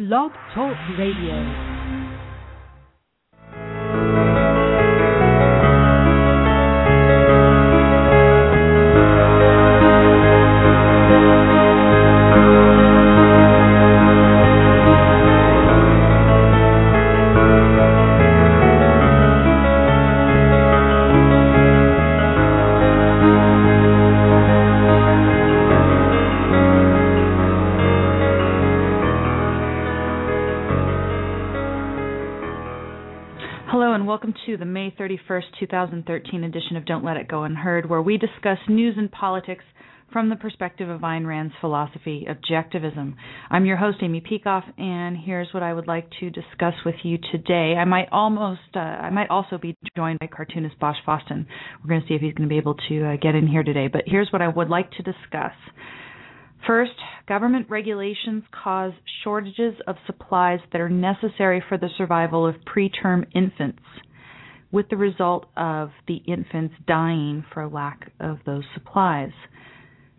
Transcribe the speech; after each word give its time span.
Blog 0.00 0.32
Talk 0.54 0.78
Radio. 0.96 1.69
31st, 35.00 35.44
2013 35.58 36.44
edition 36.44 36.76
of 36.76 36.84
Don't 36.84 37.02
Let 37.02 37.16
It 37.16 37.26
Go 37.26 37.44
Unheard, 37.44 37.88
where 37.88 38.02
we 38.02 38.18
discuss 38.18 38.58
news 38.68 38.96
and 38.98 39.10
politics 39.10 39.64
from 40.12 40.28
the 40.28 40.36
perspective 40.36 40.90
of 40.90 41.00
Ayn 41.00 41.26
Rand's 41.26 41.54
philosophy, 41.58 42.26
objectivism. 42.28 43.14
I'm 43.48 43.64
your 43.64 43.78
host, 43.78 43.96
Amy 44.02 44.20
Peikoff, 44.20 44.64
and 44.78 45.16
here's 45.16 45.48
what 45.54 45.62
I 45.62 45.72
would 45.72 45.86
like 45.86 46.06
to 46.20 46.28
discuss 46.28 46.74
with 46.84 46.96
you 47.02 47.16
today. 47.32 47.76
I 47.78 47.86
might 47.86 48.08
almost, 48.12 48.60
uh, 48.76 48.80
I 48.80 49.08
might 49.08 49.30
also 49.30 49.56
be 49.56 49.74
joined 49.96 50.18
by 50.18 50.26
cartoonist 50.26 50.78
Bosch 50.78 50.98
Fawstin. 51.08 51.46
We're 51.82 51.88
going 51.88 52.02
to 52.02 52.06
see 52.06 52.14
if 52.14 52.20
he's 52.20 52.34
going 52.34 52.50
to 52.50 52.52
be 52.52 52.58
able 52.58 52.76
to 52.90 53.06
uh, 53.06 53.16
get 53.16 53.34
in 53.34 53.46
here 53.46 53.62
today. 53.62 53.88
But 53.88 54.02
here's 54.04 54.28
what 54.30 54.42
I 54.42 54.48
would 54.48 54.68
like 54.68 54.90
to 54.92 55.02
discuss. 55.02 55.54
First, 56.66 56.92
government 57.26 57.70
regulations 57.70 58.42
cause 58.62 58.92
shortages 59.24 59.76
of 59.86 59.96
supplies 60.04 60.60
that 60.72 60.80
are 60.82 60.90
necessary 60.90 61.64
for 61.70 61.78
the 61.78 61.88
survival 61.96 62.46
of 62.46 62.56
preterm 62.66 63.24
infants 63.34 63.80
with 64.72 64.88
the 64.88 64.96
result 64.96 65.46
of 65.56 65.90
the 66.06 66.16
infants 66.26 66.74
dying 66.86 67.44
for 67.52 67.68
lack 67.68 68.12
of 68.20 68.38
those 68.46 68.64
supplies. 68.74 69.32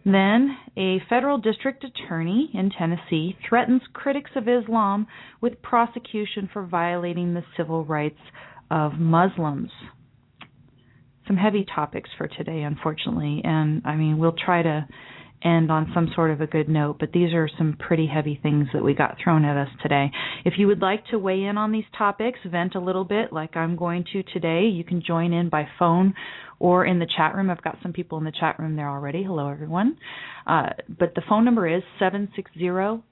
Then, 0.03 0.58
a 0.75 0.99
federal 1.09 1.38
district 1.38 1.83
attorney 1.83 2.49
in 2.53 2.71
Tennessee 2.71 3.38
threatens 3.47 3.83
critics 3.93 4.31
of 4.35 4.47
Islam 4.47 5.05
with 5.41 5.61
prosecution 5.61 6.49
for 6.52 6.66
violating 6.66 7.33
the 7.33 7.43
civil 7.55 7.85
rights 7.85 8.19
of 8.71 8.93
Muslims. 8.93 9.69
Some 11.27 11.38
heavy 11.38 11.65
topics 11.75 12.09
for 12.17 12.27
today, 12.27 12.63
unfortunately, 12.63 13.41
and 13.43 13.83
I 13.86 13.95
mean, 13.95 14.17
we'll 14.17 14.36
try 14.43 14.63
to 14.63 14.88
end 15.44 15.72
on 15.72 15.92
some 15.94 16.09
sort 16.16 16.31
of 16.31 16.42
a 16.42 16.47
good 16.47 16.70
note, 16.70 16.97
but 17.00 17.11
these 17.11 17.34
are 17.34 17.50
some 17.58 17.75
pretty 17.80 18.08
heavy 18.08 18.39
things 18.42 18.67
that 18.73 18.84
we 18.84 18.94
got 18.94 19.17
thrown 19.23 19.45
at 19.45 19.58
us 19.58 19.70
today. 19.81 20.11
If 20.45 20.53
you 20.58 20.67
would 20.67 20.81
like 20.81 21.06
to 21.08 21.20
weigh 21.20 21.44
in 21.44 21.58
on 21.58 21.72
these 21.72 21.86
topics, 21.98 22.39
vent 22.45 22.75
a 22.75 22.80
little 22.80 23.03
bit 23.03 23.33
like 23.33 23.56
I'm 23.56 23.75
going 23.75 24.06
to 24.14 24.23
today, 24.23 24.64
you 24.72 24.83
can 24.83 25.02
join 25.06 25.33
in 25.33 25.50
by 25.50 25.67
phone 25.80 26.14
or 26.59 26.86
in 26.86 27.00
the 27.00 27.08
chat 27.17 27.36
room. 27.36 27.50
I've 27.50 27.64
got 27.64 27.78
some 27.81 27.94
people 27.94 28.17
in 28.17 28.23
the 28.23 28.33
chat 28.39 28.59
room 28.59 28.75
there 28.75 28.89
already. 28.89 29.23
Hello, 29.23 29.48
everyone. 29.48 29.98
Uh, 30.45 30.70
but 30.88 31.16
the 31.16 31.23
phone 31.28 31.45
number 31.45 31.67
is 31.67 31.83
760 32.00 33.03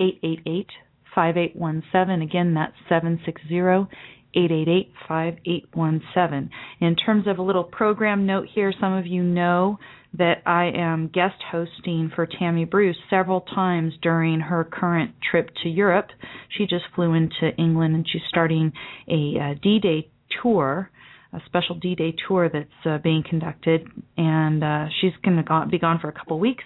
888 0.00 0.66
5817. 1.14 2.22
Again, 2.22 2.54
that's 2.54 2.74
760 2.88 3.60
888 4.34 4.92
5817. 5.08 6.50
In 6.80 6.96
terms 6.96 7.26
of 7.26 7.38
a 7.38 7.42
little 7.42 7.64
program 7.64 8.26
note 8.26 8.48
here, 8.54 8.72
some 8.78 8.92
of 8.92 9.06
you 9.06 9.22
know 9.22 9.78
that 10.16 10.42
I 10.46 10.70
am 10.74 11.08
guest 11.08 11.36
hosting 11.50 12.10
for 12.14 12.26
Tammy 12.26 12.64
Bruce 12.64 12.96
several 13.10 13.42
times 13.42 13.92
during 14.00 14.40
her 14.40 14.64
current 14.64 15.12
trip 15.30 15.50
to 15.62 15.68
Europe. 15.68 16.08
She 16.56 16.64
just 16.64 16.84
flew 16.94 17.14
into 17.14 17.54
England 17.58 17.94
and 17.94 18.06
she's 18.10 18.22
starting 18.28 18.72
a 19.08 19.38
uh, 19.38 19.54
D-Day 19.62 20.08
tour, 20.42 20.90
a 21.32 21.40
special 21.46 21.76
D-Day 21.76 22.16
tour 22.26 22.48
that's 22.48 22.86
uh, 22.86 22.98
being 22.98 23.22
conducted, 23.28 23.86
and 24.16 24.64
uh, 24.64 24.86
she's 25.00 25.12
going 25.22 25.42
to 25.42 25.66
be 25.70 25.78
gone 25.78 25.98
for 26.00 26.08
a 26.08 26.12
couple 26.12 26.38
weeks. 26.38 26.64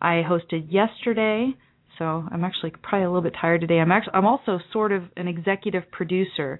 I 0.00 0.22
hosted 0.28 0.72
yesterday 0.72 1.54
so 1.98 2.24
I'm 2.30 2.44
actually 2.44 2.72
probably 2.82 3.04
a 3.04 3.08
little 3.08 3.22
bit 3.22 3.34
tired 3.40 3.60
today. 3.60 3.78
I'm 3.78 3.92
actually 3.92 4.14
I'm 4.14 4.26
also 4.26 4.58
sort 4.72 4.92
of 4.92 5.04
an 5.16 5.28
executive 5.28 5.84
producer, 5.90 6.58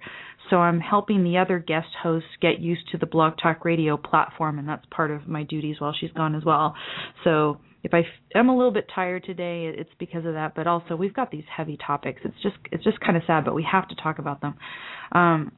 so 0.51 0.57
I'm 0.57 0.81
helping 0.81 1.25
the 1.25 1.39
other 1.39 1.59
guest 1.59 1.89
hosts 2.03 2.29
get 2.41 2.61
used 2.61 2.91
to 2.93 2.99
the 2.99 3.07
Blog 3.07 3.35
Talk 3.43 3.65
Radio 3.65 3.97
platform, 3.97 4.59
and 4.59 4.69
that's 4.69 4.85
part 4.91 5.11
of 5.11 5.27
my 5.27 5.43
duties 5.43 5.77
while 5.81 5.95
she's 5.99 6.13
gone 6.13 6.35
as 6.35 6.45
well. 6.45 6.75
So 7.25 7.59
if 7.83 7.93
I 7.95 8.03
am 8.35 8.49
a 8.49 8.57
little 8.57 8.71
bit 8.73 8.87
tired 8.95 9.25
today, 9.25 9.73
it's 9.77 9.91
because 9.99 10.25
of 10.25 10.35
that. 10.35 10.55
But 10.55 10.67
also 10.67 10.97
we've 10.97 11.15
got 11.15 11.31
these 11.31 11.45
heavy 11.55 11.79
topics. 11.85 12.21
It's 12.25 12.41
just 12.43 12.57
it's 12.71 12.85
just 12.85 13.01
kind 13.01 13.17
of 13.17 13.23
sad, 13.27 13.45
but 13.45 13.55
we 13.55 13.67
have 13.71 13.89
to 13.89 13.95
talk 13.97 14.19
about 14.19 14.41
them. 14.41 14.55
Um, 15.13 15.53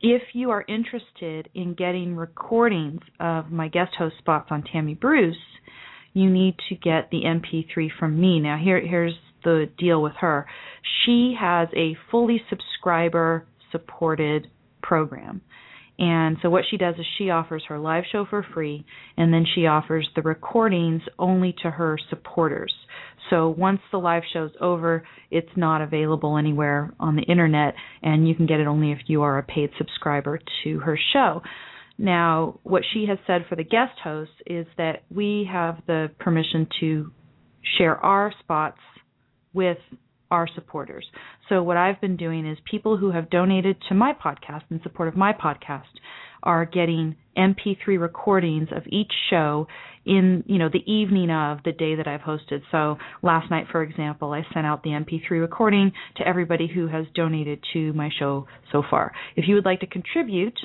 if 0.00 0.22
you 0.34 0.50
are 0.50 0.64
interested 0.68 1.48
in 1.54 1.74
getting 1.74 2.16
recordings 2.16 3.00
of 3.18 3.50
my 3.50 3.68
guest 3.68 3.92
host 3.98 4.16
spots 4.18 4.48
on 4.50 4.62
Tammy 4.62 4.94
Bruce, 4.94 5.36
you 6.16 6.30
need 6.30 6.54
to 6.70 6.74
get 6.74 7.10
the 7.10 7.22
MP3 7.26 7.88
from 7.98 8.18
me. 8.18 8.40
Now 8.40 8.56
here 8.56 8.80
here's 8.80 9.12
the 9.44 9.68
deal 9.78 10.00
with 10.00 10.14
her. 10.20 10.46
She 11.04 11.36
has 11.38 11.68
a 11.76 11.94
fully 12.10 12.40
subscriber 12.48 13.46
supported 13.70 14.46
program. 14.82 15.42
And 15.98 16.38
so 16.40 16.48
what 16.48 16.64
she 16.70 16.78
does 16.78 16.94
is 16.98 17.04
she 17.18 17.28
offers 17.28 17.64
her 17.68 17.78
live 17.78 18.04
show 18.10 18.24
for 18.28 18.46
free 18.54 18.86
and 19.18 19.32
then 19.32 19.44
she 19.54 19.66
offers 19.66 20.08
the 20.16 20.22
recordings 20.22 21.02
only 21.18 21.54
to 21.62 21.70
her 21.70 21.98
supporters. 22.08 22.72
So 23.28 23.50
once 23.50 23.80
the 23.92 23.98
live 23.98 24.22
show's 24.32 24.52
over, 24.60 25.06
it's 25.30 25.48
not 25.54 25.82
available 25.82 26.38
anywhere 26.38 26.94
on 26.98 27.16
the 27.16 27.22
internet 27.22 27.74
and 28.02 28.26
you 28.26 28.34
can 28.34 28.46
get 28.46 28.60
it 28.60 28.66
only 28.66 28.92
if 28.92 29.00
you 29.06 29.22
are 29.22 29.36
a 29.36 29.42
paid 29.42 29.70
subscriber 29.76 30.40
to 30.64 30.78
her 30.80 30.98
show. 31.12 31.42
Now, 31.98 32.60
what 32.62 32.82
she 32.92 33.06
has 33.08 33.18
said 33.26 33.46
for 33.48 33.56
the 33.56 33.64
guest 33.64 33.98
hosts 34.02 34.34
is 34.46 34.66
that 34.76 35.04
we 35.10 35.48
have 35.50 35.78
the 35.86 36.10
permission 36.18 36.68
to 36.80 37.10
share 37.78 37.96
our 37.96 38.32
spots 38.40 38.78
with 39.54 39.78
our 40.30 40.46
supporters. 40.54 41.06
So, 41.48 41.62
what 41.62 41.76
I've 41.76 42.00
been 42.00 42.16
doing 42.16 42.46
is 42.46 42.58
people 42.70 42.96
who 42.96 43.12
have 43.12 43.30
donated 43.30 43.76
to 43.88 43.94
my 43.94 44.12
podcast 44.12 44.62
in 44.70 44.80
support 44.82 45.08
of 45.08 45.16
my 45.16 45.32
podcast 45.32 45.84
are 46.42 46.64
getting 46.64 47.16
MP3 47.36 48.00
recordings 48.00 48.68
of 48.74 48.82
each 48.88 49.12
show 49.30 49.66
in, 50.04 50.44
you 50.46 50.58
know, 50.58 50.68
the 50.72 50.90
evening 50.90 51.30
of 51.30 51.58
the 51.64 51.72
day 51.72 51.96
that 51.96 52.06
I've 52.06 52.20
hosted. 52.20 52.62
So, 52.70 52.98
last 53.22 53.50
night, 53.50 53.66
for 53.70 53.82
example, 53.82 54.32
I 54.32 54.42
sent 54.52 54.66
out 54.66 54.82
the 54.82 54.90
MP3 54.90 55.40
recording 55.40 55.92
to 56.16 56.26
everybody 56.26 56.68
who 56.72 56.88
has 56.88 57.06
donated 57.14 57.64
to 57.72 57.92
my 57.94 58.10
show 58.18 58.46
so 58.70 58.82
far. 58.88 59.12
If 59.34 59.48
you 59.48 59.54
would 59.54 59.64
like 59.64 59.80
to 59.80 59.86
contribute, 59.86 60.58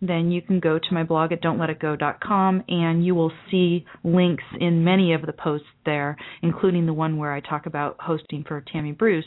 then 0.00 0.30
you 0.30 0.42
can 0.42 0.60
go 0.60 0.78
to 0.78 0.94
my 0.94 1.02
blog 1.02 1.32
at 1.32 1.42
don'tletitgo.com 1.42 2.64
and 2.68 3.04
you 3.04 3.14
will 3.14 3.32
see 3.50 3.84
links 4.04 4.44
in 4.60 4.84
many 4.84 5.12
of 5.12 5.22
the 5.22 5.32
posts 5.32 5.66
there, 5.84 6.16
including 6.42 6.86
the 6.86 6.92
one 6.92 7.16
where 7.16 7.32
I 7.32 7.40
talk 7.40 7.66
about 7.66 7.96
hosting 7.98 8.44
for 8.46 8.62
Tammy 8.72 8.92
Bruce, 8.92 9.24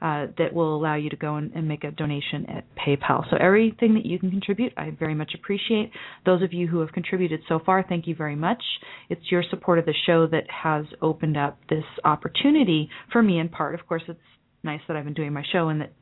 uh, 0.00 0.26
that 0.38 0.52
will 0.52 0.76
allow 0.76 0.94
you 0.94 1.10
to 1.10 1.16
go 1.16 1.36
and, 1.36 1.52
and 1.54 1.66
make 1.66 1.84
a 1.84 1.90
donation 1.90 2.46
at 2.48 2.64
PayPal. 2.76 3.28
So 3.30 3.36
everything 3.40 3.94
that 3.94 4.06
you 4.06 4.18
can 4.18 4.30
contribute, 4.30 4.72
I 4.76 4.90
very 4.90 5.14
much 5.14 5.32
appreciate. 5.34 5.90
Those 6.26 6.42
of 6.42 6.52
you 6.52 6.66
who 6.66 6.80
have 6.80 6.92
contributed 6.92 7.40
so 7.48 7.60
far, 7.64 7.84
thank 7.88 8.06
you 8.06 8.14
very 8.14 8.36
much. 8.36 8.62
It's 9.08 9.30
your 9.30 9.42
support 9.50 9.78
of 9.78 9.86
the 9.86 9.94
show 10.06 10.26
that 10.28 10.44
has 10.50 10.84
opened 11.00 11.36
up 11.36 11.58
this 11.68 11.84
opportunity 12.04 12.88
for 13.12 13.22
me 13.22 13.38
in 13.38 13.48
part. 13.48 13.74
Of 13.74 13.86
course, 13.86 14.02
it's 14.08 14.18
nice 14.64 14.80
that 14.88 14.96
I've 14.96 15.04
been 15.04 15.14
doing 15.14 15.32
my 15.32 15.42
show 15.52 15.68
and 15.68 15.80
that 15.80 15.92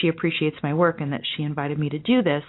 she 0.00 0.08
appreciates 0.08 0.56
my 0.62 0.74
work 0.74 1.00
and 1.00 1.12
that 1.12 1.22
she 1.36 1.42
invited 1.42 1.78
me 1.78 1.88
to 1.90 1.98
do 1.98 2.22
this. 2.22 2.42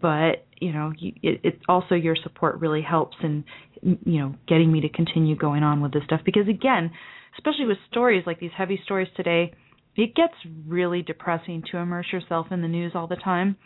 But 0.00 0.46
you 0.60 0.72
know, 0.72 0.92
it, 1.00 1.40
it 1.42 1.60
also 1.68 1.94
your 1.94 2.16
support 2.22 2.60
really 2.60 2.82
helps 2.82 3.16
in 3.22 3.44
you 3.82 4.18
know 4.20 4.34
getting 4.48 4.72
me 4.72 4.80
to 4.80 4.88
continue 4.88 5.36
going 5.36 5.62
on 5.62 5.80
with 5.80 5.92
this 5.92 6.04
stuff 6.04 6.20
because 6.24 6.48
again, 6.48 6.90
especially 7.38 7.66
with 7.66 7.78
stories 7.90 8.24
like 8.26 8.40
these 8.40 8.50
heavy 8.56 8.80
stories 8.84 9.08
today, 9.16 9.52
it 9.96 10.14
gets 10.14 10.34
really 10.66 11.02
depressing 11.02 11.62
to 11.70 11.78
immerse 11.78 12.06
yourself 12.12 12.46
in 12.50 12.62
the 12.62 12.68
news 12.68 12.92
all 12.94 13.06
the 13.06 13.16
time. 13.16 13.56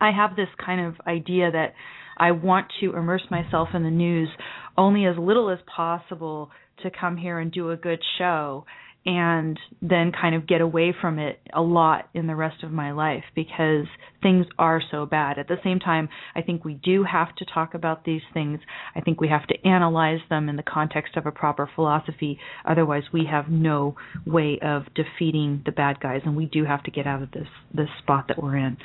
I 0.00 0.10
have 0.10 0.36
this 0.36 0.48
kind 0.64 0.84
of 0.84 0.94
idea 1.06 1.50
that 1.50 1.74
I 2.18 2.32
want 2.32 2.66
to 2.80 2.96
immerse 2.96 3.22
myself 3.30 3.68
in 3.74 3.82
the 3.82 3.90
news 3.90 4.28
only 4.76 5.06
as 5.06 5.16
little 5.16 5.50
as 5.50 5.58
possible 5.74 6.50
to 6.82 6.90
come 6.90 7.16
here 7.16 7.38
and 7.38 7.52
do 7.52 7.70
a 7.70 7.76
good 7.76 8.00
show 8.18 8.66
and 9.06 9.58
then 9.82 10.12
kind 10.12 10.34
of 10.34 10.46
get 10.46 10.62
away 10.62 10.94
from 10.98 11.18
it 11.18 11.38
a 11.52 11.60
lot 11.60 12.08
in 12.14 12.26
the 12.26 12.34
rest 12.34 12.62
of 12.62 12.70
my 12.70 12.92
life 12.92 13.24
because 13.34 13.86
things 14.22 14.46
are 14.58 14.80
so 14.90 15.04
bad. 15.04 15.38
At 15.38 15.46
the 15.46 15.58
same 15.62 15.78
time, 15.78 16.08
I 16.34 16.40
think 16.40 16.64
we 16.64 16.74
do 16.74 17.04
have 17.04 17.34
to 17.36 17.44
talk 17.52 17.74
about 17.74 18.04
these 18.04 18.22
things. 18.32 18.60
I 18.94 19.02
think 19.02 19.20
we 19.20 19.28
have 19.28 19.46
to 19.48 19.68
analyze 19.68 20.20
them 20.30 20.48
in 20.48 20.56
the 20.56 20.62
context 20.62 21.16
of 21.16 21.26
a 21.26 21.30
proper 21.30 21.68
philosophy. 21.74 22.38
Otherwise, 22.64 23.02
we 23.12 23.26
have 23.30 23.48
no 23.48 23.94
way 24.26 24.58
of 24.62 24.84
defeating 24.94 25.62
the 25.66 25.72
bad 25.72 26.00
guys, 26.00 26.22
and 26.24 26.34
we 26.34 26.46
do 26.46 26.64
have 26.64 26.82
to 26.84 26.90
get 26.90 27.06
out 27.06 27.22
of 27.22 27.30
this 27.32 27.48
this 27.74 27.88
spot 28.02 28.28
that 28.28 28.42
we're 28.42 28.56
in. 28.56 28.78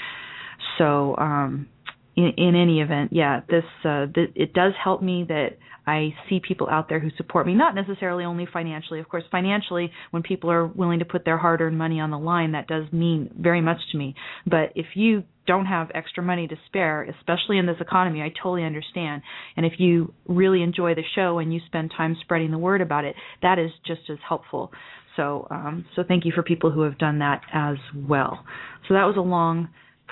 So, 0.78 1.16
um, 1.18 1.68
in, 2.20 2.34
in 2.38 2.56
any 2.56 2.82
event, 2.82 3.12
yeah, 3.14 3.42
this 3.50 3.64
uh, 3.86 4.08
it 4.36 4.54
does 4.54 4.74
help 4.84 5.02
me 5.02 5.26
that 5.30 5.58
I 5.88 6.14
see 6.28 6.40
people 6.46 6.68
out 6.70 6.90
there 6.90 7.00
who 7.00 7.10
support 7.18 7.48
me, 7.48 7.56
not 7.56 7.74
necessarily 7.74 8.26
only 8.26 8.46
financially. 8.52 9.00
Of 9.00 9.10
course, 9.10 9.24
financially, 9.32 9.92
when 10.12 10.22
people 10.22 10.52
are 10.52 10.68
willing 10.68 11.00
to 11.00 11.06
put 11.06 11.26
their 11.26 11.38
hard-earned 11.38 11.78
money 11.78 12.00
on 12.00 12.12
the 12.12 12.20
line, 12.20 12.52
that 12.52 12.68
does 12.68 12.92
mean 12.92 13.34
very 13.40 13.62
much 13.62 13.78
to 13.92 13.98
me. 13.98 14.14
But 14.46 14.74
if 14.76 14.86
you 14.96 15.24
don't 15.48 15.66
have 15.66 15.90
extra 15.96 16.22
money 16.22 16.48
to 16.48 16.56
spare, 16.68 17.04
especially 17.04 17.58
in 17.58 17.66
this 17.66 17.78
economy, 17.80 18.22
I 18.22 18.30
totally 18.30 18.66
understand. 18.66 19.24
And 19.56 19.66
if 19.66 19.74
you 19.80 20.14
really 20.28 20.62
enjoy 20.62 20.94
the 20.94 21.04
show 21.16 21.40
and 21.40 21.52
you 21.52 21.60
spend 21.66 21.92
time 21.96 22.16
spreading 22.22 22.52
the 22.52 22.60
word 22.60 22.82
about 22.82 23.06
it, 23.06 23.16
that 23.42 23.58
is 23.58 23.72
just 23.88 24.02
as 24.12 24.18
helpful. 24.28 24.72
So, 25.16 25.48
um, 25.50 25.86
so 25.96 26.04
thank 26.08 26.26
you 26.26 26.34
for 26.36 26.44
people 26.44 26.70
who 26.70 26.82
have 26.82 26.98
done 27.00 27.20
that 27.20 27.42
as 27.52 27.78
well. 27.96 28.46
So 28.88 28.94
that 28.94 29.06
was 29.06 29.16
a 29.18 29.22
long 29.22 29.70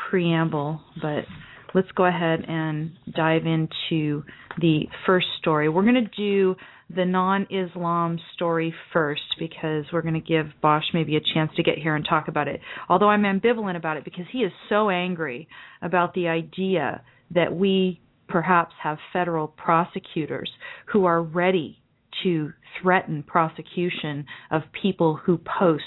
preamble, 0.09 0.81
but 1.01 1.25
let's 1.74 1.92
go 1.96 2.06
ahead 2.06 2.46
and 2.48 2.92
dive 3.16 3.44
into 3.46 4.24
the 4.60 4.84
first 5.06 5.28
story. 5.40 5.69
We're 5.69 5.84
going 5.84 5.96
to 5.96 6.16
do 6.16 6.56
the 6.96 7.06
non 7.06 7.48
Islam 7.50 8.19
story 8.34 8.74
first 8.94 9.22
because 9.40 9.86
we're 9.92 10.02
going 10.02 10.14
to 10.14 10.19
give 10.19 10.48
Bosch 10.62 10.86
maybe 10.94 11.18
a 11.18 11.22
chance 11.34 11.52
to 11.58 11.64
get 11.64 11.78
here 11.78 11.96
and 11.96 12.06
talk 12.08 12.28
about 12.28 12.48
it. 12.48 12.62
Although 12.90 13.10
I'm 13.10 13.24
ambivalent 13.24 13.75
about 13.75 13.98
it 13.98 14.06
because 14.06 14.25
he 14.31 14.40
is 14.40 14.52
so 14.69 14.90
angry 14.90 15.48
about 15.81 16.14
the 16.14 16.28
idea 16.28 17.02
that 17.36 17.54
we 17.54 18.00
perhaps 18.28 18.74
have 18.81 18.98
federal 19.14 19.48
prosecutors 19.48 20.52
who 20.92 21.06
are 21.06 21.22
ready 21.22 21.80
to 22.24 22.52
threaten 22.81 23.24
prosecution 23.24 24.25
of 24.52 24.62
people 24.81 25.16
who 25.16 25.38
post, 25.38 25.84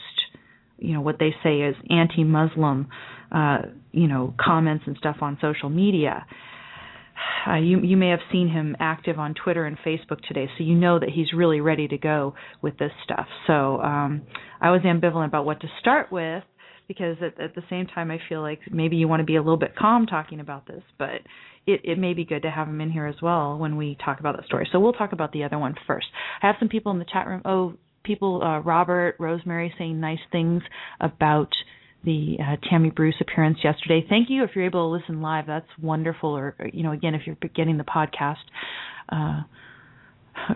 you 0.78 0.94
know, 0.94 1.00
what 1.00 1.18
they 1.18 1.34
say 1.42 1.60
is 1.60 1.74
anti-Muslim, 1.90 2.88
uh, 3.32 3.58
you 3.92 4.08
know, 4.08 4.34
comments 4.40 4.84
and 4.86 4.96
stuff 4.96 5.16
on 5.20 5.38
social 5.40 5.68
media. 5.68 6.26
Uh, 7.46 7.56
you 7.56 7.80
you 7.82 7.96
may 7.96 8.08
have 8.08 8.20
seen 8.32 8.48
him 8.48 8.76
active 8.80 9.18
on 9.18 9.34
Twitter 9.34 9.66
and 9.66 9.76
Facebook 9.78 10.20
today, 10.26 10.48
so 10.56 10.64
you 10.64 10.74
know 10.74 10.98
that 10.98 11.10
he's 11.10 11.32
really 11.34 11.60
ready 11.60 11.86
to 11.88 11.98
go 11.98 12.34
with 12.62 12.78
this 12.78 12.92
stuff. 13.04 13.26
So 13.46 13.80
um, 13.80 14.22
I 14.60 14.70
was 14.70 14.82
ambivalent 14.82 15.26
about 15.26 15.44
what 15.44 15.60
to 15.60 15.68
start 15.80 16.10
with 16.10 16.44
because 16.88 17.16
at, 17.22 17.40
at 17.40 17.54
the 17.54 17.62
same 17.70 17.86
time 17.86 18.10
I 18.10 18.18
feel 18.28 18.40
like 18.40 18.60
maybe 18.70 18.96
you 18.96 19.06
want 19.06 19.20
to 19.20 19.24
be 19.24 19.36
a 19.36 19.40
little 19.40 19.56
bit 19.56 19.76
calm 19.76 20.06
talking 20.06 20.40
about 20.40 20.66
this, 20.66 20.82
but 20.98 21.20
it, 21.66 21.80
it 21.84 21.98
may 21.98 22.14
be 22.14 22.24
good 22.24 22.42
to 22.42 22.50
have 22.50 22.66
him 22.66 22.80
in 22.80 22.90
here 22.90 23.06
as 23.06 23.16
well 23.22 23.56
when 23.58 23.76
we 23.76 23.96
talk 24.04 24.18
about 24.18 24.36
that 24.36 24.46
story. 24.46 24.68
So 24.72 24.80
we'll 24.80 24.92
talk 24.92 25.12
about 25.12 25.32
the 25.32 25.44
other 25.44 25.58
one 25.58 25.74
first. 25.86 26.06
I 26.42 26.46
have 26.46 26.56
some 26.58 26.68
people 26.68 26.90
in 26.92 26.98
the 26.98 27.04
chat 27.04 27.26
room. 27.26 27.42
Oh, 27.44 27.74
people, 28.02 28.42
uh, 28.42 28.58
Robert, 28.60 29.16
Rosemary, 29.18 29.72
saying 29.78 30.00
nice 30.00 30.18
things 30.32 30.62
about 31.00 31.50
the 32.04 32.36
uh, 32.40 32.56
Tammy 32.68 32.90
Bruce 32.90 33.16
appearance 33.20 33.58
yesterday. 33.62 34.04
Thank 34.08 34.30
you 34.30 34.44
if 34.44 34.50
you're 34.54 34.64
able 34.64 34.88
to 34.88 35.00
listen 35.00 35.20
live. 35.20 35.46
That's 35.46 35.68
wonderful. 35.80 36.30
Or, 36.30 36.54
you 36.72 36.82
know, 36.82 36.92
again, 36.92 37.14
if 37.14 37.22
you're 37.26 37.36
getting 37.54 37.76
the 37.76 37.84
podcast. 37.84 38.36
Uh, 39.08 39.42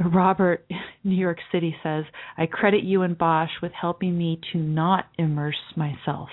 Robert, 0.13 0.67
New 1.03 1.17
York 1.17 1.39
City 1.53 1.77
says, 1.83 2.05
I 2.39 2.47
credit 2.47 2.85
you 2.85 3.03
and 3.03 3.17
Bosch 3.17 3.51
with 3.63 3.73
helping 3.73 4.17
me 4.17 4.41
to 4.53 4.59
not 4.59 5.07
immerse 5.19 5.57
myself 5.77 6.29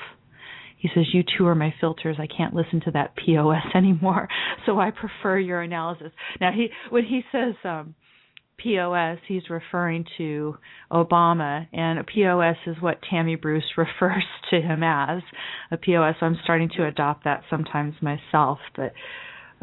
he 0.81 0.89
says 0.95 1.05
you 1.13 1.23
two 1.37 1.45
are 1.45 1.55
my 1.55 1.73
filters 1.79 2.17
i 2.19 2.27
can't 2.27 2.53
listen 2.53 2.81
to 2.81 2.91
that 2.91 3.13
pos 3.15 3.55
anymore 3.75 4.27
so 4.65 4.79
i 4.79 4.89
prefer 4.91 5.37
your 5.37 5.61
analysis 5.61 6.11
now 6.39 6.51
he 6.51 6.69
when 6.89 7.05
he 7.05 7.21
says 7.31 7.53
um 7.63 7.93
pos 8.63 9.17
he's 9.27 9.49
referring 9.49 10.05
to 10.17 10.55
obama 10.91 11.67
and 11.73 11.99
pos 12.07 12.55
is 12.67 12.75
what 12.81 12.99
tammy 13.09 13.35
bruce 13.35 13.63
refers 13.77 14.23
to 14.49 14.61
him 14.61 14.83
as. 14.83 15.21
A 15.71 15.77
pos 15.77 16.15
i'm 16.21 16.37
starting 16.43 16.69
to 16.77 16.85
adopt 16.85 17.23
that 17.23 17.43
sometimes 17.49 17.95
myself 18.01 18.59
but 18.75 18.93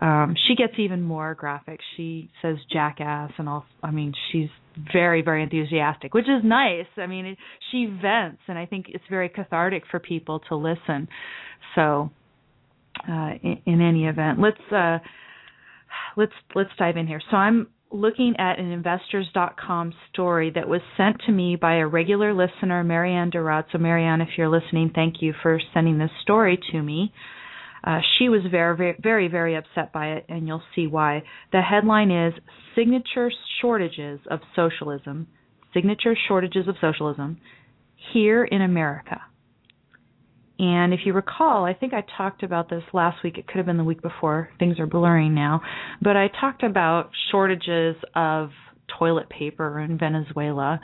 um 0.04 0.34
she 0.46 0.54
gets 0.54 0.74
even 0.78 1.02
more 1.02 1.34
graphic. 1.34 1.80
She 1.96 2.30
says 2.42 2.56
jackass 2.72 3.32
and 3.38 3.48
all 3.48 3.64
i 3.82 3.90
mean 3.90 4.12
she's 4.32 4.48
very 4.92 5.22
very 5.22 5.42
enthusiastic 5.42 6.14
which 6.14 6.26
is 6.26 6.42
nice. 6.44 6.86
I 6.96 7.06
mean 7.06 7.26
it, 7.26 7.38
she 7.70 7.86
vents 7.86 8.42
and 8.48 8.58
i 8.58 8.66
think 8.66 8.86
it's 8.88 9.04
very 9.10 9.28
cathartic 9.28 9.84
for 9.90 10.00
people 10.00 10.40
to 10.48 10.56
listen. 10.56 11.08
So 11.74 12.10
uh 13.08 13.30
in, 13.42 13.60
in 13.66 13.80
any 13.80 14.06
event 14.06 14.40
let's 14.40 14.72
uh 14.72 14.98
let's 16.16 16.32
let's 16.54 16.70
dive 16.78 16.96
in 16.96 17.06
here. 17.06 17.20
So 17.30 17.36
i'm 17.36 17.68
looking 17.90 18.34
at 18.38 18.58
an 18.58 18.70
investors.com 18.70 19.94
story 20.12 20.50
that 20.54 20.68
was 20.68 20.80
sent 20.96 21.16
to 21.26 21.32
me 21.32 21.56
by 21.56 21.76
a 21.76 21.86
regular 21.86 22.34
listener 22.34 22.84
marianne 22.84 23.30
Durrott. 23.30 23.64
so 23.72 23.78
marianne 23.78 24.20
if 24.20 24.28
you're 24.36 24.48
listening 24.48 24.90
thank 24.94 25.16
you 25.20 25.32
for 25.42 25.60
sending 25.72 25.98
this 25.98 26.10
story 26.22 26.58
to 26.72 26.82
me 26.82 27.12
uh, 27.84 28.00
she 28.18 28.28
was 28.28 28.42
very, 28.50 28.96
very, 29.00 29.28
very 29.28 29.56
upset 29.56 29.92
by 29.92 30.08
it, 30.08 30.26
and 30.28 30.46
you'll 30.46 30.62
see 30.74 30.86
why. 30.86 31.22
The 31.52 31.62
headline 31.62 32.10
is 32.10 32.34
Signature 32.74 33.30
Shortages 33.60 34.20
of 34.30 34.40
Socialism. 34.56 35.28
Signature 35.72 36.16
Shortages 36.26 36.66
of 36.66 36.74
Socialism 36.80 37.38
here 38.12 38.44
in 38.44 38.62
America. 38.62 39.20
And 40.58 40.92
if 40.92 41.00
you 41.04 41.12
recall, 41.12 41.64
I 41.64 41.74
think 41.74 41.92
I 41.94 42.04
talked 42.16 42.42
about 42.42 42.68
this 42.68 42.82
last 42.92 43.22
week. 43.22 43.38
It 43.38 43.46
could 43.46 43.58
have 43.58 43.66
been 43.66 43.76
the 43.76 43.84
week 43.84 44.02
before. 44.02 44.50
Things 44.58 44.80
are 44.80 44.86
blurring 44.86 45.34
now. 45.34 45.60
But 46.02 46.16
I 46.16 46.28
talked 46.40 46.62
about 46.62 47.10
shortages 47.30 47.96
of 48.14 48.50
toilet 48.98 49.28
paper 49.28 49.78
in 49.80 49.98
Venezuela 49.98 50.80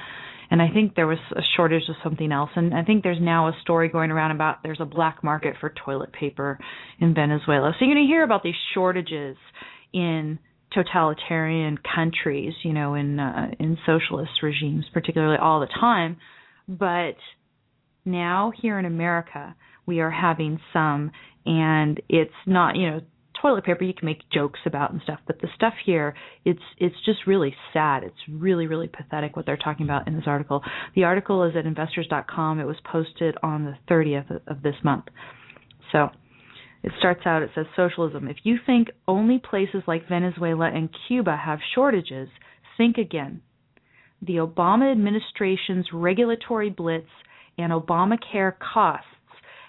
and 0.51 0.61
I 0.63 0.69
think 0.69 0.95
there 0.95 1.07
was 1.07 1.19
a 1.35 1.41
shortage 1.57 1.89
of 1.89 1.97
something 2.03 2.31
else. 2.31 2.51
And 2.55 2.75
I 2.75 2.83
think 2.83 3.03
there's 3.03 3.21
now 3.21 3.49
a 3.49 3.53
story 3.63 3.89
going 3.89 4.11
around 4.11 4.31
about 4.31 4.63
there's 4.63 4.81
a 4.81 4.85
black 4.85 5.25
market 5.25 5.57
for 5.61 5.73
toilet 5.85 6.13
paper 6.13 6.59
in 7.01 7.15
Venezuela. 7.15 7.73
So 7.73 7.85
you're 7.85 7.95
going 7.95 8.07
to 8.07 8.11
hear 8.11 8.23
about 8.23 8.43
these 8.43 8.55
shortages 8.73 9.37
in 9.93 10.39
totalitarian 10.73 11.79
countries, 11.95 12.53
you 12.63 12.73
know, 12.73 12.95
in 12.95 13.19
uh, 13.19 13.51
in 13.59 13.79
socialist 13.87 14.31
regimes, 14.43 14.85
particularly 14.93 15.39
all 15.39 15.61
the 15.61 15.67
time. 15.67 16.19
But 16.69 17.17
now 18.05 18.53
here 18.61 18.79
in 18.79 18.85
America, 18.85 19.55
we 19.87 20.01
are 20.01 20.11
having 20.11 20.61
some, 20.73 21.11
and 21.47 22.01
it's 22.09 22.33
not, 22.47 22.77
you 22.77 22.91
know, 22.91 23.01
toilet 23.45 23.65
paper 23.65 23.85
you 23.85 23.93
can 23.93 24.07
make 24.07 24.21
jokes 24.33 24.61
about 24.65 24.91
and 24.91 25.03
stuff, 25.03 25.19
but 25.27 25.39
the 25.43 25.49
stuff 25.55 25.75
here 25.85 26.15
it's 26.47 26.63
it's 26.79 26.97
just 27.05 27.27
really 27.27 27.55
sad. 27.75 28.03
It's 28.03 28.17
really 28.31 28.67
really 28.67 28.89
pathetic 28.89 29.37
what 29.37 29.45
they're 29.45 29.59
talking 29.59 29.85
about 29.85 30.09
in 30.09 30.15
this 30.15 30.25
article. 30.27 30.63
The 30.95 31.05
article 31.05 31.45
is 31.45 31.55
at 31.55 31.67
investors.com. 31.67 32.61
It 32.61 32.65
was 32.65 32.77
posted 32.91 33.37
on 33.43 33.65
the 33.65 33.77
30th 33.93 34.41
of 34.47 34.63
this 34.63 34.77
month. 34.83 35.05
So, 35.93 36.09
it 36.83 36.93
starts 36.99 37.21
out 37.27 37.43
it 37.43 37.51
says 37.55 37.67
socialism. 37.77 38.29
If 38.29 38.39
you 38.45 38.57
think 38.65 38.89
only 39.07 39.39
places 39.39 39.83
like 39.87 40.09
Venezuela 40.09 40.71
and 40.73 40.89
Cuba 41.07 41.37
have 41.37 41.59
shortages, 41.75 42.29
think 42.79 42.97
again. 42.97 43.43
The 44.23 44.37
Obama 44.37 44.91
administration's 44.91 45.87
regulatory 45.93 46.71
blitz 46.71 47.09
and 47.59 47.73
Obamacare 47.73 48.55
costs 48.59 49.07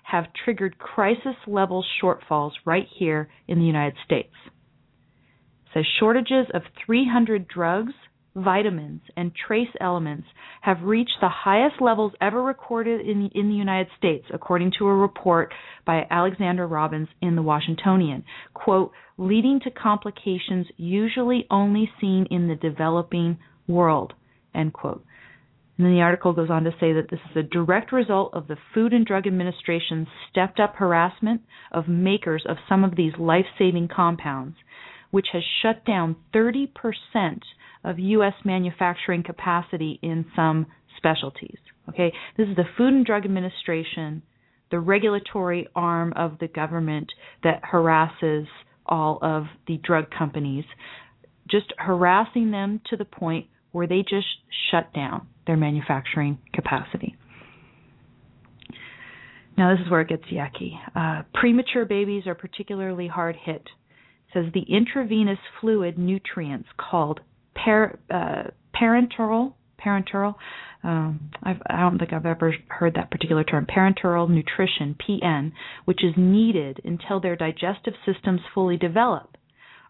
have 0.03 0.25
triggered 0.43 0.77
crisis 0.77 1.35
level 1.47 1.83
shortfalls 2.01 2.51
right 2.65 2.87
here 2.97 3.29
in 3.47 3.59
the 3.59 3.65
United 3.65 3.95
States. 4.05 4.33
Says 5.73 5.85
shortages 5.99 6.47
of 6.53 6.61
300 6.85 7.47
drugs, 7.47 7.93
vitamins, 8.35 9.01
and 9.17 9.31
trace 9.47 9.69
elements 9.79 10.27
have 10.61 10.81
reached 10.83 11.17
the 11.21 11.29
highest 11.29 11.81
levels 11.81 12.11
ever 12.21 12.41
recorded 12.41 13.01
in, 13.01 13.29
in 13.33 13.49
the 13.49 13.55
United 13.55 13.87
States, 13.97 14.25
according 14.33 14.71
to 14.77 14.87
a 14.87 14.95
report 14.95 15.53
by 15.85 16.05
Alexander 16.09 16.67
Robbins 16.67 17.07
in 17.21 17.35
the 17.35 17.41
Washingtonian. 17.41 18.23
Quote, 18.53 18.91
leading 19.17 19.59
to 19.61 19.71
complications 19.71 20.67
usually 20.77 21.47
only 21.49 21.89
seen 21.99 22.27
in 22.29 22.47
the 22.47 22.55
developing 22.55 23.37
world, 23.67 24.13
end 24.53 24.73
quote. 24.73 25.03
And 25.77 25.85
then 25.85 25.93
the 25.93 26.01
article 26.01 26.33
goes 26.33 26.49
on 26.49 26.63
to 26.63 26.71
say 26.79 26.93
that 26.93 27.09
this 27.09 27.19
is 27.31 27.35
a 27.35 27.43
direct 27.43 27.91
result 27.91 28.33
of 28.33 28.47
the 28.47 28.57
Food 28.73 28.93
and 28.93 29.05
Drug 29.05 29.27
Administration's 29.27 30.07
stepped 30.31 30.59
up 30.59 30.75
harassment 30.75 31.41
of 31.71 31.87
makers 31.89 32.45
of 32.47 32.57
some 32.69 32.83
of 32.83 32.95
these 32.95 33.11
life 33.19 33.45
saving 33.57 33.89
compounds, 33.93 34.55
which 35.11 35.27
has 35.33 35.43
shut 35.61 35.85
down 35.85 36.15
30% 36.33 36.67
of 37.83 37.99
U.S. 37.99 38.33
manufacturing 38.45 39.23
capacity 39.23 39.99
in 40.01 40.25
some 40.35 40.65
specialties. 40.97 41.57
Okay, 41.89 42.13
this 42.37 42.47
is 42.47 42.55
the 42.55 42.63
Food 42.77 42.93
and 42.93 43.05
Drug 43.05 43.25
Administration, 43.25 44.23
the 44.71 44.79
regulatory 44.79 45.67
arm 45.75 46.13
of 46.15 46.39
the 46.39 46.47
government 46.47 47.11
that 47.43 47.61
harasses 47.63 48.47
all 48.85 49.19
of 49.21 49.43
the 49.67 49.77
drug 49.77 50.05
companies, 50.17 50.65
just 51.49 51.73
harassing 51.77 52.51
them 52.51 52.81
to 52.89 52.97
the 52.97 53.05
point 53.05 53.47
where 53.75 53.87
they 53.87 54.01
just 54.01 54.27
shut 54.71 54.93
down 54.93 55.27
their 55.45 55.57
manufacturing 55.57 56.37
capacity. 56.53 57.15
Now, 59.57 59.73
this 59.75 59.85
is 59.85 59.91
where 59.91 60.01
it 60.01 60.09
gets 60.09 60.23
yucky. 60.25 60.71
Uh, 60.95 61.23
premature 61.33 61.85
babies 61.85 62.23
are 62.25 62.35
particularly 62.35 63.07
hard 63.07 63.35
hit. 63.35 63.63
It 63.63 64.33
says 64.33 64.45
the 64.53 64.63
intravenous 64.73 65.39
fluid 65.59 65.97
nutrients 65.97 66.69
called 66.77 67.19
uh, 67.55 68.43
parenteral, 68.73 69.53
parenteral 69.83 70.35
um, 70.85 71.31
I've, 71.41 71.61
I 71.67 71.79
don't 71.79 71.97
think 71.97 72.13
I've 72.13 72.27
ever 72.27 72.53
heard 72.67 72.93
that 72.95 73.09
particular 73.09 73.43
term, 73.43 73.65
parenteral 73.65 74.29
nutrition, 74.29 74.95
PN, 74.95 75.51
which 75.85 76.03
is 76.03 76.13
needed 76.15 76.79
until 76.85 77.19
their 77.19 77.35
digestive 77.35 77.95
systems 78.05 78.41
fully 78.53 78.77
develop, 78.77 79.35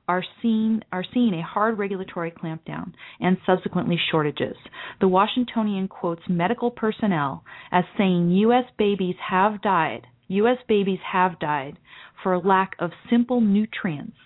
are 0.07 0.24
seen 0.41 0.83
are 0.91 1.05
seeing 1.13 1.33
a 1.33 1.43
hard 1.43 1.77
regulatory 1.77 2.31
clampdown 2.31 2.93
and 3.19 3.38
subsequently 3.45 3.97
shortages. 4.12 4.55
The 5.01 5.07
Washingtonian 5.07 5.88
quotes 5.88 6.21
medical 6.29 6.71
personnel 6.71 7.43
as 7.71 7.83
saying 7.97 8.31
U.S. 8.31 8.65
babies 8.77 9.15
have 9.29 9.62
died. 9.62 10.07
U.S. 10.27 10.57
babies 10.67 11.00
have 11.12 11.39
died 11.39 11.77
for 12.24 12.39
lack 12.39 12.71
of 12.79 12.91
simple 13.09 13.41
nutrients 13.41 14.17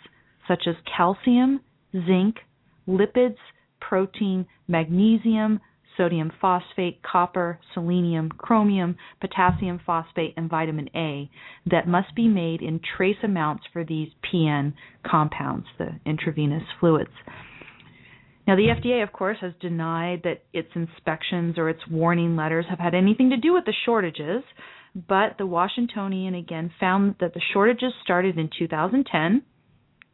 such 0.47 0.63
as 0.67 0.75
calcium, 0.97 1.61
zinc, 1.93 2.37
lipids, 2.87 3.37
protein, 3.79 4.45
magnesium, 4.67 5.59
sodium 5.99 6.31
phosphate, 6.39 7.01
copper, 7.03 7.59
selenium, 7.73 8.29
chromium, 8.29 8.95
potassium 9.19 9.79
phosphate, 9.85 10.33
and 10.37 10.49
vitamin 10.49 10.89
A 10.95 11.29
that 11.69 11.87
must 11.87 12.15
be 12.15 12.27
made 12.27 12.61
in 12.61 12.79
trace 12.97 13.17
amounts 13.21 13.63
for 13.73 13.83
these 13.83 14.07
PN 14.23 14.73
compounds, 15.05 15.67
the 15.77 15.89
intravenous 16.05 16.63
fluids. 16.79 17.11
Now, 18.47 18.55
the 18.55 18.73
FDA, 18.81 19.03
of 19.03 19.11
course, 19.11 19.37
has 19.41 19.51
denied 19.61 20.21
that 20.23 20.43
its 20.53 20.69
inspections 20.73 21.57
or 21.57 21.69
its 21.69 21.81
warning 21.91 22.35
letters 22.35 22.65
have 22.69 22.79
had 22.79 22.95
anything 22.95 23.29
to 23.31 23.37
do 23.37 23.53
with 23.53 23.65
the 23.65 23.73
shortages, 23.85 24.43
but 24.95 25.37
the 25.37 25.45
Washingtonian 25.45 26.33
again 26.33 26.71
found 26.79 27.15
that 27.19 27.33
the 27.33 27.41
shortages 27.53 27.93
started 28.03 28.39
in 28.39 28.49
2010 28.57 29.43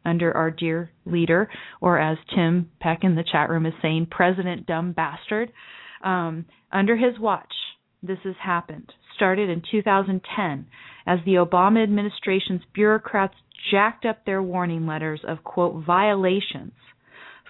under 0.06 0.34
our 0.34 0.50
dear 0.50 0.90
leader, 1.04 1.50
or 1.80 1.98
as 1.98 2.16
Tim 2.34 2.70
Peck 2.80 3.00
in 3.02 3.14
the 3.14 3.24
chat 3.30 3.50
room 3.50 3.66
is 3.66 3.74
saying, 3.82 4.06
President 4.10 4.66
Dumb 4.66 4.92
Bastard. 4.92 5.52
Um, 6.02 6.46
under 6.72 6.96
his 6.96 7.18
watch, 7.18 7.52
this 8.02 8.18
has 8.24 8.36
happened. 8.42 8.92
Started 9.16 9.50
in 9.50 9.62
2010 9.70 10.66
as 11.06 11.18
the 11.24 11.34
Obama 11.34 11.82
administration's 11.82 12.62
bureaucrats 12.74 13.34
jacked 13.70 14.04
up 14.04 14.24
their 14.24 14.42
warning 14.42 14.86
letters 14.86 15.20
of, 15.26 15.42
quote, 15.42 15.84
violations 15.84 16.72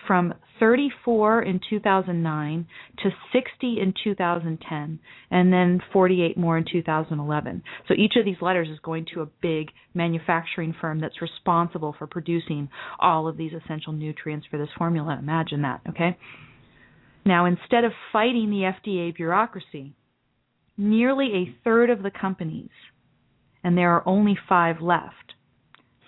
from 0.06 0.34
34 0.60 1.42
in 1.42 1.60
2009 1.68 2.66
to 3.02 3.10
60 3.32 3.80
in 3.80 3.92
2010, 4.02 5.00
and 5.30 5.52
then 5.52 5.80
48 5.92 6.36
more 6.36 6.56
in 6.58 6.64
2011. 6.70 7.62
So 7.88 7.94
each 7.94 8.14
of 8.16 8.24
these 8.24 8.40
letters 8.40 8.68
is 8.68 8.78
going 8.82 9.06
to 9.14 9.22
a 9.22 9.28
big 9.42 9.68
manufacturing 9.94 10.74
firm 10.80 11.00
that's 11.00 11.20
responsible 11.20 11.94
for 11.98 12.06
producing 12.06 12.68
all 12.98 13.28
of 13.28 13.36
these 13.36 13.52
essential 13.52 13.92
nutrients 13.92 14.46
for 14.50 14.58
this 14.58 14.68
formula. 14.78 15.16
Imagine 15.18 15.62
that, 15.62 15.80
okay? 15.88 16.16
Now, 17.24 17.46
instead 17.46 17.84
of 17.84 17.92
fighting 18.12 18.50
the 18.50 18.72
FDA 18.90 19.14
bureaucracy, 19.14 19.94
nearly 20.76 21.26
a 21.34 21.56
third 21.64 21.90
of 21.90 22.02
the 22.02 22.10
companies, 22.10 22.70
and 23.64 23.76
there 23.76 23.92
are 23.92 24.08
only 24.08 24.38
five 24.48 24.80
left, 24.80 25.25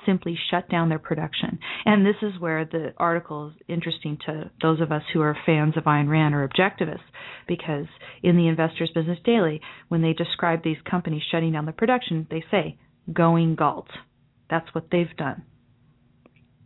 simply 0.09 0.37
shut 0.51 0.69
down 0.71 0.89
their 0.89 0.99
production. 0.99 1.59
And 1.85 2.05
this 2.05 2.17
is 2.23 2.41
where 2.41 2.65
the 2.65 2.95
article 2.97 3.49
is 3.49 3.63
interesting 3.69 4.19
to 4.27 4.51
those 4.63 4.81
of 4.81 4.91
us 4.91 5.03
who 5.13 5.21
are 5.21 5.37
fans 5.45 5.77
of 5.77 5.85
Ayn 5.85 6.09
Rand 6.09 6.35
or 6.35 6.49
objectivists, 6.49 6.99
because 7.47 7.87
in 8.23 8.37
the 8.37 8.49
Investors 8.49 8.91
Business 8.95 9.19
Daily, 9.25 9.61
when 9.89 10.03
they 10.03 10.15
describe 10.15 10.65
these 10.65 10.79
companies 10.91 11.23
shutting 11.31 11.53
down 11.53 11.67
the 11.67 11.73
production, 11.73 12.27
they 12.31 12.43
say, 12.51 12.79
going 13.13 13.55
galt. 13.55 13.89
That's 14.49 14.75
what 14.75 14.87
they've 14.91 15.17
done. 15.17 15.45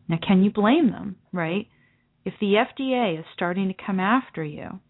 Now, 0.09 0.19
can 0.25 0.45
you 0.45 0.51
blame 0.51 0.91
them, 0.91 1.17
right? 1.33 1.67
if 2.25 2.35
the 2.41 2.55
FDA 2.55 3.19
is 3.19 3.25
starting 3.35 3.69
to 3.69 3.85
come 3.87 4.01
after 4.01 4.45
you, 4.45 4.81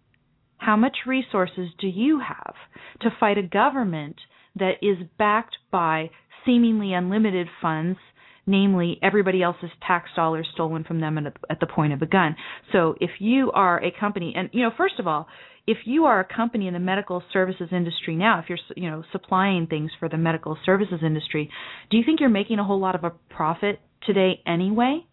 how 0.59 0.77
much 0.77 0.99
resources 1.07 1.69
do 1.79 1.87
you 1.87 2.21
have 2.21 2.55
to 3.01 3.17
fight 3.19 3.39
a 3.39 3.43
government 3.43 4.17
that 4.57 4.75
is 4.83 4.99
backed 5.19 5.57
by 5.71 6.11
seemingly 6.45 6.93
unlimited 6.93 7.49
funds, 7.61 7.99
namely 8.47 8.99
everybody 9.03 9.43
else's 9.43 9.71
tax 9.87 10.11
dollars 10.17 10.49
stolen 10.55 10.85
from 10.85 11.01
them 11.01 11.19
at 11.27 11.61
the 11.61 11.67
point 11.67 11.93
of 11.93 12.03
a 12.03 12.07
gun? 12.07 12.37
So 12.73 12.95
if 13.01 13.11
you 13.19 13.51
are 13.53 13.83
a 13.83 13.91
company, 13.99 14.35
and 14.37 14.51
you 14.53 14.63
know, 14.63 14.71
first 14.77 14.99
of 14.99 15.07
all, 15.07 15.29
if 15.67 15.79
you 15.85 16.05
are 16.07 16.21
a 16.21 16.37
company 16.37 16.67
in 16.67 16.75
the 16.75 16.81
medical 16.81 17.23
services 17.33 17.69
industry 17.71 18.17
now, 18.17 18.41
if 18.41 18.49
you're 18.49 18.59
you 18.77 18.91
know 18.91 19.05
supplying 19.13 19.67
things 19.67 19.91
for 19.99 20.09
the 20.09 20.19
medical 20.19 20.57
services 20.65 21.01
industry, 21.05 21.51
do 21.91 21.97
you 21.97 22.03
think 22.05 22.21
you're 22.21 22.29
making 22.29 22.59
a 22.59 22.65
whole 22.65 22.81
lot 22.81 22.95
of 22.95 23.05
a 23.05 23.11
profit 23.31 23.81
today 24.07 24.43
anyway? 24.47 25.05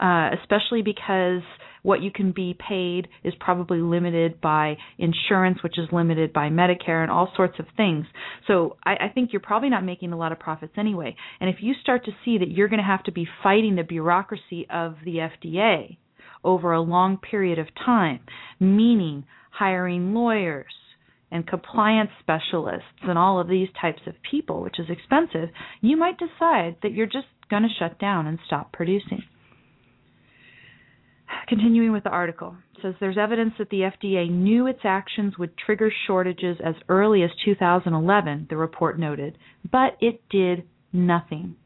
Uh, 0.00 0.30
especially 0.40 0.82
because 0.82 1.42
what 1.82 2.02
you 2.02 2.10
can 2.10 2.32
be 2.32 2.56
paid 2.68 3.08
is 3.22 3.34
probably 3.38 3.78
limited 3.78 4.40
by 4.40 4.76
insurance, 4.98 5.62
which 5.62 5.78
is 5.78 5.86
limited 5.92 6.32
by 6.32 6.48
Medicare 6.48 7.02
and 7.02 7.10
all 7.10 7.30
sorts 7.36 7.58
of 7.58 7.66
things. 7.76 8.06
So 8.46 8.76
I, 8.84 8.94
I 8.94 9.08
think 9.14 9.32
you're 9.32 9.40
probably 9.40 9.68
not 9.68 9.84
making 9.84 10.12
a 10.12 10.16
lot 10.16 10.32
of 10.32 10.38
profits 10.38 10.72
anyway. 10.78 11.14
And 11.40 11.50
if 11.50 11.56
you 11.60 11.74
start 11.82 12.06
to 12.06 12.12
see 12.24 12.38
that 12.38 12.50
you're 12.50 12.68
going 12.68 12.78
to 12.78 12.84
have 12.84 13.04
to 13.04 13.12
be 13.12 13.28
fighting 13.42 13.76
the 13.76 13.82
bureaucracy 13.82 14.66
of 14.70 14.96
the 15.04 15.16
FDA 15.18 15.98
over 16.42 16.72
a 16.72 16.80
long 16.80 17.18
period 17.18 17.58
of 17.58 17.68
time, 17.84 18.20
meaning 18.58 19.24
hiring 19.50 20.14
lawyers, 20.14 20.72
and 21.30 21.48
compliance 21.48 22.10
specialists 22.20 22.86
and 23.02 23.18
all 23.18 23.40
of 23.40 23.48
these 23.48 23.68
types 23.80 24.02
of 24.06 24.14
people, 24.30 24.62
which 24.62 24.78
is 24.78 24.86
expensive, 24.88 25.48
you 25.80 25.96
might 25.96 26.16
decide 26.16 26.76
that 26.82 26.92
you're 26.92 27.06
just 27.06 27.26
going 27.50 27.64
to 27.64 27.68
shut 27.76 27.98
down 27.98 28.28
and 28.28 28.38
stop 28.46 28.72
producing. 28.72 29.22
Continuing 31.48 31.92
with 31.92 32.04
the 32.04 32.10
article, 32.10 32.56
says 32.80 32.94
there's 33.00 33.18
evidence 33.18 33.54
that 33.58 33.70
the 33.70 33.80
FDA 33.80 34.30
knew 34.30 34.66
its 34.66 34.80
actions 34.84 35.38
would 35.38 35.56
trigger 35.56 35.90
shortages 36.06 36.58
as 36.64 36.74
early 36.88 37.22
as 37.22 37.30
2011, 37.44 38.46
the 38.50 38.56
report 38.56 38.98
noted, 38.98 39.36
but 39.70 39.96
it 40.00 40.22
did 40.30 40.64
nothing. 40.92 41.56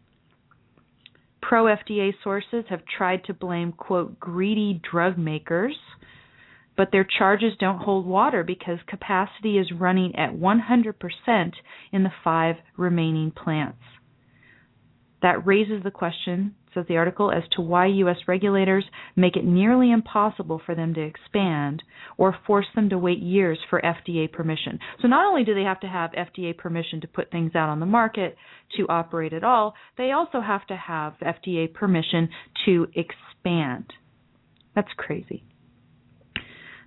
Pro 1.40 1.64
FDA 1.64 2.12
sources 2.22 2.64
have 2.68 2.82
tried 2.84 3.24
to 3.24 3.34
blame, 3.34 3.72
quote, 3.72 4.18
greedy 4.20 4.80
drug 4.90 5.16
makers, 5.16 5.76
but 6.76 6.90
their 6.92 7.06
charges 7.18 7.52
don't 7.58 7.82
hold 7.82 8.06
water 8.06 8.44
because 8.44 8.78
capacity 8.86 9.58
is 9.58 9.72
running 9.72 10.14
at 10.16 10.34
100% 10.34 11.52
in 11.92 12.02
the 12.02 12.12
five 12.22 12.56
remaining 12.76 13.30
plants. 13.30 13.78
That 15.22 15.46
raises 15.46 15.82
the 15.82 15.90
question 15.90 16.54
says 16.78 16.86
the 16.88 16.96
article, 16.96 17.30
as 17.30 17.42
to 17.52 17.62
why 17.62 17.86
U.S. 17.86 18.16
regulators 18.26 18.84
make 19.16 19.36
it 19.36 19.44
nearly 19.44 19.90
impossible 19.90 20.60
for 20.64 20.74
them 20.74 20.94
to 20.94 21.00
expand 21.00 21.82
or 22.16 22.36
force 22.46 22.66
them 22.74 22.88
to 22.90 22.98
wait 22.98 23.18
years 23.18 23.58
for 23.68 23.80
FDA 23.80 24.30
permission. 24.30 24.78
So 25.02 25.08
not 25.08 25.26
only 25.26 25.44
do 25.44 25.54
they 25.54 25.62
have 25.62 25.80
to 25.80 25.86
have 25.86 26.10
FDA 26.12 26.56
permission 26.56 27.00
to 27.00 27.08
put 27.08 27.30
things 27.30 27.54
out 27.54 27.68
on 27.68 27.80
the 27.80 27.86
market 27.86 28.36
to 28.76 28.86
operate 28.88 29.32
at 29.32 29.44
all, 29.44 29.74
they 29.96 30.12
also 30.12 30.40
have 30.40 30.66
to 30.68 30.76
have 30.76 31.14
FDA 31.22 31.72
permission 31.72 32.28
to 32.66 32.86
expand. 32.94 33.92
That's 34.74 34.88
crazy. 34.96 35.44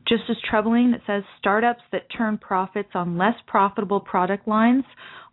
Just 0.07 0.23
as 0.29 0.37
troubling, 0.49 0.93
it 0.93 1.01
says 1.05 1.23
startups 1.39 1.83
that 1.91 2.07
turn 2.17 2.37
profits 2.37 2.89
on 2.95 3.17
less 3.17 3.35
profitable 3.47 3.99
product 3.99 4.47
lines 4.47 4.83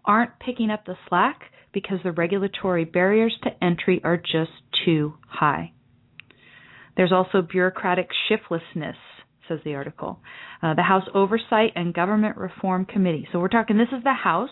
aren't 0.04 0.38
picking 0.40 0.70
up 0.70 0.84
the 0.84 0.96
slack 1.08 1.40
because 1.72 1.98
the 2.02 2.12
regulatory 2.12 2.84
barriers 2.84 3.36
to 3.42 3.50
entry 3.62 4.00
are 4.04 4.16
just 4.16 4.52
too 4.84 5.14
high. 5.26 5.72
There's 6.96 7.12
also 7.12 7.42
bureaucratic 7.42 8.08
shiftlessness, 8.28 8.96
says 9.48 9.60
the 9.64 9.74
article. 9.74 10.20
Uh, 10.62 10.74
the 10.74 10.82
House 10.82 11.04
Oversight 11.14 11.72
and 11.76 11.94
Government 11.94 12.36
Reform 12.36 12.84
Committee. 12.84 13.28
So 13.32 13.38
we're 13.38 13.48
talking, 13.48 13.78
this 13.78 13.88
is 13.96 14.02
the 14.02 14.12
House, 14.12 14.50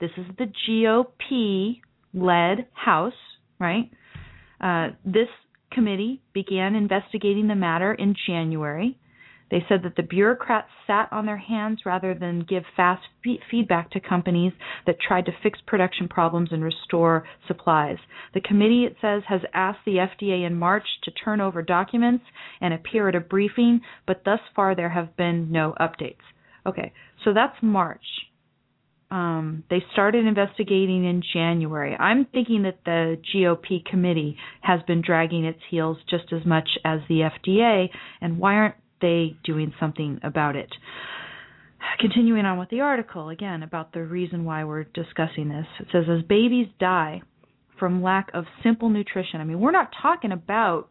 this 0.00 0.10
is 0.16 0.26
the 0.38 0.46
GOP 0.68 1.80
led 2.14 2.66
House, 2.72 3.12
right? 3.60 3.90
Uh, 4.60 4.88
this 5.04 5.28
committee 5.70 6.22
began 6.32 6.74
investigating 6.74 7.48
the 7.48 7.54
matter 7.54 7.92
in 7.92 8.14
January. 8.26 8.98
They 9.52 9.62
said 9.68 9.82
that 9.82 9.96
the 9.96 10.02
bureaucrats 10.02 10.70
sat 10.86 11.12
on 11.12 11.26
their 11.26 11.36
hands 11.36 11.80
rather 11.84 12.14
than 12.14 12.46
give 12.48 12.64
fast 12.74 13.02
feedback 13.50 13.90
to 13.90 14.00
companies 14.00 14.54
that 14.86 14.96
tried 14.98 15.26
to 15.26 15.32
fix 15.42 15.58
production 15.66 16.08
problems 16.08 16.48
and 16.52 16.64
restore 16.64 17.28
supplies. 17.46 17.98
The 18.32 18.40
committee, 18.40 18.84
it 18.86 18.96
says, 19.02 19.22
has 19.28 19.42
asked 19.52 19.80
the 19.84 19.96
FDA 19.96 20.46
in 20.46 20.58
March 20.58 20.86
to 21.04 21.10
turn 21.10 21.42
over 21.42 21.60
documents 21.60 22.24
and 22.62 22.72
appear 22.72 23.10
at 23.10 23.14
a 23.14 23.20
briefing, 23.20 23.82
but 24.06 24.22
thus 24.24 24.40
far 24.56 24.74
there 24.74 24.88
have 24.88 25.18
been 25.18 25.52
no 25.52 25.74
updates. 25.78 26.24
Okay, 26.64 26.94
so 27.22 27.34
that's 27.34 27.56
March. 27.60 28.06
Um, 29.10 29.64
they 29.68 29.84
started 29.92 30.24
investigating 30.24 31.04
in 31.04 31.22
January. 31.34 31.94
I'm 31.94 32.24
thinking 32.24 32.62
that 32.62 32.78
the 32.86 33.20
GOP 33.34 33.84
committee 33.84 34.38
has 34.62 34.80
been 34.86 35.02
dragging 35.02 35.44
its 35.44 35.60
heels 35.68 35.98
just 36.08 36.32
as 36.32 36.46
much 36.46 36.70
as 36.86 37.00
the 37.10 37.28
FDA, 37.44 37.90
and 38.22 38.38
why 38.38 38.54
aren't 38.54 38.76
they 39.02 39.36
doing 39.44 39.74
something 39.78 40.20
about 40.22 40.56
it? 40.56 40.70
Continuing 41.98 42.46
on 42.46 42.58
with 42.58 42.70
the 42.70 42.80
article, 42.80 43.28
again, 43.28 43.62
about 43.62 43.92
the 43.92 44.02
reason 44.02 44.44
why 44.44 44.64
we're 44.64 44.84
discussing 44.84 45.48
this. 45.48 45.66
It 45.80 45.88
says, 45.92 46.04
as 46.08 46.22
babies 46.22 46.68
die 46.78 47.22
from 47.78 48.02
lack 48.02 48.30
of 48.32 48.44
simple 48.62 48.88
nutrition, 48.88 49.40
I 49.40 49.44
mean, 49.44 49.60
we're 49.60 49.72
not 49.72 49.90
talking 50.00 50.32
about, 50.32 50.88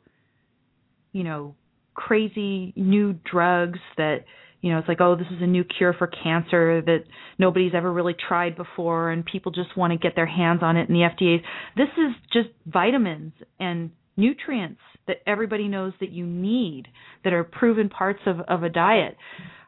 you 1.14 1.24
know, 1.24 1.56
crazy 1.96 2.74
new 2.76 3.14
drugs 3.14 3.80
that 3.98 4.26
you 4.62 4.72
know, 4.72 4.78
it's 4.78 4.88
like, 4.88 5.02
oh, 5.02 5.16
this 5.16 5.28
is 5.32 5.42
a 5.42 5.48
new 5.48 5.64
cure 5.64 5.94
for 5.94 6.08
cancer 6.08 6.82
that 6.86 7.04
nobody's 7.40 7.74
ever 7.76 7.92
really 7.92 8.16
tried 8.28 8.56
before, 8.56 9.10
and 9.10 9.26
people 9.26 9.52
just 9.52 9.76
want 9.76 9.92
to 9.92 9.98
get 9.98 10.16
their 10.16 10.28
hands 10.28 10.60
on 10.62 10.78
it. 10.78 10.88
And 10.88 10.96
the 10.96 11.02
FDA, 11.02 11.42
this 11.76 11.88
is 11.98 12.16
just 12.32 12.50
vitamins 12.68 13.34
and 13.60 13.90
nutrients 14.16 14.80
that 15.08 15.18
everybody 15.26 15.68
knows 15.68 15.94
that 16.00 16.12
you 16.12 16.26
need 16.26 16.88
that 17.24 17.34
are 17.34 17.44
proven 17.44 17.90
parts 17.90 18.22
of, 18.26 18.40
of 18.42 18.64
a 18.64 18.70
diet. 18.70 19.18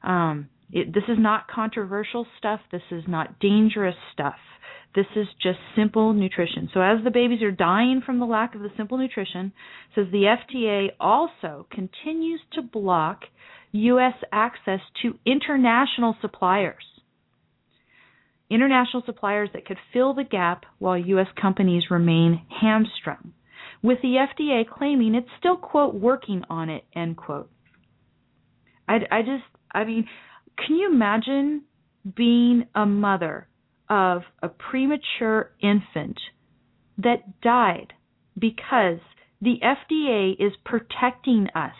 Um, 0.04 0.50
it, 0.72 0.94
this 0.94 1.04
is 1.08 1.18
not 1.20 1.48
controversial 1.48 2.26
stuff. 2.38 2.60
This 2.72 2.82
is 2.92 3.04
not 3.08 3.40
dangerous 3.40 3.96
stuff. 4.12 4.36
This 4.96 5.06
is 5.16 5.28
just 5.42 5.58
simple 5.76 6.14
nutrition. 6.14 6.70
So 6.74 6.82
as 6.82 7.04
the 7.04 7.12
babies 7.12 7.42
are 7.42 7.52
dying 7.52 8.02
from 8.06 8.20
the 8.20 8.26
lack 8.26 8.54
of 8.54 8.62
the 8.62 8.72
simple 8.78 8.98
nutrition, 8.98 9.52
says 9.96 10.06
the 10.12 10.36
FDA 10.38 10.90
also 11.00 11.68
continues 11.72 12.42
to 12.54 12.62
block 12.62 13.22
U.S. 13.72 14.14
access 14.32 14.82
to 15.02 15.18
international 15.26 16.16
suppliers. 16.22 16.84
International 18.52 19.02
suppliers 19.06 19.50
that 19.54 19.66
could 19.66 19.80
fill 19.92 20.14
the 20.14 20.24
gap 20.24 20.66
while 20.78 20.98
U.S. 20.98 21.28
companies 21.42 21.86
remain 21.90 22.44
hamstrung, 22.62 23.34
with 23.84 24.00
the 24.02 24.16
FDA 24.16 24.68
claiming 24.68 25.14
it's 25.14 25.30
still, 25.38 25.58
quote, 25.58 25.94
working 25.94 26.44
on 26.50 26.70
it, 26.70 26.84
end 26.96 27.18
quote. 27.18 27.52
I, 28.88 29.00
I 29.12 29.22
just, 29.22 29.44
I 29.72 29.84
mean, 29.84 30.08
can 30.58 30.76
you 30.78 30.92
imagine 30.92 31.64
being 32.16 32.66
a 32.74 32.86
mother 32.86 33.48
of 33.90 34.24
a 34.42 34.50
premature 34.50 35.52
infant 35.62 36.18
that 36.98 37.42
died 37.42 37.94
because 38.38 39.00
the 39.42 39.58
FDA 39.62 40.34
is 40.40 40.54
protecting 40.66 41.48
us 41.54 41.76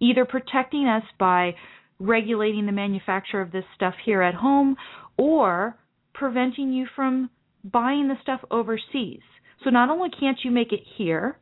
either 0.00 0.24
protecting 0.24 0.86
us 0.86 1.04
by 1.18 1.54
regulating 1.98 2.66
the 2.66 2.72
manufacture 2.72 3.40
of 3.40 3.52
this 3.52 3.64
stuff 3.76 3.94
here 4.04 4.22
at 4.22 4.34
home 4.34 4.76
or 5.16 5.76
preventing 6.14 6.72
you 6.72 6.86
from 6.96 7.30
buying 7.62 8.08
the 8.08 8.14
stuff 8.22 8.40
overseas. 8.50 9.20
So 9.64 9.70
not 9.70 9.90
only 9.90 10.10
can't 10.10 10.38
you 10.42 10.50
make 10.50 10.72
it 10.72 10.80
here, 10.96 11.36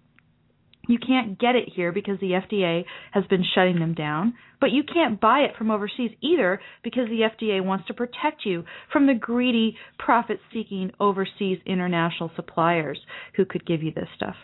you 0.89 0.99
can't 0.99 1.39
get 1.39 1.55
it 1.55 1.69
here 1.75 1.93
because 1.93 2.19
the 2.19 2.33
FDA 2.33 2.85
has 3.13 3.25
been 3.27 3.45
shutting 3.55 3.79
them 3.79 3.95
down, 3.95 4.35
but 4.61 4.73
you 4.73 4.83
can't 4.83 5.21
buy 5.21 5.41
it 5.41 5.55
from 5.57 5.71
overseas 5.71 6.13
either 6.23 6.61
because 6.83 7.09
the 7.09 7.29
FDA 7.29 7.63
wants 7.63 7.87
to 7.89 7.95
protect 7.95 8.45
you 8.45 8.65
from 8.91 9.07
the 9.07 9.15
greedy, 9.15 9.77
profit 9.99 10.41
seeking 10.53 10.91
overseas 10.99 11.59
international 11.67 12.31
suppliers 12.35 12.99
who 13.37 13.45
could 13.45 13.67
give 13.67 13.83
you 13.83 13.93
this 13.93 14.09
stuff. 14.17 14.35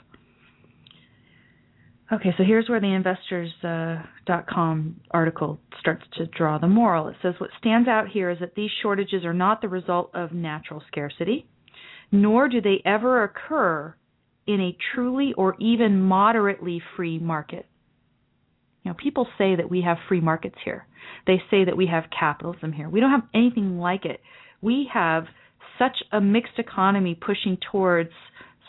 Okay, 2.13 2.35
so 2.37 2.45
here's 2.45 2.69
where 2.69 2.81
the 2.81 2.95
investors.com 2.95 5.01
uh, 5.01 5.03
article 5.11 5.59
starts 5.81 6.05
to 6.19 6.27
draw 6.27 6.59
the 6.59 6.69
moral. 6.69 7.09
It 7.09 7.17
says 7.23 7.33
what 7.39 7.49
stands 7.59 7.89
out 7.89 8.09
here 8.09 8.29
is 8.29 8.41
that 8.41 8.55
these 8.55 8.71
shortages 8.83 9.25
are 9.25 9.33
not 9.33 9.63
the 9.63 9.71
result 9.71 10.11
of 10.13 10.33
natural 10.33 10.83
scarcity, 10.87 11.47
nor 12.23 12.49
do 12.49 12.61
they 12.61 12.81
ever 12.85 13.25
occur 13.25 13.95
in 14.47 14.61
a 14.61 14.77
truly 14.95 15.33
or 15.37 15.57
even 15.59 16.03
moderately 16.03 16.81
free 16.97 17.19
market. 17.19 17.67
You 18.83 18.91
know, 18.91 18.97
people 19.03 19.27
say 19.39 19.57
that 19.57 19.71
we 19.71 19.83
have 19.83 19.97
free 20.09 20.21
markets 20.21 20.57
here. 20.65 20.87
They 21.27 21.43
say 21.51 21.65
that 21.65 21.77
we 21.77 21.87
have 21.87 22.05
capitalism 22.17 22.73
here. 22.73 22.89
We 22.89 23.01
don't 23.01 23.11
have 23.11 23.29
anything 23.35 23.79
like 23.79 24.05
it. 24.05 24.21
We 24.61 24.89
have 24.93 25.25
such 25.79 25.97
a 26.13 26.21
mixed 26.21 26.59
economy 26.59 27.15
pushing 27.15 27.59
towards 27.73 28.11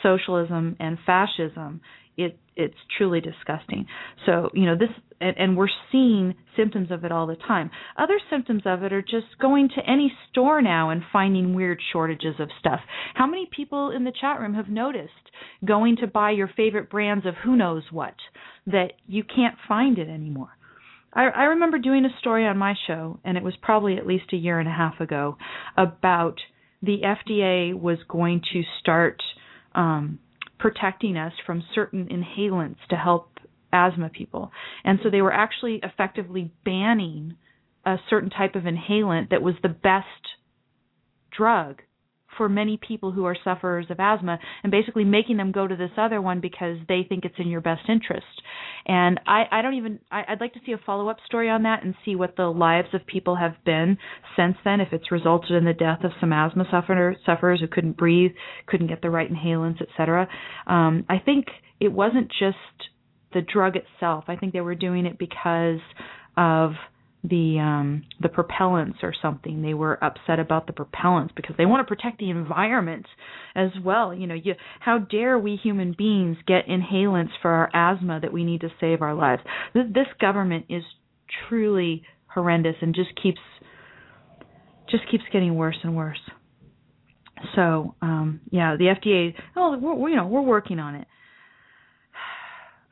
socialism 0.01 0.77
and 0.79 0.97
fascism 1.05 1.81
it 2.17 2.37
it's 2.55 2.75
truly 2.97 3.19
disgusting. 3.19 3.85
So, 4.25 4.49
you 4.53 4.65
know, 4.65 4.75
this 4.77 4.89
and, 5.19 5.37
and, 5.37 5.57
we're 5.57 5.67
seeing 5.91 6.35
symptoms 6.55 6.91
of 6.91 7.03
it 7.03 7.11
all 7.11 7.27
the 7.27 7.35
time. 7.35 7.69
Other 7.97 8.19
symptoms 8.29 8.63
of 8.65 8.83
it 8.83 8.93
are 8.93 9.01
just 9.01 9.37
going 9.41 9.69
to 9.75 9.89
any 9.89 10.11
store 10.29 10.61
now 10.61 10.89
and 10.89 11.01
finding 11.11 11.53
weird 11.53 11.81
shortages 11.91 12.35
of 12.39 12.49
stuff. 12.59 12.79
How 13.13 13.27
many 13.27 13.49
people 13.55 13.91
in 13.91 14.03
the 14.03 14.13
chat 14.19 14.39
room 14.39 14.53
have 14.53 14.69
noticed 14.69 15.11
going 15.63 15.97
to 15.97 16.07
buy 16.07 16.31
your 16.31 16.49
favorite 16.55 16.89
brands 16.89 17.25
of 17.25 17.35
who 17.43 17.55
knows 17.55 17.83
what 17.91 18.15
that 18.67 18.93
you 19.07 19.23
can't 19.23 19.55
find 19.67 19.97
it 19.97 20.09
anymore? 20.09 20.49
I, 21.13 21.27
I 21.27 21.43
remember 21.43 21.79
doing 21.79 22.05
a 22.05 22.19
story 22.19 22.45
on 22.45 22.57
my 22.57 22.75
show, 22.87 23.19
and 23.23 23.37
it 23.37 23.43
was 23.43 23.53
probably 23.61 23.97
at 23.97 24.05
least 24.05 24.33
a 24.33 24.37
year 24.37 24.59
and 24.59 24.67
a 24.67 24.71
half 24.71 24.99
ago, 24.99 25.37
about 25.77 26.35
the 26.81 26.99
FDA 27.03 27.73
was 27.77 27.97
going 28.07 28.41
to 28.53 28.61
start 28.79 29.21
um, 29.73 30.19
protecting 30.57 31.17
us 31.17 31.33
from 31.45 31.63
certain 31.73 32.07
inhalants 32.07 32.77
to 32.89 32.95
help 32.95 33.29
asthma 33.71 34.09
people. 34.09 34.51
And 34.83 34.99
so 35.03 35.09
they 35.09 35.21
were 35.21 35.33
actually 35.33 35.79
effectively 35.83 36.51
banning 36.63 37.35
a 37.85 37.97
certain 38.09 38.29
type 38.29 38.55
of 38.55 38.63
inhalant 38.63 39.29
that 39.29 39.41
was 39.41 39.55
the 39.61 39.69
best 39.69 40.05
drug 41.35 41.81
for 42.37 42.49
many 42.49 42.77
people 42.77 43.11
who 43.11 43.25
are 43.25 43.35
sufferers 43.43 43.85
of 43.89 43.99
asthma 43.99 44.39
and 44.63 44.71
basically 44.71 45.03
making 45.03 45.37
them 45.37 45.51
go 45.51 45.67
to 45.67 45.75
this 45.75 45.91
other 45.97 46.21
one 46.21 46.39
because 46.41 46.77
they 46.87 47.05
think 47.07 47.25
it's 47.25 47.35
in 47.37 47.47
your 47.47 47.61
best 47.61 47.83
interest. 47.89 48.25
And 48.85 49.19
I, 49.25 49.43
I 49.51 49.61
don't 49.61 49.75
even 49.75 49.99
I, 50.11 50.23
I'd 50.29 50.41
like 50.41 50.53
to 50.53 50.59
see 50.65 50.71
a 50.71 50.77
follow 50.85 51.09
up 51.09 51.17
story 51.25 51.49
on 51.49 51.63
that 51.63 51.83
and 51.83 51.95
see 52.03 52.15
what 52.15 52.35
the 52.35 52.47
lives 52.47 52.89
of 52.93 53.05
people 53.05 53.35
have 53.35 53.55
been 53.65 53.97
since 54.35 54.55
then, 54.63 54.81
if 54.81 54.89
it's 54.91 55.11
resulted 55.11 55.51
in 55.51 55.65
the 55.65 55.73
death 55.73 56.03
of 56.03 56.11
some 56.19 56.33
asthma 56.33 56.65
sufferer, 56.69 57.15
sufferers 57.25 57.61
who 57.61 57.67
couldn't 57.67 57.97
breathe, 57.97 58.31
couldn't 58.67 58.87
get 58.87 59.01
the 59.01 59.09
right 59.09 59.31
inhalants, 59.31 59.81
etc. 59.81 60.27
Um, 60.67 61.05
I 61.09 61.19
think 61.19 61.45
it 61.79 61.91
wasn't 61.91 62.29
just 62.39 62.57
the 63.33 63.41
drug 63.41 63.73
itself. 63.75 64.25
I 64.27 64.35
think 64.35 64.53
they 64.53 64.61
were 64.61 64.75
doing 64.75 65.05
it 65.05 65.17
because 65.17 65.79
of 66.37 66.71
the 67.29 67.59
um 67.59 68.03
the 68.21 68.29
propellants 68.29 69.03
or 69.03 69.13
something. 69.21 69.61
They 69.61 69.73
were 69.73 70.03
upset 70.03 70.39
about 70.39 70.67
the 70.67 70.73
propellants 70.73 71.35
because 71.35 71.55
they 71.57 71.65
want 71.65 71.87
to 71.87 71.95
protect 71.95 72.19
the 72.19 72.29
environment 72.29 73.05
as 73.55 73.69
well. 73.83 74.13
You 74.13 74.27
know 74.27 74.35
you 74.35 74.53
how 74.79 74.99
dare 74.99 75.37
we 75.37 75.55
human 75.55 75.95
beings 75.97 76.37
get 76.47 76.67
inhalants 76.67 77.31
for 77.41 77.51
our 77.51 77.69
asthma 77.73 78.19
that 78.21 78.33
we 78.33 78.43
need 78.43 78.61
to 78.61 78.69
save 78.79 79.01
our 79.01 79.13
lives? 79.13 79.41
This, 79.73 79.85
this 79.93 80.07
government 80.19 80.65
is 80.69 80.83
truly 81.47 82.03
horrendous 82.27 82.75
and 82.81 82.93
just 82.93 83.09
keeps 83.21 83.41
just 84.89 85.03
keeps 85.09 85.23
getting 85.31 85.55
worse 85.55 85.77
and 85.83 85.95
worse. 85.95 86.19
So 87.55 87.95
um 88.01 88.41
yeah 88.51 88.75
the 88.77 88.85
FDA 88.85 89.33
oh 89.55 89.77
we're 89.77 90.09
you 90.09 90.15
know 90.15 90.27
we're 90.27 90.41
working 90.41 90.79
on 90.79 90.95
it. 90.95 91.07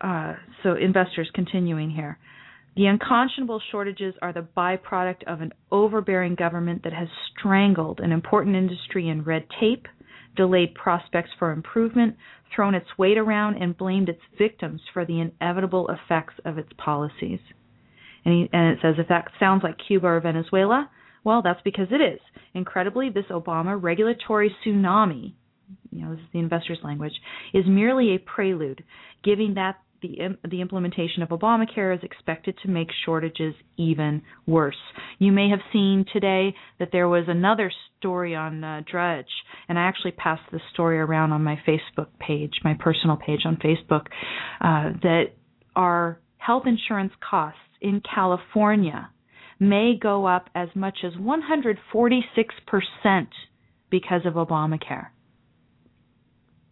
Uh 0.02 0.34
so 0.64 0.76
investors 0.76 1.30
continuing 1.34 1.90
here 1.90 2.18
the 2.76 2.88
unconscionable 2.88 3.62
shortages 3.72 4.16
are 4.22 4.34
the 4.34 4.48
byproduct 4.58 5.24
of 5.28 5.42
an 5.42 5.54
overbearing 5.72 6.36
government 6.36 6.84
that 6.84 6.94
has 6.94 7.08
strangled 7.38 8.00
an 8.00 8.12
important 8.12 8.56
industry 8.56 9.10
in 9.10 9.24
red 9.24 9.46
tape, 9.60 9.88
delayed 10.36 10.74
prospects 10.74 11.30
for 11.38 11.52
improvement, 11.52 12.16
thrown 12.56 12.74
its 12.74 12.88
weight 12.98 13.18
around, 13.18 13.62
and 13.62 13.78
blamed 13.78 14.10
its 14.10 14.22
victims 14.38 14.82
for 14.92 15.06
the 15.06 15.20
inevitable 15.20 15.88
effects 15.90 16.34
of 16.46 16.58
its 16.58 16.70
policies. 16.84 17.40
And, 18.26 18.34
he, 18.34 18.50
and 18.52 18.74
it 18.74 18.80
says 18.82 18.96
if 18.98 19.08
that 19.10 19.30
sounds 19.40 19.64
like 19.64 19.76
Cuba 19.88 20.08
or 20.08 20.20
Venezuela, 20.22 20.90
well, 21.24 21.42
that's 21.42 21.62
because 21.64 21.88
it 21.92 22.02
is. 22.02 22.20
Incredibly, 22.54 23.10
this 23.10 23.26
Obama 23.30 23.82
regulatory 23.82 24.54
tsunami, 24.66 25.34
you 25.92 26.02
know, 26.02 26.12
this 26.12 26.20
is 26.20 26.30
the 26.34 26.40
investor's 26.40 26.80
language, 26.84 27.14
is 27.54 27.66
merely 27.68 28.16
a 28.16 28.20
prelude, 28.20 28.84
giving 29.24 29.54
that 29.56 29.78
the 30.04 30.38
the 30.48 30.62
implementation 30.62 31.24
of 31.24 31.30
Obamacare 31.30 31.96
is 31.98 32.04
expected 32.04 32.56
to 32.62 32.70
make 32.70 32.90
shortages 33.06 33.56
even 33.78 34.22
worse. 34.46 34.78
You 35.18 35.32
may 35.32 35.50
have 35.50 35.62
seen 35.72 36.06
today 36.14 36.54
that 36.78 36.90
there 36.92 37.08
was 37.10 37.24
another 37.28 37.72
story 37.98 38.36
on 38.36 38.64
uh, 38.64 38.82
Drudge, 38.90 39.26
and 39.68 39.80
I 39.80 39.84
actually 39.84 40.12
passed 40.12 40.44
this 40.52 40.62
story 40.74 41.00
around 41.00 41.32
on 41.32 41.44
my 41.44 41.58
Facebook 41.68 42.10
page, 42.20 42.54
my 42.64 42.76
personal 42.80 43.18
page 43.18 43.42
on 43.46 43.56
Facebook, 43.58 44.06
uh, 44.62 44.92
that 45.02 45.34
our 45.76 46.20
health 46.38 46.64
insurance 46.68 47.14
costs 47.28 47.60
in 47.82 48.02
California 48.14 49.10
may 49.60 49.94
go 50.00 50.28
up 50.28 50.50
as 50.54 50.68
much 50.76 51.00
as 51.04 51.14
146% 51.14 51.78
because 53.90 54.22
of 54.26 54.34
Obamacare. 54.34 55.08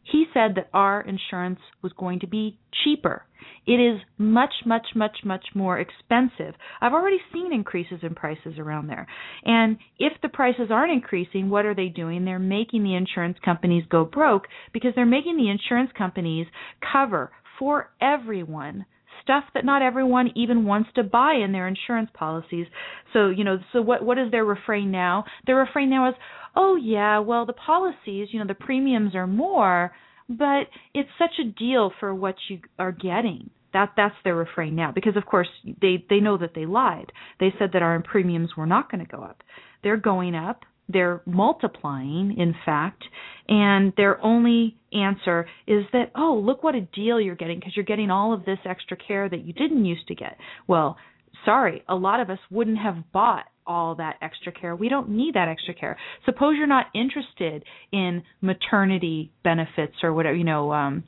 He 0.03 0.25
said 0.33 0.55
that 0.55 0.69
our 0.73 1.01
insurance 1.01 1.59
was 1.81 1.93
going 1.93 2.19
to 2.21 2.27
be 2.27 2.57
cheaper. 2.83 3.23
It 3.65 3.73
is 3.73 4.01
much, 4.17 4.53
much, 4.65 4.87
much, 4.95 5.17
much 5.23 5.45
more 5.53 5.79
expensive. 5.79 6.55
I've 6.79 6.93
already 6.93 7.19
seen 7.31 7.53
increases 7.53 7.99
in 8.01 8.15
prices 8.15 8.57
around 8.57 8.87
there. 8.87 9.07
And 9.45 9.77
if 9.99 10.13
the 10.21 10.29
prices 10.29 10.69
aren't 10.71 10.91
increasing, 10.91 11.49
what 11.49 11.65
are 11.65 11.75
they 11.75 11.87
doing? 11.87 12.25
They're 12.25 12.39
making 12.39 12.83
the 12.83 12.95
insurance 12.95 13.37
companies 13.43 13.83
go 13.89 14.03
broke 14.05 14.47
because 14.73 14.93
they're 14.95 15.05
making 15.05 15.37
the 15.37 15.49
insurance 15.49 15.91
companies 15.95 16.47
cover 16.91 17.31
for 17.59 17.91
everyone 18.01 18.85
stuff 19.23 19.43
that 19.53 19.65
not 19.65 19.81
everyone 19.81 20.31
even 20.35 20.65
wants 20.65 20.89
to 20.95 21.03
buy 21.03 21.35
in 21.35 21.51
their 21.51 21.67
insurance 21.67 22.09
policies. 22.13 22.65
So, 23.13 23.29
you 23.29 23.43
know, 23.43 23.59
so 23.73 23.81
what 23.81 24.03
what 24.03 24.17
is 24.17 24.31
their 24.31 24.45
refrain 24.45 24.91
now? 24.91 25.25
Their 25.45 25.57
refrain 25.57 25.89
now 25.89 26.09
is, 26.09 26.15
oh 26.55 26.75
yeah, 26.75 27.19
well 27.19 27.45
the 27.45 27.53
policies, 27.53 28.29
you 28.31 28.39
know, 28.39 28.47
the 28.47 28.53
premiums 28.53 29.15
are 29.15 29.27
more, 29.27 29.91
but 30.29 30.63
it's 30.93 31.09
such 31.17 31.39
a 31.39 31.49
deal 31.49 31.91
for 31.99 32.13
what 32.13 32.35
you 32.49 32.59
are 32.79 32.91
getting. 32.91 33.49
That 33.73 33.93
that's 33.95 34.15
their 34.23 34.35
refrain 34.35 34.75
now 34.75 34.91
because 34.91 35.15
of 35.15 35.25
course 35.25 35.47
they 35.81 36.03
they 36.09 36.19
know 36.19 36.37
that 36.37 36.53
they 36.55 36.65
lied. 36.65 37.11
They 37.39 37.53
said 37.57 37.71
that 37.73 37.81
our 37.81 38.01
premiums 38.01 38.51
were 38.57 38.65
not 38.65 38.91
going 38.91 39.05
to 39.05 39.11
go 39.11 39.23
up. 39.23 39.43
They're 39.83 39.97
going 39.97 40.35
up. 40.35 40.63
They're 40.89 41.21
multiplying, 41.25 42.35
in 42.37 42.53
fact, 42.65 43.03
and 43.47 43.93
their 43.95 44.21
only 44.21 44.75
answer 44.91 45.47
is 45.65 45.85
that, 45.93 46.11
oh, 46.15 46.41
look 46.45 46.63
what 46.63 46.75
a 46.75 46.81
deal 46.81 47.21
you're 47.21 47.35
getting 47.35 47.59
because 47.59 47.77
you're 47.77 47.85
getting 47.85 48.11
all 48.11 48.33
of 48.33 48.43
this 48.43 48.59
extra 48.65 48.97
care 48.97 49.29
that 49.29 49.45
you 49.45 49.53
didn't 49.53 49.85
used 49.85 50.07
to 50.07 50.15
get. 50.15 50.37
Well, 50.67 50.97
sorry, 51.45 51.83
a 51.87 51.95
lot 51.95 52.19
of 52.19 52.29
us 52.29 52.39
wouldn't 52.49 52.77
have 52.77 53.11
bought 53.11 53.45
all 53.65 53.95
that 53.95 54.17
extra 54.21 54.51
care. 54.51 54.75
We 54.75 54.89
don't 54.89 55.09
need 55.09 55.35
that 55.35 55.47
extra 55.47 55.73
care. 55.73 55.97
Suppose 56.25 56.55
you're 56.57 56.67
not 56.67 56.87
interested 56.95 57.63
in 57.91 58.23
maternity 58.41 59.31
benefits 59.43 59.95
or 60.03 60.13
whatever, 60.13 60.35
you 60.35 60.43
know, 60.43 60.71
um 60.73 61.03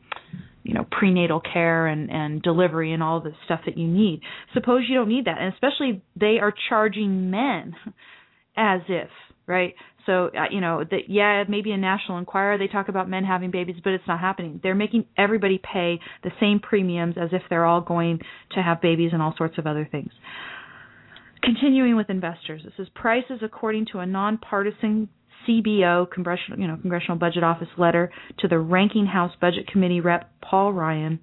you 0.64 0.74
know, 0.74 0.86
prenatal 0.90 1.42
care 1.42 1.88
and 1.88 2.10
and 2.10 2.42
delivery 2.42 2.94
and 2.94 3.04
all 3.04 3.20
the 3.20 3.34
stuff 3.46 3.62
that 3.66 3.78
you 3.78 3.88
need. 3.88 4.22
Suppose 4.54 4.84
you 4.88 4.96
don't 4.96 5.10
need 5.10 5.26
that. 5.26 5.38
And 5.40 5.54
especially 5.54 6.02
they 6.20 6.40
are 6.42 6.54
charging 6.70 7.30
men 7.30 7.76
as 8.56 8.82
if, 8.88 9.10
right? 9.48 9.76
So, 10.06 10.30
uh, 10.38 10.46
you 10.52 10.62
know, 10.62 10.84
that 10.90 11.10
yeah, 11.10 11.44
maybe 11.48 11.72
a 11.72 11.78
National 11.78 12.18
Enquirer 12.18 12.58
they 12.58 12.68
talk 12.68 12.90
about 12.90 13.10
men 13.10 13.24
having 13.24 13.52
babies, 13.52 13.78
but 13.84 13.94
it's 13.94 14.08
not 14.08 14.20
happening. 14.20 14.60
They're 14.62 14.76
making 14.76 15.06
everybody 15.18 15.60
pay 15.60 16.00
the 16.24 16.32
same 16.40 16.60
premiums 16.60 17.16
as 17.20 17.30
if 17.32 17.42
they're 17.50 17.66
all 17.66 17.82
going 17.82 18.20
to 18.56 18.62
have 18.62 18.82
babies 18.82 19.12
and 19.14 19.22
all 19.22 19.34
sorts 19.38 19.58
of 19.58 19.68
other 19.68 19.88
things. 19.90 20.12
Continuing 21.42 21.96
with 21.96 22.10
investors, 22.10 22.62
this 22.64 22.74
is 22.80 22.88
prices 22.96 23.40
according 23.42 23.88
to 23.92 24.00
a 24.00 24.06
nonpartisan 24.06 25.10
CBO, 25.48 26.10
Congressional, 26.10 26.60
you 26.60 26.68
know, 26.68 26.78
Congressional 26.78 27.18
Budget 27.18 27.44
Office 27.44 27.68
letter 27.78 28.12
to 28.40 28.48
the 28.48 28.60
Ranking 28.60 29.06
House 29.06 29.34
Budget 29.42 29.68
Committee 29.68 30.00
rep 30.00 30.32
Paul 30.42 30.72
Ryan. 30.72 31.20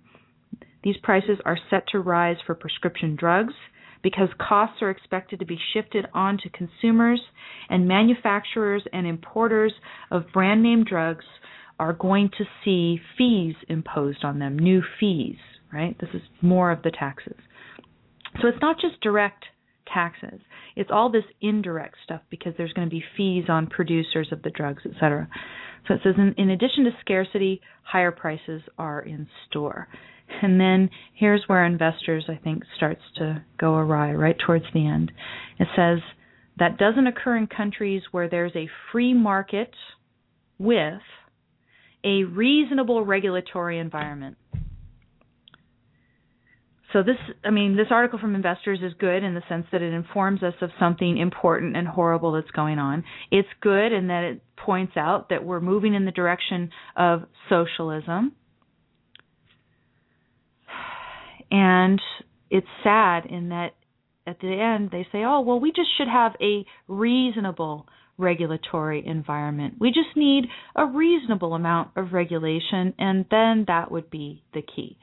These 0.83 0.97
prices 1.03 1.39
are 1.45 1.59
set 1.71 1.87
to 1.89 2.01
rise 2.01 2.37
for 2.47 2.55
prescription 2.55 3.17
drugs 3.17 3.55
because 4.03 4.29
costs 4.39 4.83
are 4.83 4.91
expected 4.91 5.41
to 5.41 5.47
be 5.47 5.59
shifted 5.75 6.07
onto 6.15 6.49
consumers 6.51 7.21
and 7.69 7.87
manufacturers 7.87 8.83
and 8.93 9.07
importers 9.07 9.73
of 10.11 10.25
brand 10.33 10.63
name 10.63 10.85
drugs 10.85 11.25
are 11.79 11.93
going 11.93 12.31
to 12.37 12.45
see 12.65 13.01
fees 13.17 13.55
imposed 13.69 14.25
on 14.25 14.39
them, 14.39 14.59
new 14.59 14.83
fees, 14.99 15.39
right? 15.73 15.97
This 15.99 16.11
is 16.13 16.23
more 16.43 16.71
of 16.71 16.83
the 16.83 16.91
taxes. 16.91 17.37
So 18.41 18.49
it's 18.49 18.61
not 18.61 18.77
just 18.81 19.01
direct 19.01 19.45
taxes. 19.93 20.41
It's 20.77 20.91
all 20.93 21.11
this 21.11 21.25
indirect 21.41 21.97
stuff 22.05 22.21
because 22.31 22.53
there's 22.57 22.73
going 22.73 22.89
to 22.89 22.95
be 22.95 23.03
fees 23.17 23.45
on 23.49 23.67
producers 23.67 24.29
of 24.31 24.43
the 24.43 24.51
drugs, 24.51 24.83
etc. 24.85 25.29
So 25.89 25.95
it 25.95 26.01
says 26.05 26.15
in, 26.17 26.35
in 26.37 26.51
addition 26.51 26.85
to 26.85 26.91
scarcity, 27.01 27.61
higher 27.83 28.13
prices 28.13 28.63
are 28.79 29.01
in 29.01 29.27
store. 29.49 29.89
And 30.43 30.61
then 30.61 30.91
here's 31.15 31.43
where 31.47 31.65
investors, 31.65 32.25
I 32.29 32.37
think, 32.43 32.63
starts 32.77 33.03
to 33.17 33.45
go 33.59 33.75
awry 33.75 34.13
right 34.13 34.37
towards 34.45 34.65
the 34.73 34.87
end. 34.87 35.13
It 35.59 35.69
says 35.77 35.99
that 36.59 36.79
doesn't 36.79 37.07
occur 37.07 37.37
in 37.37 37.47
countries 37.47 38.03
where 38.11 38.29
there's 38.29 38.55
a 38.55 38.69
free 38.93 39.15
market 39.15 39.73
with 40.59 41.01
a 42.05 42.25
reasonable 42.25 43.05
regulatory 43.05 43.79
environment. 43.79 44.37
So 46.93 47.03
this, 47.05 47.17
I 47.45 47.51
mean, 47.51 47.77
this 47.77 47.87
article 47.91 48.19
from 48.19 48.35
Investors 48.35 48.81
is 48.83 48.93
good 48.99 49.23
in 49.23 49.35
the 49.35 49.43
sense 49.49 49.67
that 49.71 49.81
it 49.81 49.93
informs 49.93 50.43
us 50.43 50.55
of 50.61 50.71
something 50.81 51.19
important 51.19 51.77
and 51.77 51.87
horrible 51.87 52.33
that's 52.33 52.51
going 52.51 52.79
on. 52.79 53.05
It's 53.31 53.49
good 53.61 53.93
in 53.93 54.09
that 54.09 54.25
it 54.25 54.43
points 54.57 54.97
out 54.97 55.29
that 55.29 55.45
we're 55.45 55.61
moving 55.61 55.95
in 55.95 56.05
the 56.05 56.11
direction 56.11 56.71
of 56.97 57.23
socialism. 57.49 58.33
And 61.51 62.01
it's 62.51 62.67
sad 62.83 63.27
in 63.27 63.51
that 63.51 63.75
at 64.27 64.41
the 64.41 64.53
end 64.53 64.91
they 64.91 65.07
say, 65.13 65.25
oh, 65.25 65.41
well, 65.41 65.61
we 65.61 65.73
just 65.73 65.89
should 65.97 66.09
have 66.09 66.33
a 66.41 66.65
reasonable 66.89 67.87
regulatory 68.19 69.05
environment. 69.05 69.75
We 69.81 69.89
just 69.89 70.17
need 70.17 70.45
a 70.77 70.85
reasonable 70.87 71.55
amount 71.55 71.91
of 71.97 72.13
regulation, 72.13 72.95
and 72.99 73.25
then 73.31 73.65
that 73.67 73.91
would 73.91 74.11
be 74.11 74.45
the 74.53 74.63
key. 74.63 74.99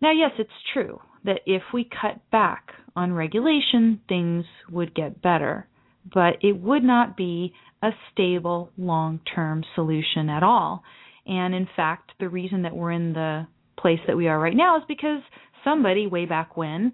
Now, 0.00 0.12
yes, 0.12 0.32
it's 0.38 0.50
true 0.74 1.00
that 1.24 1.40
if 1.46 1.62
we 1.72 1.84
cut 1.84 2.20
back 2.30 2.68
on 2.94 3.12
regulation, 3.12 4.00
things 4.08 4.44
would 4.70 4.94
get 4.94 5.22
better, 5.22 5.66
but 6.12 6.36
it 6.42 6.60
would 6.60 6.84
not 6.84 7.16
be 7.16 7.52
a 7.82 7.90
stable 8.12 8.70
long 8.76 9.20
term 9.34 9.64
solution 9.74 10.28
at 10.28 10.42
all. 10.42 10.82
And 11.26 11.54
in 11.54 11.66
fact, 11.74 12.12
the 12.20 12.28
reason 12.28 12.62
that 12.62 12.76
we're 12.76 12.92
in 12.92 13.12
the 13.12 13.46
place 13.78 14.00
that 14.06 14.16
we 14.16 14.28
are 14.28 14.38
right 14.38 14.56
now 14.56 14.76
is 14.76 14.82
because 14.88 15.20
somebody 15.64 16.06
way 16.06 16.26
back 16.26 16.56
when 16.56 16.92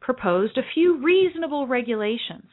proposed 0.00 0.58
a 0.58 0.62
few 0.74 1.02
reasonable 1.02 1.66
regulations. 1.66 2.46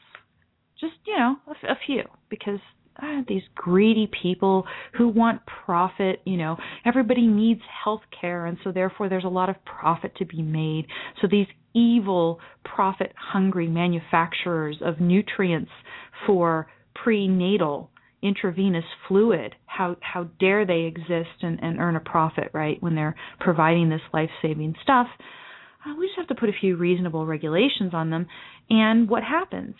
Just, 0.80 0.94
you 1.06 1.16
know, 1.16 1.36
a, 1.46 1.72
a 1.72 1.76
few, 1.84 2.02
because 2.30 2.60
ah, 3.02 3.20
these 3.28 3.42
greedy 3.54 4.08
people 4.22 4.64
who 4.96 5.08
want 5.08 5.42
profit, 5.66 6.20
you 6.24 6.36
know, 6.36 6.56
everybody 6.86 7.26
needs 7.26 7.60
health 7.84 8.02
care, 8.18 8.46
and 8.46 8.56
so 8.64 8.72
therefore 8.72 9.08
there's 9.08 9.24
a 9.24 9.28
lot 9.28 9.50
of 9.50 9.56
profit 9.64 10.14
to 10.16 10.24
be 10.24 10.42
made. 10.42 10.86
So 11.20 11.28
these 11.30 11.46
evil, 11.74 12.40
profit 12.64 13.12
hungry 13.16 13.68
manufacturers 13.68 14.76
of 14.80 15.00
nutrients 15.00 15.70
for 16.26 16.68
prenatal 16.94 17.90
intravenous 18.22 18.84
fluid 19.08 19.54
how 19.66 19.96
how 20.00 20.24
dare 20.38 20.66
they 20.66 20.82
exist 20.82 21.42
and, 21.42 21.58
and 21.62 21.78
earn 21.78 21.96
a 21.96 22.00
profit 22.00 22.50
right 22.52 22.82
when 22.82 22.94
they're 22.94 23.16
providing 23.38 23.88
this 23.88 24.00
life 24.12 24.30
saving 24.42 24.74
stuff 24.82 25.06
uh, 25.86 25.94
we 25.98 26.06
just 26.06 26.18
have 26.18 26.28
to 26.28 26.34
put 26.34 26.48
a 26.48 26.60
few 26.60 26.76
reasonable 26.76 27.26
regulations 27.26 27.92
on 27.94 28.10
them 28.10 28.26
and 28.68 29.08
what 29.08 29.22
happens 29.22 29.74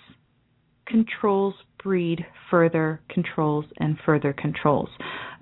controls 0.86 1.54
breed 1.82 2.26
further 2.50 3.00
controls 3.08 3.64
and 3.78 3.96
further 4.04 4.32
controls. 4.32 4.88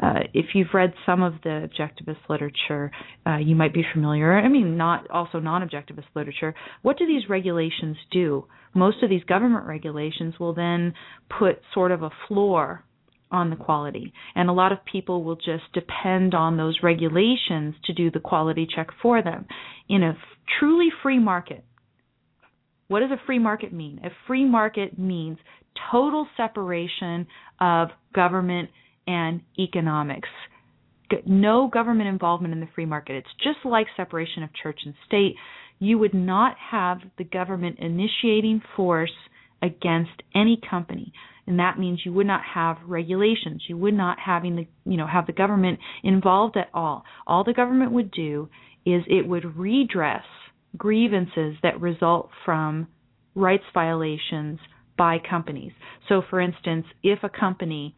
Uh, 0.00 0.20
if 0.34 0.46
you've 0.54 0.72
read 0.72 0.92
some 1.04 1.22
of 1.22 1.34
the 1.42 1.68
objectivist 1.68 2.18
literature, 2.28 2.90
uh, 3.26 3.36
you 3.36 3.56
might 3.56 3.74
be 3.74 3.84
familiar. 3.92 4.38
I 4.38 4.48
mean, 4.48 4.76
not 4.76 5.10
also 5.10 5.40
non-objectivist 5.40 6.04
literature. 6.14 6.54
What 6.82 6.98
do 6.98 7.06
these 7.06 7.28
regulations 7.28 7.96
do? 8.12 8.46
Most 8.74 9.02
of 9.02 9.10
these 9.10 9.24
government 9.24 9.66
regulations 9.66 10.34
will 10.38 10.54
then 10.54 10.94
put 11.38 11.60
sort 11.74 11.90
of 11.90 12.02
a 12.02 12.10
floor 12.28 12.84
on 13.30 13.50
the 13.50 13.56
quality. 13.56 14.12
And 14.34 14.48
a 14.48 14.52
lot 14.52 14.72
of 14.72 14.84
people 14.90 15.22
will 15.22 15.36
just 15.36 15.72
depend 15.74 16.34
on 16.34 16.56
those 16.56 16.78
regulations 16.82 17.74
to 17.84 17.92
do 17.92 18.10
the 18.10 18.20
quality 18.20 18.66
check 18.74 18.88
for 19.02 19.22
them. 19.22 19.46
In 19.88 20.02
a 20.02 20.10
f- 20.10 20.16
truly 20.58 20.88
free 21.02 21.18
market, 21.18 21.64
what 22.88 23.00
does 23.00 23.10
a 23.10 23.26
free 23.26 23.38
market 23.38 23.72
mean? 23.72 24.00
A 24.04 24.10
free 24.26 24.44
market 24.44 24.98
means 24.98 25.38
total 25.90 26.26
separation 26.36 27.26
of 27.60 27.88
government 28.14 28.70
and 29.06 29.42
economics. 29.58 30.28
No 31.26 31.68
government 31.68 32.08
involvement 32.08 32.52
in 32.52 32.60
the 32.60 32.68
free 32.74 32.86
market. 32.86 33.16
It's 33.16 33.28
just 33.42 33.64
like 33.64 33.86
separation 33.96 34.42
of 34.42 34.50
church 34.54 34.80
and 34.84 34.94
state. 35.06 35.36
You 35.78 35.98
would 35.98 36.14
not 36.14 36.56
have 36.70 36.98
the 37.16 37.24
government 37.24 37.78
initiating 37.78 38.62
force 38.76 39.12
against 39.62 40.22
any 40.34 40.60
company 40.70 41.12
and 41.48 41.58
that 41.58 41.78
means 41.78 42.00
you 42.04 42.12
would 42.12 42.26
not 42.26 42.42
have 42.54 42.76
regulations 42.86 43.62
you 43.68 43.76
would 43.76 43.94
not 43.94 44.18
having 44.24 44.54
the 44.54 44.66
you 44.84 44.96
know 44.96 45.06
have 45.06 45.26
the 45.26 45.32
government 45.32 45.78
involved 46.04 46.56
at 46.56 46.68
all 46.72 47.04
all 47.26 47.42
the 47.42 47.52
government 47.52 47.90
would 47.90 48.10
do 48.10 48.48
is 48.86 49.02
it 49.08 49.26
would 49.26 49.56
redress 49.56 50.24
grievances 50.76 51.56
that 51.62 51.80
result 51.80 52.30
from 52.44 52.86
rights 53.34 53.64
violations 53.72 54.58
by 54.96 55.18
companies. 55.18 55.72
So, 56.08 56.22
for 56.28 56.40
instance, 56.40 56.86
if 57.02 57.20
a 57.22 57.28
company 57.28 57.94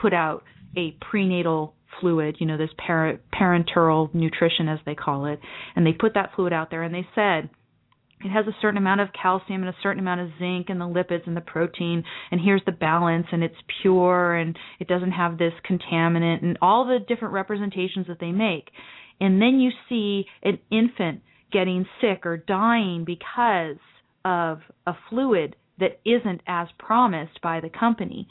put 0.00 0.12
out 0.12 0.42
a 0.76 0.96
prenatal 1.10 1.74
fluid, 2.00 2.36
you 2.40 2.46
know, 2.46 2.58
this 2.58 2.70
par- 2.84 3.20
parenteral 3.32 4.12
nutrition 4.14 4.68
as 4.68 4.78
they 4.84 4.94
call 4.94 5.26
it, 5.26 5.40
and 5.76 5.86
they 5.86 5.92
put 5.92 6.14
that 6.14 6.30
fluid 6.34 6.52
out 6.52 6.70
there 6.70 6.82
and 6.82 6.94
they 6.94 7.06
said, 7.14 7.50
it 8.22 8.30
has 8.30 8.46
a 8.46 8.56
certain 8.60 8.78
amount 8.78 9.00
of 9.00 9.08
calcium 9.20 9.62
and 9.62 9.70
a 9.70 9.76
certain 9.82 10.00
amount 10.00 10.20
of 10.20 10.28
zinc 10.38 10.68
and 10.68 10.80
the 10.80 10.84
lipids 10.84 11.26
and 11.26 11.36
the 11.36 11.40
protein 11.40 12.04
and 12.30 12.40
here's 12.40 12.62
the 12.66 12.72
balance 12.72 13.26
and 13.32 13.42
it's 13.42 13.54
pure 13.82 14.34
and 14.34 14.58
it 14.78 14.88
doesn't 14.88 15.12
have 15.12 15.38
this 15.38 15.52
contaminant 15.68 16.42
and 16.42 16.58
all 16.60 16.86
the 16.86 16.98
different 17.08 17.34
representations 17.34 18.06
that 18.06 18.20
they 18.20 18.32
make 18.32 18.70
and 19.20 19.40
then 19.40 19.60
you 19.60 19.70
see 19.88 20.26
an 20.42 20.58
infant 20.70 21.20
getting 21.52 21.86
sick 22.00 22.24
or 22.24 22.36
dying 22.36 23.04
because 23.04 23.76
of 24.24 24.60
a 24.86 24.92
fluid 25.08 25.56
that 25.78 26.00
isn't 26.04 26.40
as 26.46 26.68
promised 26.78 27.40
by 27.42 27.60
the 27.60 27.70
company. 27.70 28.28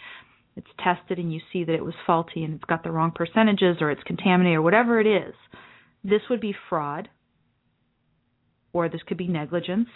It's 0.56 0.67
tested 0.84 1.19
and 1.19 1.34
you 1.34 1.39
see 1.52 1.63
that 1.63 1.73
it 1.73 1.84
was 1.84 1.93
faulty 2.06 2.43
and 2.43 2.56
it's 2.56 2.63
got 2.65 2.84
the 2.84 2.91
wrong 2.91 3.12
percentages 3.13 3.78
or 3.82 3.91
it's 3.91 4.04
contaminated 4.04 4.58
or 4.58 4.62
whatever 4.62 4.99
it 4.99 5.08
is. 5.08 5.34
This 6.04 6.21
would 6.30 6.41
be 6.41 6.56
fraud 6.69 7.10
or 8.74 8.90
this 8.90 9.02
could 9.08 9.18
be 9.18 9.28
negligence 9.28 9.90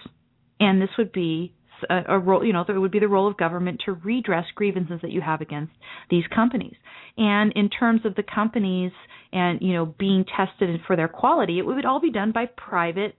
and 0.60 0.82
this 0.82 0.90
would 0.98 1.12
be 1.12 1.54
a, 1.90 2.16
a 2.16 2.20
role, 2.20 2.46
you 2.46 2.54
know, 2.54 2.64
it 2.68 2.78
would 2.78 2.92
be 2.92 3.00
the 3.00 3.08
role 3.08 3.28
of 3.28 3.38
government 3.38 3.82
to 3.86 3.94
redress 3.94 4.46
grievances 4.56 5.00
that 5.02 5.12
you 5.12 5.22
have 5.22 5.42
against 5.42 5.74
these 6.10 6.24
companies. 6.34 6.76
And 7.18 7.52
in 7.54 7.70
terms 7.70 8.02
of 8.06 8.16
the 8.16 8.24
companies 8.24 8.92
and 9.32 9.62
you 9.62 9.74
know 9.74 9.86
being 9.86 10.26
tested 10.26 10.80
for 10.88 10.96
their 10.96 11.08
quality, 11.08 11.60
it 11.60 11.66
would 11.66 11.86
all 11.86 12.00
be 12.00 12.12
done 12.12 12.32
by 12.32 12.46
private 12.46 13.16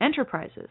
enterprises. 0.00 0.68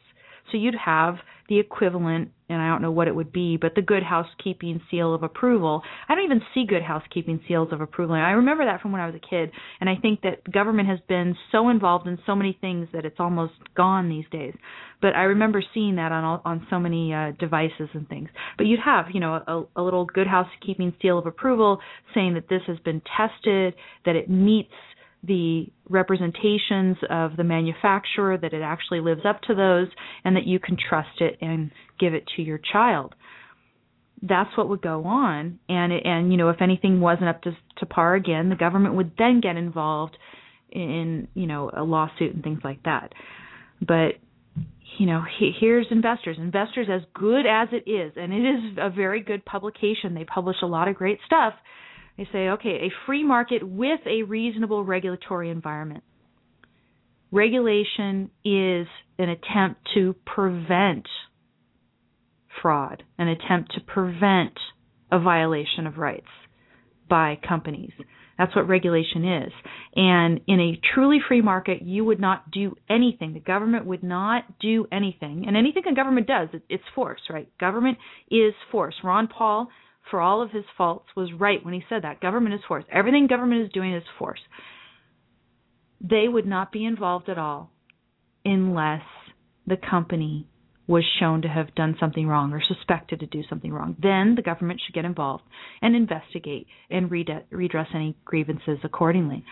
So 0.51 0.57
you'd 0.57 0.75
have 0.75 1.15
the 1.51 1.59
equivalent, 1.59 2.29
and 2.47 2.61
I 2.61 2.69
don't 2.69 2.81
know 2.81 2.91
what 2.91 3.09
it 3.09 3.15
would 3.15 3.33
be, 3.33 3.57
but 3.57 3.75
the 3.75 3.81
good 3.81 4.03
housekeeping 4.03 4.81
seal 4.89 5.13
of 5.13 5.21
approval. 5.21 5.81
I 6.07 6.15
don't 6.15 6.23
even 6.23 6.41
see 6.53 6.65
good 6.65 6.81
housekeeping 6.81 7.41
seals 7.45 7.73
of 7.73 7.81
approval. 7.81 8.15
I 8.15 8.31
remember 8.31 8.63
that 8.63 8.81
from 8.81 8.93
when 8.93 9.01
I 9.01 9.05
was 9.05 9.15
a 9.15 9.19
kid, 9.19 9.51
and 9.81 9.89
I 9.89 9.95
think 10.01 10.21
that 10.21 10.49
government 10.49 10.87
has 10.87 10.99
been 11.09 11.35
so 11.51 11.67
involved 11.67 12.07
in 12.07 12.17
so 12.25 12.35
many 12.35 12.57
things 12.61 12.87
that 12.93 13.03
it's 13.03 13.19
almost 13.19 13.53
gone 13.75 14.07
these 14.07 14.23
days. 14.31 14.55
But 15.01 15.15
I 15.15 15.23
remember 15.23 15.61
seeing 15.73 15.95
that 15.97 16.13
on 16.13 16.23
all, 16.23 16.41
on 16.45 16.65
so 16.69 16.79
many 16.79 17.13
uh, 17.13 17.31
devices 17.37 17.89
and 17.93 18.07
things. 18.07 18.29
But 18.57 18.67
you'd 18.67 18.79
have, 18.79 19.07
you 19.13 19.19
know, 19.19 19.41
a, 19.45 19.81
a 19.81 19.83
little 19.83 20.05
good 20.05 20.27
housekeeping 20.27 20.93
seal 21.01 21.17
of 21.17 21.25
approval 21.25 21.79
saying 22.13 22.35
that 22.35 22.47
this 22.47 22.61
has 22.67 22.77
been 22.79 23.01
tested, 23.17 23.73
that 24.05 24.15
it 24.15 24.29
meets 24.29 24.71
the 25.23 25.67
representations 25.89 26.97
of 27.09 27.37
the 27.37 27.43
manufacturer, 27.43 28.37
that 28.37 28.53
it 28.53 28.61
actually 28.61 29.01
lives 29.01 29.21
up 29.25 29.41
to 29.43 29.55
those, 29.55 29.87
and 30.23 30.35
that 30.35 30.47
you 30.47 30.59
can 30.59 30.77
trust 30.77 31.19
it 31.19 31.37
and 31.41 31.71
give 31.99 32.13
it 32.13 32.23
to 32.35 32.41
your 32.41 32.59
child. 32.71 33.13
That's 34.21 34.55
what 34.55 34.69
would 34.69 34.81
go 34.81 35.03
on, 35.05 35.59
and 35.67 35.91
and 35.91 36.31
you 36.31 36.37
know 36.37 36.49
if 36.49 36.61
anything 36.61 37.01
wasn't 37.01 37.29
up 37.29 37.41
to 37.43 37.51
to 37.77 37.85
par 37.85 38.15
again, 38.15 38.49
the 38.49 38.55
government 38.55 38.95
would 38.95 39.13
then 39.17 39.41
get 39.41 39.57
involved 39.57 40.17
in 40.71 41.27
you 41.33 41.47
know 41.47 41.71
a 41.75 41.83
lawsuit 41.83 42.33
and 42.33 42.43
things 42.43 42.61
like 42.63 42.83
that. 42.83 43.13
But 43.79 44.15
you 44.97 45.05
know 45.05 45.23
he, 45.39 45.51
here's 45.59 45.87
investors 45.91 46.37
investors 46.39 46.87
as 46.91 47.01
good 47.13 47.45
as 47.45 47.69
it 47.71 47.89
is 47.89 48.13
and 48.15 48.33
it 48.33 48.41
is 48.41 48.77
a 48.77 48.89
very 48.89 49.21
good 49.21 49.43
publication 49.45 50.13
they 50.13 50.25
publish 50.25 50.57
a 50.61 50.65
lot 50.65 50.87
of 50.87 50.95
great 50.95 51.19
stuff 51.25 51.53
they 52.17 52.27
say, 52.31 52.49
okay, 52.49 52.87
a 52.87 52.91
free 53.05 53.23
market 53.23 53.67
with 53.67 53.99
a 54.05 54.23
reasonable 54.23 54.83
regulatory 54.83 55.49
environment. 55.49 56.03
Regulation 57.31 58.29
is 58.43 58.87
an 59.17 59.29
attempt 59.29 59.81
to 59.93 60.15
prevent 60.25 61.07
fraud, 62.61 63.03
an 63.17 63.29
attempt 63.29 63.73
to 63.73 63.81
prevent 63.81 64.57
a 65.11 65.19
violation 65.19 65.87
of 65.87 65.97
rights 65.97 66.27
by 67.09 67.37
companies. 67.47 67.91
That's 68.37 68.55
what 68.55 68.67
regulation 68.67 69.43
is. 69.43 69.51
And 69.95 70.41
in 70.47 70.59
a 70.59 70.79
truly 70.93 71.19
free 71.27 71.41
market, 71.41 71.81
you 71.83 72.03
would 72.05 72.19
not 72.19 72.49
do 72.49 72.75
anything. 72.89 73.33
The 73.33 73.39
government 73.39 73.85
would 73.85 74.03
not 74.03 74.59
do 74.59 74.87
anything. 74.91 75.45
And 75.47 75.55
anything 75.55 75.83
a 75.89 75.93
government 75.93 76.27
does, 76.27 76.49
it's 76.67 76.83
force, 76.95 77.21
right? 77.29 77.47
Government 77.59 77.97
is 78.29 78.53
force. 78.71 78.95
Ron 79.03 79.27
Paul 79.27 79.67
for 80.11 80.21
all 80.21 80.41
of 80.43 80.51
his 80.51 80.65
faults, 80.77 81.07
was 81.15 81.31
right 81.39 81.63
when 81.63 81.73
he 81.73 81.83
said 81.89 82.03
that. 82.03 82.21
Government 82.21 82.53
is 82.53 82.61
force. 82.67 82.83
Everything 82.91 83.25
government 83.27 83.63
is 83.63 83.71
doing 83.71 83.95
is 83.95 84.03
force. 84.19 84.39
They 86.01 86.27
would 86.27 86.45
not 86.45 86.71
be 86.71 86.85
involved 86.85 87.29
at 87.29 87.39
all 87.39 87.71
unless 88.45 89.03
the 89.65 89.77
company 89.77 90.47
was 90.87 91.03
shown 91.19 91.41
to 91.43 91.47
have 91.47 91.73
done 91.75 91.95
something 91.99 92.27
wrong 92.27 92.51
or 92.51 92.61
suspected 92.61 93.21
to 93.21 93.25
do 93.27 93.41
something 93.49 93.71
wrong. 93.71 93.95
Then 94.01 94.33
the 94.35 94.41
government 94.41 94.81
should 94.85 94.93
get 94.93 95.05
involved 95.05 95.43
and 95.81 95.95
investigate 95.95 96.67
and 96.89 97.09
redress 97.09 97.87
any 97.95 98.17
grievances 98.25 98.79
accordingly. 98.83 99.45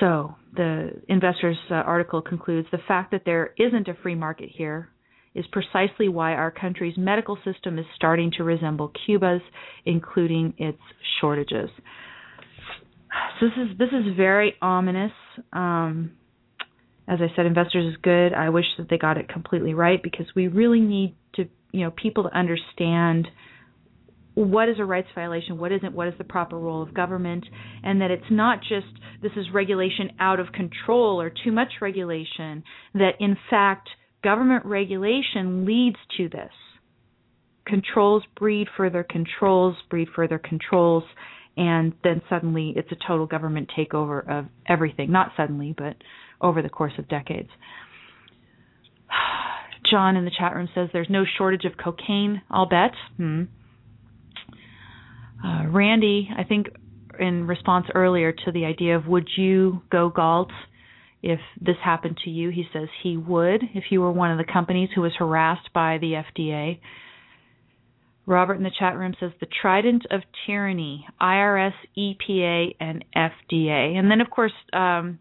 So, 0.00 0.34
the 0.54 1.00
investor's 1.08 1.56
uh, 1.70 1.74
article 1.74 2.20
concludes 2.20 2.68
the 2.72 2.78
fact 2.88 3.12
that 3.12 3.22
there 3.24 3.54
isn't 3.56 3.88
a 3.88 3.94
free 4.02 4.16
market 4.16 4.50
here 4.52 4.91
is 5.34 5.44
precisely 5.50 6.08
why 6.08 6.32
our 6.32 6.50
country's 6.50 6.96
medical 6.96 7.38
system 7.44 7.78
is 7.78 7.86
starting 7.96 8.30
to 8.36 8.44
resemble 8.44 8.92
Cuba's, 9.06 9.40
including 9.84 10.54
its 10.58 10.78
shortages. 11.20 11.70
So 13.40 13.46
this 13.46 13.70
is 13.70 13.78
this 13.78 13.88
is 13.88 14.16
very 14.16 14.54
ominous. 14.60 15.12
Um, 15.52 16.12
as 17.08 17.18
I 17.20 17.34
said, 17.34 17.46
investors 17.46 17.92
is 17.92 18.00
good. 18.02 18.32
I 18.32 18.50
wish 18.50 18.64
that 18.78 18.88
they 18.88 18.98
got 18.98 19.18
it 19.18 19.28
completely 19.28 19.74
right 19.74 20.02
because 20.02 20.26
we 20.36 20.48
really 20.48 20.80
need 20.80 21.16
to, 21.34 21.46
you 21.72 21.84
know, 21.84 21.90
people 21.90 22.22
to 22.24 22.36
understand 22.36 23.26
what 24.34 24.68
is 24.68 24.76
a 24.78 24.84
rights 24.84 25.08
violation, 25.14 25.58
what 25.58 25.72
isn't, 25.72 25.92
what 25.92 26.08
is 26.08 26.14
the 26.16 26.24
proper 26.24 26.58
role 26.58 26.82
of 26.82 26.94
government, 26.94 27.44
and 27.82 28.00
that 28.00 28.10
it's 28.10 28.30
not 28.30 28.60
just 28.60 28.86
this 29.20 29.32
is 29.36 29.46
regulation 29.52 30.10
out 30.20 30.40
of 30.40 30.52
control 30.52 31.20
or 31.20 31.30
too 31.30 31.52
much 31.52 31.68
regulation, 31.80 32.62
that 32.94 33.12
in 33.20 33.36
fact 33.50 33.88
government 34.22 34.64
regulation 34.64 35.64
leads 35.64 35.96
to 36.16 36.28
this. 36.28 36.52
Controls 37.66 38.22
breed 38.36 38.66
further 38.76 39.04
controls, 39.08 39.76
breed 39.88 40.08
further 40.14 40.38
controls, 40.38 41.04
and 41.56 41.92
then 42.02 42.22
suddenly 42.28 42.72
it's 42.76 42.90
a 42.90 43.06
total 43.06 43.26
government 43.26 43.70
takeover 43.76 44.28
of 44.28 44.46
everything. 44.68 45.12
Not 45.12 45.32
suddenly, 45.36 45.74
but 45.76 45.96
over 46.40 46.62
the 46.62 46.68
course 46.68 46.92
of 46.98 47.08
decades. 47.08 47.50
John 49.90 50.16
in 50.16 50.24
the 50.24 50.30
chat 50.36 50.54
room 50.54 50.68
says 50.74 50.88
there's 50.92 51.10
no 51.10 51.24
shortage 51.38 51.64
of 51.64 51.72
cocaine, 51.82 52.42
I'll 52.50 52.68
bet. 52.68 52.92
Hmm. 53.16 53.44
Uh, 55.44 55.66
Randy, 55.68 56.30
I 56.36 56.44
think 56.44 56.68
in 57.18 57.46
response 57.46 57.86
earlier 57.94 58.32
to 58.32 58.52
the 58.52 58.64
idea 58.64 58.96
of 58.96 59.06
would 59.06 59.28
you 59.36 59.82
go 59.90 60.08
Galt 60.08 60.50
if 61.22 61.38
this 61.60 61.76
happened 61.82 62.18
to 62.24 62.30
you, 62.30 62.50
he 62.50 62.64
says 62.72 62.88
he 63.02 63.16
would 63.16 63.62
if 63.74 63.84
you 63.90 64.00
were 64.00 64.10
one 64.10 64.32
of 64.32 64.38
the 64.38 64.52
companies 64.52 64.90
who 64.94 65.02
was 65.02 65.12
harassed 65.18 65.72
by 65.72 65.98
the 65.98 66.22
FDA. 66.36 66.80
Robert 68.26 68.54
in 68.54 68.62
the 68.62 68.70
chat 68.78 68.96
room 68.96 69.14
says 69.18 69.32
the 69.40 69.48
trident 69.60 70.04
of 70.10 70.22
tyranny, 70.46 71.06
IRS, 71.20 71.72
EPA, 71.96 72.76
and 72.78 73.04
FDA. 73.16 73.96
And 73.96 74.10
then, 74.10 74.20
of 74.20 74.30
course, 74.30 74.52
um, 74.72 75.18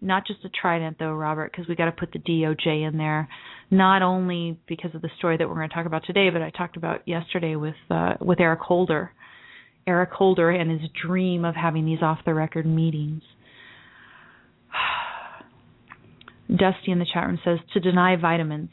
not 0.00 0.26
just 0.26 0.44
a 0.44 0.48
trident, 0.48 0.96
though, 0.98 1.12
Robert, 1.12 1.52
because 1.52 1.68
we 1.68 1.74
got 1.74 1.86
to 1.86 1.92
put 1.92 2.12
the 2.12 2.18
DOJ 2.18 2.88
in 2.88 2.96
there. 2.96 3.28
Not 3.70 4.02
only 4.02 4.58
because 4.66 4.94
of 4.94 5.02
the 5.02 5.10
story 5.18 5.36
that 5.36 5.48
we're 5.48 5.54
going 5.54 5.68
to 5.68 5.74
talk 5.74 5.86
about 5.86 6.04
today, 6.06 6.30
but 6.30 6.42
I 6.42 6.50
talked 6.50 6.76
about 6.76 7.06
yesterday 7.06 7.56
with 7.56 7.74
uh, 7.90 8.14
with 8.20 8.40
Eric 8.40 8.60
Holder. 8.60 9.12
Eric 9.86 10.10
Holder 10.10 10.50
and 10.50 10.70
his 10.70 10.90
dream 11.06 11.44
of 11.44 11.54
having 11.54 11.84
these 11.84 12.02
off 12.02 12.18
the 12.24 12.34
record 12.34 12.66
meetings. 12.66 13.22
Dusty 16.50 16.90
in 16.90 16.98
the 16.98 17.06
chat 17.12 17.26
room 17.26 17.38
says 17.44 17.58
to 17.74 17.80
deny 17.80 18.16
vitamins. 18.16 18.70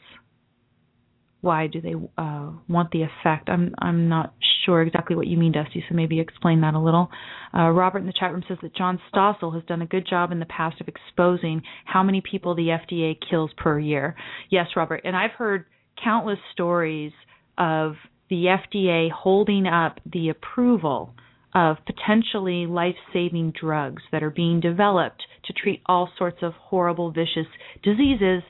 Why 1.40 1.68
do 1.68 1.80
they 1.80 1.94
uh, 2.16 2.50
want 2.68 2.90
the 2.90 3.02
effect? 3.02 3.48
I'm 3.48 3.74
I'm 3.78 4.08
not 4.08 4.34
sure 4.66 4.82
exactly 4.82 5.14
what 5.14 5.28
you 5.28 5.36
mean, 5.36 5.52
Dusty. 5.52 5.84
So 5.88 5.94
maybe 5.94 6.18
explain 6.18 6.62
that 6.62 6.74
a 6.74 6.80
little. 6.80 7.10
Uh, 7.56 7.70
Robert 7.70 8.00
in 8.00 8.06
the 8.06 8.12
chat 8.12 8.32
room 8.32 8.42
says 8.48 8.58
that 8.62 8.74
John 8.74 9.00
Stossel 9.12 9.54
has 9.54 9.62
done 9.64 9.80
a 9.80 9.86
good 9.86 10.06
job 10.08 10.32
in 10.32 10.40
the 10.40 10.46
past 10.46 10.80
of 10.80 10.88
exposing 10.88 11.62
how 11.84 12.02
many 12.02 12.20
people 12.20 12.56
the 12.56 12.68
FDA 12.68 13.16
kills 13.30 13.50
per 13.56 13.78
year. 13.78 14.16
Yes, 14.50 14.66
Robert, 14.74 15.02
and 15.04 15.14
I've 15.16 15.30
heard 15.30 15.66
countless 16.02 16.38
stories 16.52 17.12
of 17.56 17.94
the 18.30 18.56
FDA 18.74 19.10
holding 19.10 19.66
up 19.66 20.00
the 20.12 20.30
approval 20.30 21.14
of 21.58 21.78
potentially 21.86 22.66
life 22.66 22.94
saving 23.12 23.52
drugs 23.60 24.02
that 24.12 24.22
are 24.22 24.30
being 24.30 24.60
developed 24.60 25.22
to 25.44 25.52
treat 25.52 25.82
all 25.86 26.08
sorts 26.16 26.38
of 26.42 26.52
horrible, 26.52 27.10
vicious 27.10 27.46
diseases. 27.82 28.42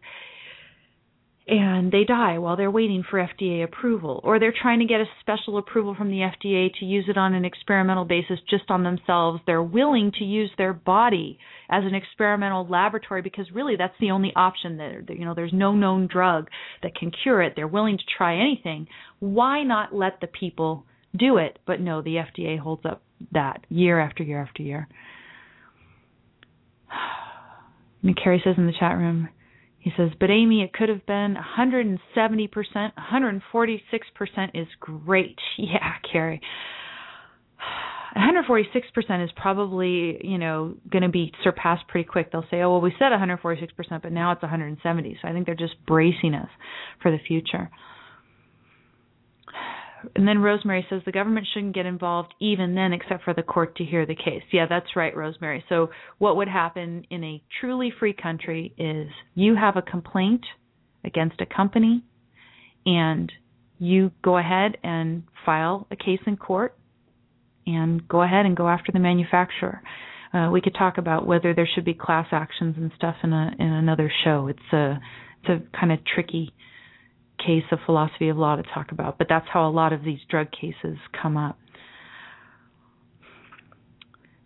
And 1.46 1.90
they 1.90 2.04
die 2.04 2.36
while 2.36 2.58
they're 2.58 2.70
waiting 2.70 3.02
for 3.08 3.26
FDA 3.26 3.64
approval. 3.64 4.20
Or 4.22 4.38
they're 4.38 4.52
trying 4.52 4.80
to 4.80 4.84
get 4.84 5.00
a 5.00 5.06
special 5.20 5.56
approval 5.56 5.94
from 5.94 6.10
the 6.10 6.18
FDA 6.18 6.68
to 6.78 6.84
use 6.84 7.06
it 7.08 7.16
on 7.16 7.32
an 7.32 7.46
experimental 7.46 8.04
basis 8.04 8.38
just 8.50 8.64
on 8.68 8.82
themselves. 8.82 9.40
They're 9.46 9.62
willing 9.62 10.12
to 10.18 10.24
use 10.24 10.50
their 10.58 10.74
body 10.74 11.38
as 11.70 11.84
an 11.84 11.94
experimental 11.94 12.66
laboratory 12.68 13.22
because 13.22 13.46
really 13.54 13.76
that's 13.76 13.98
the 13.98 14.10
only 14.10 14.32
option 14.36 14.76
there. 14.76 15.02
You 15.08 15.24
know, 15.24 15.34
there's 15.34 15.54
no 15.54 15.74
known 15.74 16.08
drug 16.12 16.48
that 16.82 16.94
can 16.94 17.10
cure 17.22 17.40
it. 17.40 17.54
They're 17.56 17.66
willing 17.66 17.96
to 17.96 18.04
try 18.18 18.36
anything. 18.36 18.86
Why 19.20 19.62
not 19.62 19.94
let 19.94 20.20
the 20.20 20.26
people 20.26 20.84
do 21.18 21.38
it. 21.38 21.58
But 21.66 21.80
no, 21.80 22.02
the 22.02 22.16
FDA 22.16 22.58
holds 22.58 22.84
up 22.84 23.02
that 23.32 23.64
year 23.68 23.98
after 23.98 24.22
year 24.22 24.42
after 24.42 24.62
year. 24.62 24.88
And 28.00 28.16
Carrie 28.16 28.40
says 28.44 28.54
in 28.56 28.66
the 28.66 28.72
chat 28.78 28.96
room, 28.96 29.28
he 29.80 29.90
says, 29.96 30.10
but 30.20 30.30
Amy, 30.30 30.62
it 30.62 30.72
could 30.72 30.88
have 30.88 31.04
been 31.04 31.36
170%, 31.58 31.98
146% 32.16 33.80
is 34.54 34.68
great. 34.78 35.36
Yeah, 35.58 35.94
Carrie. 36.10 36.40
146% 38.16 39.24
is 39.24 39.30
probably, 39.36 40.18
you 40.22 40.38
know, 40.38 40.74
going 40.88 41.02
to 41.02 41.08
be 41.08 41.32
surpassed 41.42 41.88
pretty 41.88 42.08
quick. 42.08 42.30
They'll 42.32 42.46
say, 42.50 42.62
"Oh, 42.62 42.70
well, 42.70 42.80
we 42.80 42.94
said 42.98 43.12
146%, 43.12 43.68
but 44.02 44.12
now 44.12 44.32
it's 44.32 44.42
170." 44.42 45.18
So 45.20 45.28
I 45.28 45.32
think 45.32 45.44
they're 45.46 45.54
just 45.54 45.74
bracing 45.86 46.34
us 46.34 46.48
for 47.02 47.10
the 47.10 47.18
future 47.26 47.68
and 50.16 50.26
then 50.26 50.38
Rosemary 50.38 50.86
says 50.88 51.02
the 51.04 51.12
government 51.12 51.46
shouldn't 51.52 51.74
get 51.74 51.86
involved 51.86 52.34
even 52.40 52.74
then 52.74 52.92
except 52.92 53.24
for 53.24 53.34
the 53.34 53.42
court 53.42 53.76
to 53.76 53.84
hear 53.84 54.06
the 54.06 54.14
case. 54.14 54.42
Yeah, 54.52 54.66
that's 54.68 54.96
right, 54.96 55.16
Rosemary. 55.16 55.64
So 55.68 55.90
what 56.18 56.36
would 56.36 56.48
happen 56.48 57.04
in 57.10 57.24
a 57.24 57.42
truly 57.60 57.92
free 57.98 58.12
country 58.12 58.74
is 58.78 59.08
you 59.34 59.56
have 59.56 59.76
a 59.76 59.82
complaint 59.82 60.44
against 61.04 61.40
a 61.40 61.46
company, 61.46 62.04
and 62.86 63.30
you 63.78 64.10
go 64.22 64.38
ahead 64.38 64.76
and 64.82 65.22
file 65.44 65.86
a 65.90 65.96
case 65.96 66.20
in 66.26 66.36
court 66.36 66.76
and 67.66 68.06
go 68.08 68.22
ahead 68.22 68.46
and 68.46 68.56
go 68.56 68.68
after 68.68 68.92
the 68.92 68.98
manufacturer. 68.98 69.82
Uh, 70.32 70.50
we 70.52 70.60
could 70.60 70.74
talk 70.74 70.98
about 70.98 71.26
whether 71.26 71.54
there 71.54 71.68
should 71.74 71.84
be 71.84 71.94
class 71.94 72.26
actions 72.32 72.74
and 72.76 72.90
stuff 72.96 73.16
in 73.22 73.32
a 73.32 73.52
in 73.58 73.66
another 73.66 74.12
show. 74.24 74.48
It's 74.48 74.72
a 74.72 75.00
it's 75.42 75.62
a 75.64 75.78
kind 75.78 75.92
of 75.92 76.00
tricky 76.04 76.52
case 77.44 77.64
of 77.72 77.78
philosophy 77.86 78.28
of 78.28 78.36
law 78.36 78.56
to 78.56 78.62
talk 78.74 78.92
about, 78.92 79.18
but 79.18 79.26
that's 79.28 79.46
how 79.52 79.68
a 79.68 79.70
lot 79.70 79.92
of 79.92 80.04
these 80.04 80.18
drug 80.28 80.48
cases 80.50 80.98
come 81.20 81.36
up. 81.36 81.58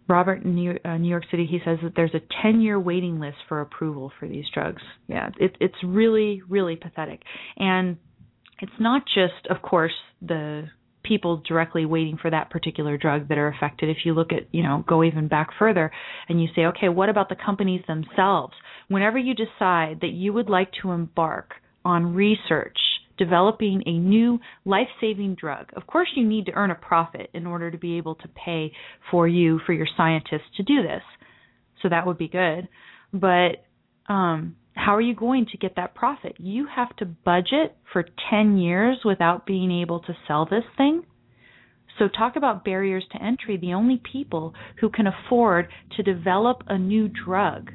Robert 0.09 0.43
in 0.45 0.55
New, 0.55 0.79
uh, 0.85 0.99
New 0.99 1.09
York 1.09 1.25
City, 1.31 1.47
he 1.47 1.59
says 1.65 1.79
that 1.83 1.95
there's 1.97 2.15
a 2.15 2.21
10 2.43 2.61
year 2.61 2.79
waiting 2.79 3.19
list 3.19 3.39
for 3.49 3.61
approval 3.61 4.13
for 4.19 4.29
these 4.29 4.45
drugs. 4.53 4.83
Yeah, 5.09 5.31
it, 5.41 5.57
it's 5.61 5.77
really, 5.85 6.43
really 6.49 6.77
pathetic. 6.77 7.23
And 7.57 7.97
it's 8.61 8.73
not 8.79 9.05
just, 9.07 9.47
of 9.49 9.63
course, 9.63 9.95
the 10.21 10.69
people 11.03 11.43
directly 11.49 11.85
waiting 11.85 12.17
for 12.21 12.31
that 12.31 12.51
particular 12.51 12.97
drug 12.97 13.29
that 13.29 13.39
are 13.39 13.49
affected. 13.49 13.89
If 13.89 14.05
you 14.05 14.15
look 14.15 14.33
at, 14.33 14.49
you 14.53 14.63
know, 14.63 14.85
go 14.87 15.03
even 15.03 15.29
back 15.29 15.49
further 15.59 15.91
and 16.29 16.41
you 16.41 16.49
say, 16.55 16.67
okay, 16.67 16.89
what 16.89 17.09
about 17.09 17.29
the 17.29 17.37
companies 17.37 17.83
themselves? 17.89 18.55
Whenever 18.89 19.19
you 19.19 19.35
decide 19.35 20.01
that 20.03 20.13
you 20.13 20.33
would 20.33 20.49
like 20.49 20.71
to 20.83 20.93
embark 20.93 21.55
on 21.85 22.15
research 22.15 22.79
developing 23.19 23.83
a 23.87 23.93
new 23.93 24.41
life 24.65 24.89
saving 25.01 25.35
drug. 25.35 25.67
Of 25.77 25.87
course, 25.87 26.09
you 26.17 26.27
need 26.27 26.47
to 26.47 26.53
earn 26.53 26.71
a 26.71 26.75
profit 26.75 27.31
in 27.35 27.47
order 27.47 27.71
to 27.71 27.79
be 27.79 27.97
able 27.99 28.15
to 28.17 28.29
pay 28.29 28.73
for 29.11 29.29
you, 29.29 29.61
for 29.67 29.73
your 29.73 29.87
scientists 29.97 30.51
to 30.57 30.63
do 30.63 30.83
this. 30.83 31.03
So 31.83 31.89
that 31.89 32.07
would 32.07 32.19
be 32.19 32.29
good. 32.29 32.69
But 33.13 33.65
um, 34.09 34.57
how 34.75 34.97
are 34.97 35.01
you 35.01 35.15
going 35.15 35.47
to 35.53 35.59
get 35.59 35.77
that 35.77 35.95
profit? 35.95 36.37
You 36.39 36.67
have 36.75 36.95
to 36.97 37.05
budget 37.05 37.77
for 37.93 38.05
10 38.31 38.57
years 38.57 38.99
without 39.05 39.47
being 39.47 39.71
able 39.83 40.01
to 40.01 40.15
sell 40.27 40.47
this 40.47 40.65
thing. 40.77 41.03
So, 41.99 42.09
talk 42.09 42.37
about 42.37 42.65
barriers 42.65 43.05
to 43.13 43.23
entry. 43.23 43.59
The 43.59 43.75
only 43.75 44.01
people 44.11 44.55
who 44.81 44.89
can 44.89 45.07
afford 45.07 45.69
to 45.97 46.03
develop 46.03 46.63
a 46.67 46.79
new 46.79 47.07
drug 47.09 47.71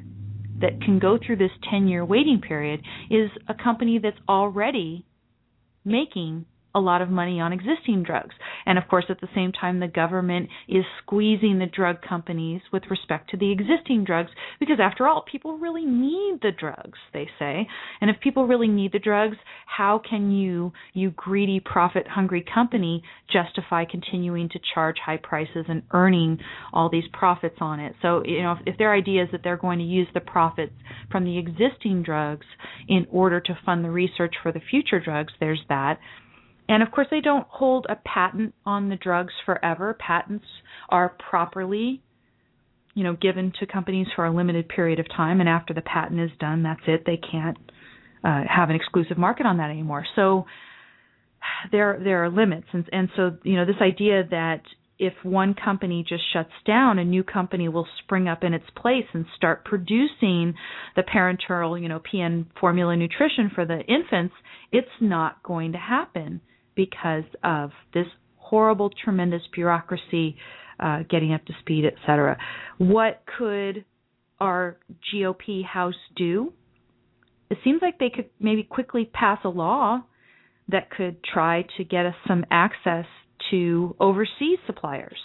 that 0.60 0.80
can 0.82 0.98
go 0.98 1.18
through 1.24 1.36
this 1.36 1.50
10 1.70 1.88
year 1.88 2.04
waiting 2.04 2.40
period 2.40 2.82
is 3.10 3.30
a 3.48 3.54
company 3.54 3.98
that's 4.02 4.18
already 4.28 5.04
making 5.84 6.44
a 6.74 6.80
lot 6.80 7.02
of 7.02 7.08
money 7.08 7.40
on 7.40 7.52
existing 7.52 8.02
drugs. 8.02 8.34
And 8.66 8.78
of 8.78 8.84
course, 8.88 9.06
at 9.08 9.20
the 9.20 9.28
same 9.34 9.52
time, 9.52 9.80
the 9.80 9.88
government 9.88 10.48
is 10.68 10.84
squeezing 11.02 11.58
the 11.58 11.66
drug 11.66 12.02
companies 12.06 12.60
with 12.72 12.82
respect 12.90 13.30
to 13.30 13.36
the 13.36 13.50
existing 13.50 14.04
drugs 14.04 14.30
because, 14.60 14.78
after 14.80 15.06
all, 15.06 15.24
people 15.30 15.58
really 15.58 15.84
need 15.84 16.38
the 16.42 16.52
drugs, 16.58 16.98
they 17.12 17.28
say. 17.38 17.66
And 18.00 18.10
if 18.10 18.20
people 18.20 18.46
really 18.46 18.68
need 18.68 18.92
the 18.92 18.98
drugs, 18.98 19.36
how 19.66 20.00
can 20.08 20.30
you, 20.30 20.72
you 20.92 21.10
greedy, 21.12 21.60
profit 21.60 22.06
hungry 22.06 22.44
company, 22.54 23.02
justify 23.32 23.84
continuing 23.84 24.48
to 24.50 24.60
charge 24.74 24.96
high 25.04 25.18
prices 25.22 25.66
and 25.68 25.82
earning 25.92 26.38
all 26.72 26.90
these 26.90 27.08
profits 27.12 27.56
on 27.60 27.80
it? 27.80 27.94
So, 28.02 28.22
you 28.24 28.42
know, 28.42 28.52
if, 28.52 28.58
if 28.66 28.78
their 28.78 28.94
idea 28.94 29.24
is 29.24 29.28
that 29.32 29.40
they're 29.42 29.56
going 29.56 29.78
to 29.78 29.84
use 29.84 30.08
the 30.14 30.20
profits 30.20 30.72
from 31.10 31.24
the 31.24 31.38
existing 31.38 32.02
drugs 32.02 32.46
in 32.88 33.06
order 33.10 33.40
to 33.40 33.58
fund 33.64 33.84
the 33.84 33.90
research 33.90 34.34
for 34.42 34.52
the 34.52 34.60
future 34.70 35.00
drugs, 35.00 35.32
there's 35.40 35.62
that. 35.68 35.98
And 36.68 36.82
of 36.82 36.90
course, 36.90 37.06
they 37.10 37.20
don't 37.20 37.46
hold 37.48 37.86
a 37.88 37.96
patent 37.96 38.54
on 38.66 38.88
the 38.90 38.96
drugs 38.96 39.32
forever. 39.46 39.96
Patents 39.98 40.44
are 40.90 41.16
properly, 41.30 42.02
you 42.94 43.04
know, 43.04 43.14
given 43.14 43.52
to 43.58 43.66
companies 43.66 44.06
for 44.14 44.26
a 44.26 44.34
limited 44.34 44.68
period 44.68 45.00
of 45.00 45.06
time, 45.16 45.40
and 45.40 45.48
after 45.48 45.72
the 45.72 45.80
patent 45.80 46.20
is 46.20 46.30
done, 46.38 46.62
that's 46.62 46.82
it. 46.86 47.04
They 47.06 47.16
can't 47.16 47.56
uh, 48.22 48.42
have 48.48 48.68
an 48.68 48.76
exclusive 48.76 49.16
market 49.16 49.46
on 49.46 49.56
that 49.56 49.70
anymore. 49.70 50.04
So 50.14 50.44
there 51.72 51.98
there 52.02 52.24
are 52.24 52.30
limits, 52.30 52.66
and 52.72 52.84
and 52.92 53.08
so 53.16 53.38
you 53.44 53.56
know 53.56 53.64
this 53.64 53.80
idea 53.80 54.24
that 54.30 54.62
if 54.98 55.14
one 55.22 55.54
company 55.54 56.04
just 56.06 56.24
shuts 56.32 56.52
down, 56.66 56.98
a 56.98 57.04
new 57.04 57.22
company 57.22 57.68
will 57.68 57.86
spring 58.02 58.28
up 58.28 58.42
in 58.42 58.52
its 58.52 58.68
place 58.76 59.06
and 59.14 59.24
start 59.36 59.64
producing 59.64 60.54
the 60.96 61.02
parenteral, 61.02 61.80
you 61.80 61.88
know, 61.88 62.00
PN 62.00 62.46
formula 62.60 62.96
nutrition 62.96 63.50
for 63.54 63.64
the 63.64 63.78
infants. 63.82 64.34
It's 64.72 64.88
not 65.00 65.40
going 65.44 65.72
to 65.72 65.78
happen 65.78 66.40
because 66.78 67.24
of 67.42 67.72
this 67.92 68.06
horrible, 68.36 68.88
tremendous 69.04 69.42
bureaucracy 69.52 70.36
uh, 70.78 71.00
getting 71.10 71.34
up 71.34 71.44
to 71.44 71.52
speed, 71.60 71.84
etc. 71.84 72.38
What 72.78 73.24
could 73.36 73.84
our 74.40 74.78
GOP 75.12 75.64
House 75.64 75.96
do? 76.14 76.52
It 77.50 77.58
seems 77.64 77.82
like 77.82 77.98
they 77.98 78.10
could 78.14 78.30
maybe 78.38 78.62
quickly 78.62 79.10
pass 79.12 79.40
a 79.42 79.48
law 79.48 80.04
that 80.68 80.88
could 80.88 81.16
try 81.24 81.64
to 81.78 81.84
get 81.84 82.06
us 82.06 82.14
some 82.28 82.44
access 82.48 83.06
to 83.50 83.96
overseas 83.98 84.60
suppliers. 84.66 85.18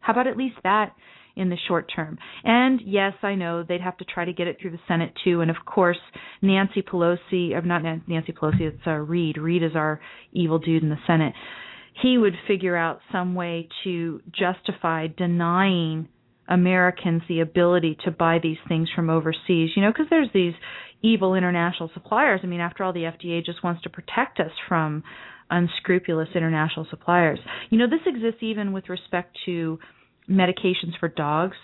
How 0.00 0.14
about 0.14 0.28
at 0.28 0.38
least 0.38 0.56
that 0.64 0.94
in 1.36 1.48
the 1.48 1.56
short 1.68 1.90
term. 1.94 2.18
And 2.44 2.80
yes, 2.84 3.12
I 3.22 3.34
know 3.34 3.62
they'd 3.62 3.80
have 3.80 3.96
to 3.98 4.04
try 4.04 4.24
to 4.24 4.32
get 4.32 4.46
it 4.46 4.58
through 4.60 4.72
the 4.72 4.80
Senate 4.88 5.12
too. 5.24 5.40
And 5.40 5.50
of 5.50 5.56
course, 5.64 5.98
Nancy 6.42 6.82
Pelosi, 6.82 7.52
or 7.52 7.62
not 7.62 7.82
Nancy 7.82 8.32
Pelosi, 8.32 8.62
it's 8.62 8.86
uh, 8.86 8.92
Reid. 8.92 9.36
Reid 9.36 9.62
is 9.62 9.72
our 9.74 10.00
evil 10.32 10.58
dude 10.58 10.82
in 10.82 10.90
the 10.90 10.96
Senate. 11.06 11.34
He 12.02 12.16
would 12.18 12.34
figure 12.46 12.76
out 12.76 13.00
some 13.12 13.34
way 13.34 13.68
to 13.84 14.20
justify 14.32 15.06
denying 15.08 16.08
Americans 16.48 17.22
the 17.28 17.40
ability 17.40 17.96
to 18.04 18.10
buy 18.10 18.38
these 18.42 18.56
things 18.68 18.88
from 18.94 19.10
overseas. 19.10 19.70
You 19.76 19.82
know, 19.82 19.92
because 19.92 20.06
there's 20.10 20.30
these 20.32 20.54
evil 21.02 21.34
international 21.34 21.90
suppliers. 21.94 22.40
I 22.42 22.46
mean, 22.46 22.60
after 22.60 22.84
all, 22.84 22.92
the 22.92 23.04
FDA 23.04 23.44
just 23.44 23.62
wants 23.62 23.82
to 23.82 23.90
protect 23.90 24.40
us 24.40 24.50
from 24.68 25.02
unscrupulous 25.50 26.28
international 26.34 26.86
suppliers. 26.90 27.38
You 27.70 27.78
know, 27.78 27.86
this 27.88 28.00
exists 28.06 28.42
even 28.42 28.72
with 28.72 28.88
respect 28.88 29.36
to 29.46 29.78
medications 30.28 30.98
for 30.98 31.08
dogs. 31.08 31.56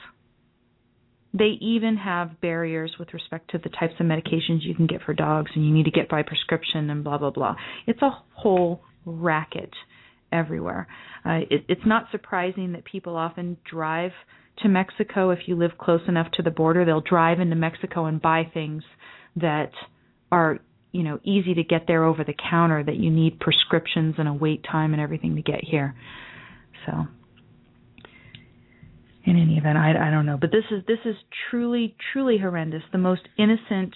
They 1.33 1.59
even 1.61 1.97
have 1.97 2.41
barriers 2.41 2.95
with 2.99 3.13
respect 3.13 3.51
to 3.51 3.59
the 3.59 3.69
types 3.69 3.95
of 4.01 4.07
medications 4.07 4.63
you 4.63 4.75
can 4.75 4.87
get 4.87 5.03
for 5.03 5.13
dogs, 5.13 5.51
and 5.55 5.67
you 5.67 5.73
need 5.73 5.85
to 5.85 5.91
get 5.91 6.09
by 6.09 6.23
prescription 6.23 6.89
and 6.91 7.05
blah 7.05 7.19
blah 7.19 7.31
blah. 7.31 7.57
It's 7.87 8.01
a 8.01 8.11
whole 8.33 8.83
racket 9.05 9.71
everywhere. 10.33 10.87
Uh, 11.25 11.41
it, 11.51 11.65
it's 11.69 11.87
not 11.87 12.07
surprising 12.11 12.73
that 12.73 12.85
people 12.85 13.17
often 13.17 13.59
drive 13.71 14.13
to 14.63 14.69
Mexico 14.69 15.31
if 15.31 15.41
you 15.47 15.57
live 15.57 15.73
close 15.79 16.01
enough 16.09 16.31
to 16.33 16.43
the 16.43 16.51
border. 16.51 16.85
They'll 16.85 17.01
drive 17.01 17.41
into 17.41 17.57
Mexico 17.57 18.07
and 18.07 18.21
buy 18.21 18.51
things 18.53 18.83
that 19.37 19.73
are 20.33 20.59
you 20.93 21.03
know 21.03 21.21
easy 21.25 21.55
to 21.55 21.63
get 21.63 21.87
there 21.87 22.05
over 22.05 22.25
the 22.25 22.35
counter 22.51 22.83
that 22.83 22.97
you 22.97 23.11
need 23.11 23.39
prescriptions 23.41 24.15
and 24.19 24.29
a 24.29 24.33
wait 24.33 24.65
time 24.65 24.93
and 24.93 25.03
everything 25.03 25.37
to 25.37 25.43
get 25.43 25.63
here. 25.63 25.95
So 26.87 26.93
in 29.27 29.37
any 29.37 29.59
event, 29.59 29.77
I, 29.77 30.09
I 30.09 30.11
don't 30.11 30.25
know, 30.25 30.39
but 30.41 30.51
this 30.53 30.65
is 30.71 30.85
this 30.87 31.01
is 31.05 31.17
truly 31.51 31.97
truly 32.13 32.39
horrendous. 32.39 32.83
The 32.93 32.99
most 32.99 33.23
innocent, 33.37 33.95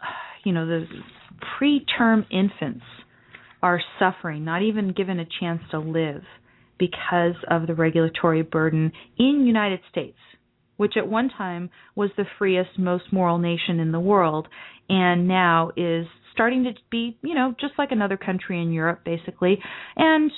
you 0.44 0.52
know, 0.52 0.66
the 0.66 0.86
preterm 1.60 2.24
infants 2.30 2.84
are 3.62 3.80
suffering, 3.98 4.44
not 4.44 4.62
even 4.62 4.92
given 4.92 5.20
a 5.20 5.26
chance 5.40 5.60
to 5.70 5.78
live 5.78 6.22
because 6.78 7.34
of 7.50 7.66
the 7.66 7.74
regulatory 7.74 8.42
burden 8.42 8.92
in 9.18 9.44
United 9.46 9.80
States, 9.90 10.18
which 10.76 10.96
at 10.96 11.08
one 11.08 11.28
time 11.28 11.68
was 11.94 12.10
the 12.16 12.24
freest, 12.38 12.70
most 12.78 13.04
moral 13.12 13.38
nation 13.38 13.80
in 13.80 13.92
the 13.92 14.00
world, 14.00 14.48
and 14.88 15.28
now 15.28 15.70
is 15.76 16.06
starting 16.32 16.64
to 16.64 16.70
be, 16.90 17.18
you 17.22 17.34
know, 17.34 17.52
just 17.60 17.74
like 17.78 17.90
another 17.90 18.16
country 18.16 18.62
in 18.62 18.72
Europe, 18.72 19.00
basically, 19.04 19.58
and 19.96 20.30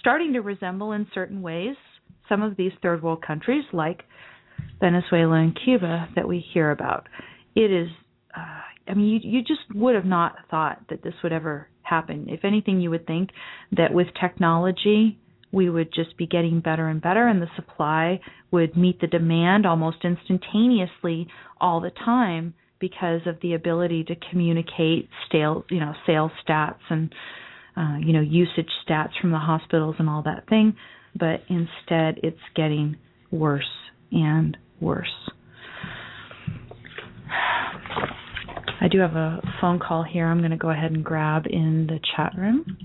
starting 0.00 0.32
to 0.32 0.40
resemble 0.40 0.92
in 0.92 1.06
certain 1.14 1.40
ways 1.40 1.76
some 2.28 2.42
of 2.42 2.56
these 2.56 2.72
third 2.82 3.02
world 3.02 3.22
countries 3.26 3.64
like 3.72 4.02
Venezuela 4.80 5.36
and 5.36 5.58
Cuba 5.64 6.08
that 6.14 6.28
we 6.28 6.44
hear 6.52 6.70
about. 6.70 7.08
It 7.54 7.70
is, 7.70 7.88
uh, 8.36 8.90
I 8.90 8.94
mean, 8.94 9.20
you, 9.22 9.30
you 9.30 9.40
just 9.40 9.62
would 9.74 9.94
have 9.94 10.04
not 10.04 10.36
thought 10.50 10.80
that 10.90 11.02
this 11.02 11.14
would 11.22 11.32
ever 11.32 11.68
happen. 11.82 12.26
If 12.28 12.44
anything, 12.44 12.80
you 12.80 12.90
would 12.90 13.06
think 13.06 13.30
that 13.76 13.92
with 13.92 14.08
technology, 14.20 15.18
we 15.52 15.70
would 15.70 15.92
just 15.94 16.16
be 16.16 16.26
getting 16.26 16.60
better 16.60 16.88
and 16.88 17.00
better, 17.00 17.28
and 17.28 17.40
the 17.40 17.48
supply 17.56 18.20
would 18.50 18.76
meet 18.76 19.00
the 19.00 19.06
demand 19.06 19.64
almost 19.64 19.98
instantaneously 20.04 21.28
all 21.60 21.80
the 21.80 21.90
time 21.90 22.54
because 22.78 23.22
of 23.26 23.36
the 23.40 23.54
ability 23.54 24.04
to 24.04 24.14
communicate 24.30 25.08
stale, 25.26 25.64
you 25.70 25.80
know, 25.80 25.94
sales 26.06 26.32
stats 26.46 26.80
and 26.90 27.14
uh, 27.76 27.96
you 27.98 28.12
know 28.12 28.20
usage 28.20 28.70
stats 28.86 29.12
from 29.20 29.30
the 29.30 29.38
hospitals 29.38 29.96
and 29.98 30.08
all 30.08 30.22
that 30.22 30.48
thing 30.48 30.74
but 31.18 31.40
instead 31.48 32.20
it's 32.22 32.40
getting 32.54 32.96
worse 33.30 33.64
and 34.12 34.56
worse. 34.80 35.30
I 38.80 38.88
do 38.88 39.00
have 39.00 39.16
a 39.16 39.40
phone 39.60 39.78
call 39.78 40.04
here. 40.04 40.26
I'm 40.26 40.38
going 40.38 40.50
to 40.50 40.56
go 40.56 40.70
ahead 40.70 40.92
and 40.92 41.04
grab 41.04 41.46
in 41.48 41.86
the 41.88 41.98
chat 42.14 42.32
room. 42.36 42.76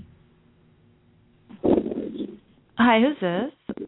Hi, 2.76 3.00
who's 3.00 3.16
this? 3.20 3.86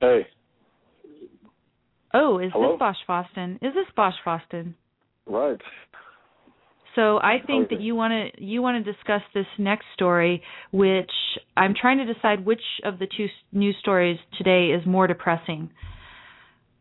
Hey. 0.00 0.26
Oh, 2.12 2.38
is 2.38 2.50
Hello? 2.52 2.72
this 2.72 2.78
Bosch 2.78 2.96
Fawstin? 3.08 3.54
Is 3.56 3.72
this 3.72 3.86
Bosch 3.96 4.14
Fawstin? 4.26 4.74
Right. 5.26 5.60
So 6.94 7.18
I 7.18 7.38
think 7.46 7.70
that 7.70 7.80
you 7.80 7.94
want 7.94 8.12
to 8.12 8.44
you 8.44 8.60
want 8.60 8.84
to 8.84 8.92
discuss 8.92 9.22
this 9.34 9.46
next 9.58 9.86
story, 9.94 10.42
which 10.72 11.10
I'm 11.56 11.74
trying 11.74 11.98
to 11.98 12.12
decide 12.12 12.44
which 12.44 12.60
of 12.84 12.98
the 12.98 13.06
two 13.06 13.28
news 13.50 13.76
stories 13.80 14.18
today 14.36 14.72
is 14.78 14.86
more 14.86 15.06
depressing. 15.06 15.70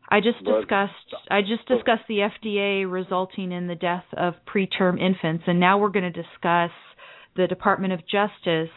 I 0.09 0.19
just 0.19 0.39
discussed 0.43 0.91
I 1.29 1.41
just 1.41 1.65
discussed 1.67 2.03
the 2.09 2.29
FDA 2.29 2.91
resulting 2.91 3.53
in 3.53 3.67
the 3.67 3.75
death 3.75 4.03
of 4.17 4.33
preterm 4.53 4.99
infants, 4.99 5.45
and 5.47 5.59
now 5.59 5.77
we're 5.77 5.89
going 5.89 6.11
to 6.11 6.21
discuss 6.21 6.71
the 7.37 7.47
Department 7.47 7.93
of 7.93 8.01
Justice 8.01 8.73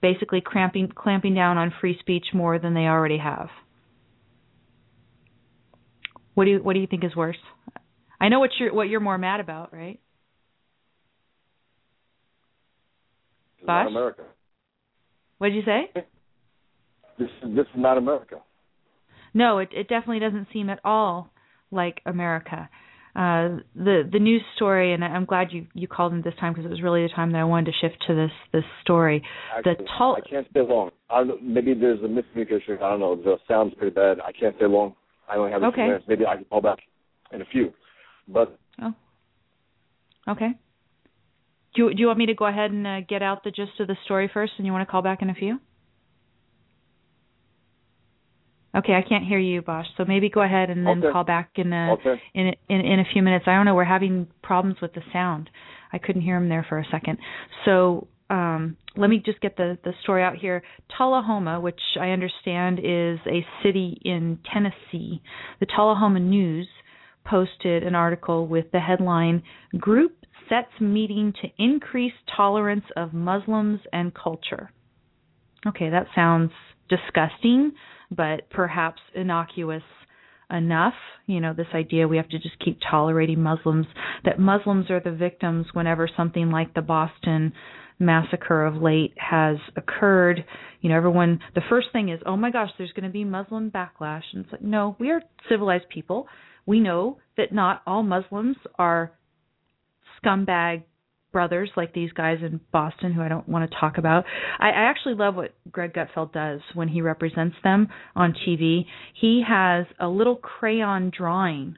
basically 0.00 0.40
cramping 0.40 0.90
clamping 0.94 1.34
down 1.34 1.58
on 1.58 1.74
free 1.78 1.98
speech 2.00 2.28
more 2.32 2.58
than 2.58 2.72
they 2.72 2.86
already 2.86 3.18
have. 3.18 3.48
What 6.32 6.44
do 6.46 6.52
you 6.52 6.58
what 6.62 6.72
do 6.72 6.80
you 6.80 6.86
think 6.86 7.04
is 7.04 7.14
worse? 7.14 7.36
I 8.18 8.30
know 8.30 8.40
what 8.40 8.50
you're 8.58 8.72
what 8.72 8.88
you're 8.88 9.00
more 9.00 9.18
mad 9.18 9.40
about, 9.40 9.74
right? 9.74 10.00
Bosch? 13.66 13.84
Not 13.84 13.88
America. 13.88 14.22
What 15.38 15.48
did 15.48 15.56
you 15.56 15.62
say? 15.64 15.90
This 17.18 17.28
this 17.42 17.66
is 17.66 17.76
not 17.76 17.98
America. 17.98 18.36
No, 19.34 19.58
it 19.58 19.68
it 19.72 19.88
definitely 19.88 20.20
doesn't 20.20 20.48
seem 20.52 20.70
at 20.70 20.80
all 20.84 21.30
like 21.70 22.00
America. 22.06 22.68
Uh, 23.14 23.58
the 23.74 24.08
the 24.10 24.18
news 24.20 24.42
story, 24.54 24.92
and 24.92 25.04
I'm 25.04 25.24
glad 25.24 25.48
you 25.50 25.66
you 25.74 25.88
called 25.88 26.12
in 26.12 26.22
this 26.22 26.34
time 26.38 26.52
because 26.52 26.64
it 26.64 26.70
was 26.70 26.80
really 26.80 27.02
the 27.02 27.08
time 27.08 27.32
that 27.32 27.38
I 27.38 27.44
wanted 27.44 27.72
to 27.72 27.78
shift 27.80 28.02
to 28.06 28.14
this 28.14 28.30
this 28.52 28.64
story. 28.82 29.22
Actually, 29.56 29.74
the 29.78 29.84
tall. 29.98 30.16
I 30.16 30.28
can't 30.28 30.46
stay 30.50 30.60
long. 30.60 30.90
I 31.10 31.24
maybe 31.42 31.74
there's 31.74 32.00
a 32.00 32.06
miscommunication. 32.06 32.76
I 32.76 32.90
don't 32.90 33.00
know. 33.00 33.16
The 33.16 33.36
sound's 33.48 33.74
pretty 33.74 33.94
bad. 33.94 34.18
I 34.20 34.30
can't 34.32 34.54
stay 34.56 34.66
long. 34.66 34.94
I 35.28 35.36
only 35.36 35.50
have 35.50 35.62
a 35.62 35.66
okay. 35.66 35.76
few 35.76 35.84
minutes. 35.86 36.04
Maybe 36.06 36.26
I 36.26 36.36
can 36.36 36.44
call 36.44 36.60
back 36.60 36.78
in 37.32 37.42
a 37.42 37.44
few. 37.46 37.72
But 38.28 38.56
oh, 38.80 38.94
okay. 40.28 40.50
Do 41.74 41.82
you, 41.82 41.94
do 41.94 42.00
you 42.00 42.06
want 42.06 42.18
me 42.18 42.26
to 42.26 42.34
go 42.34 42.46
ahead 42.46 42.70
and 42.70 42.86
uh, 42.86 43.00
get 43.08 43.22
out 43.22 43.44
the 43.44 43.50
gist 43.50 43.78
of 43.78 43.86
the 43.86 43.96
story 44.04 44.30
first, 44.32 44.52
and 44.58 44.66
you 44.66 44.72
want 44.72 44.86
to 44.86 44.90
call 44.90 45.02
back 45.02 45.22
in 45.22 45.30
a 45.30 45.34
few? 45.34 45.60
Okay, 48.74 48.92
I 48.92 49.02
can't 49.06 49.24
hear 49.24 49.38
you, 49.38 49.62
Bosch. 49.62 49.86
So 49.96 50.04
maybe 50.04 50.30
go 50.30 50.42
ahead 50.42 50.70
and 50.70 50.86
then 50.86 51.02
okay. 51.02 51.12
call 51.12 51.24
back 51.24 51.50
in 51.56 51.72
a, 51.72 51.92
okay. 51.94 52.22
in, 52.34 52.52
in 52.68 52.80
in 52.80 53.00
a 53.00 53.04
few 53.12 53.20
minutes. 53.20 53.44
I 53.48 53.54
don't 53.54 53.66
know. 53.66 53.74
We're 53.74 53.84
having 53.84 54.28
problems 54.42 54.76
with 54.80 54.94
the 54.94 55.02
sound. 55.12 55.50
I 55.92 55.98
couldn't 55.98 56.22
hear 56.22 56.36
him 56.36 56.48
there 56.48 56.64
for 56.68 56.78
a 56.78 56.84
second. 56.88 57.18
So 57.64 58.06
um, 58.30 58.76
let 58.96 59.10
me 59.10 59.20
just 59.24 59.40
get 59.40 59.56
the 59.56 59.76
the 59.82 59.92
story 60.02 60.22
out 60.22 60.36
here. 60.36 60.62
Tullahoma, 60.96 61.60
which 61.60 61.80
I 62.00 62.10
understand 62.10 62.78
is 62.78 63.18
a 63.26 63.44
city 63.64 64.00
in 64.04 64.38
Tennessee, 64.52 65.20
the 65.58 65.66
Tullahoma 65.66 66.20
News 66.20 66.68
posted 67.26 67.82
an 67.82 67.96
article 67.96 68.46
with 68.46 68.70
the 68.72 68.78
headline 68.78 69.42
"Group 69.78 70.19
Sets 70.50 70.80
Meeting 70.80 71.32
to 71.40 71.48
Increase 71.56 72.12
Tolerance 72.36 72.84
of 72.94 73.14
Muslims 73.14 73.80
and 73.90 74.12
Culture." 74.14 74.70
Okay, 75.66 75.88
that 75.88 76.08
sounds 76.14 76.52
disgusting 76.90 77.72
but 78.10 78.50
perhaps 78.50 79.00
innocuous 79.14 79.82
enough. 80.50 80.94
You 81.26 81.40
know, 81.40 81.54
this 81.54 81.68
idea 81.74 82.08
we 82.08 82.16
have 82.16 82.28
to 82.30 82.38
just 82.38 82.58
keep 82.64 82.78
tolerating 82.90 83.40
Muslims, 83.42 83.86
that 84.24 84.38
Muslims 84.38 84.90
are 84.90 85.00
the 85.00 85.12
victims 85.12 85.66
whenever 85.72 86.08
something 86.16 86.50
like 86.50 86.74
the 86.74 86.82
Boston 86.82 87.52
massacre 87.98 88.64
of 88.64 88.82
late 88.82 89.14
has 89.16 89.58
occurred. 89.76 90.44
You 90.80 90.90
know, 90.90 90.96
everyone, 90.96 91.40
the 91.54 91.62
first 91.68 91.88
thing 91.92 92.08
is, 92.08 92.20
oh 92.26 92.36
my 92.36 92.50
gosh, 92.50 92.70
there's 92.78 92.92
going 92.92 93.04
to 93.04 93.10
be 93.10 93.24
Muslim 93.24 93.70
backlash. 93.70 94.22
And 94.32 94.44
it's 94.44 94.52
like, 94.52 94.62
no, 94.62 94.96
we 94.98 95.10
are 95.10 95.22
civilized 95.48 95.88
people. 95.88 96.26
We 96.66 96.80
know 96.80 97.18
that 97.36 97.52
not 97.52 97.82
all 97.86 98.02
Muslims 98.02 98.56
are 98.78 99.12
scumbag 100.24 100.84
brothers 101.32 101.70
like 101.76 101.92
these 101.94 102.12
guys 102.12 102.38
in 102.42 102.60
Boston 102.72 103.12
who 103.12 103.22
I 103.22 103.28
don't 103.28 103.48
want 103.48 103.70
to 103.70 103.76
talk 103.78 103.98
about. 103.98 104.24
I, 104.58 104.68
I 104.68 104.90
actually 104.90 105.14
love 105.14 105.36
what 105.36 105.54
Greg 105.70 105.92
Gutfeld 105.92 106.32
does 106.32 106.60
when 106.74 106.88
he 106.88 107.02
represents 107.02 107.56
them 107.62 107.88
on 108.16 108.34
TV. 108.46 108.86
He 109.20 109.42
has 109.46 109.86
a 110.00 110.08
little 110.08 110.36
crayon 110.36 111.12
drawing 111.16 111.76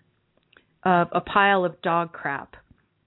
of 0.85 1.09
a 1.13 1.21
pile 1.21 1.65
of 1.65 1.81
dog 1.83 2.13
crap, 2.13 2.57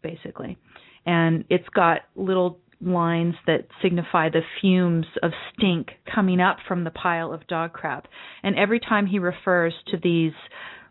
basically. 0.01 0.57
And 1.05 1.45
it's 1.49 1.67
got 1.69 2.01
little 2.15 2.59
lines 2.81 3.36
that 3.47 3.67
signify 3.81 4.29
the 4.29 4.41
fumes 4.61 5.05
of 5.23 5.31
stink 5.53 5.88
coming 6.13 6.39
up 6.39 6.57
from 6.67 6.83
the 6.83 6.91
pile 6.91 7.33
of 7.33 7.45
dog 7.47 7.73
crap. 7.73 8.07
And 8.43 8.57
every 8.57 8.79
time 8.79 9.07
he 9.07 9.19
refers 9.19 9.73
to 9.88 9.97
these 10.01 10.33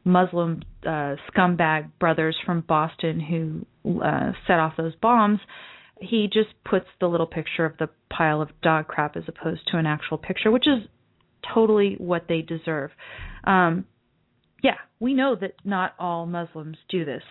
Muslim 0.04 0.62
uh, 0.86 1.16
scumbag 1.32 1.90
brothers 1.98 2.36
from 2.44 2.60
Boston 2.60 3.20
who 3.20 4.00
uh, 4.02 4.32
set 4.46 4.58
off 4.58 4.74
those 4.76 4.94
bombs, 4.96 5.40
he 6.00 6.28
just 6.32 6.50
puts 6.68 6.86
the 7.00 7.06
little 7.06 7.26
picture 7.26 7.64
of 7.64 7.76
the 7.78 7.88
pile 8.10 8.42
of 8.42 8.48
dog 8.62 8.86
crap 8.86 9.16
as 9.16 9.24
opposed 9.28 9.62
to 9.70 9.78
an 9.78 9.86
actual 9.86 10.18
picture, 10.18 10.50
which 10.50 10.66
is 10.66 10.86
totally 11.54 11.94
what 11.98 12.26
they 12.28 12.42
deserve. 12.42 12.90
Um, 13.44 13.86
yeah, 14.62 14.76
we 15.00 15.14
know 15.14 15.36
that 15.40 15.52
not 15.64 15.94
all 15.98 16.26
Muslims 16.26 16.76
do 16.88 17.04
this. 17.04 17.22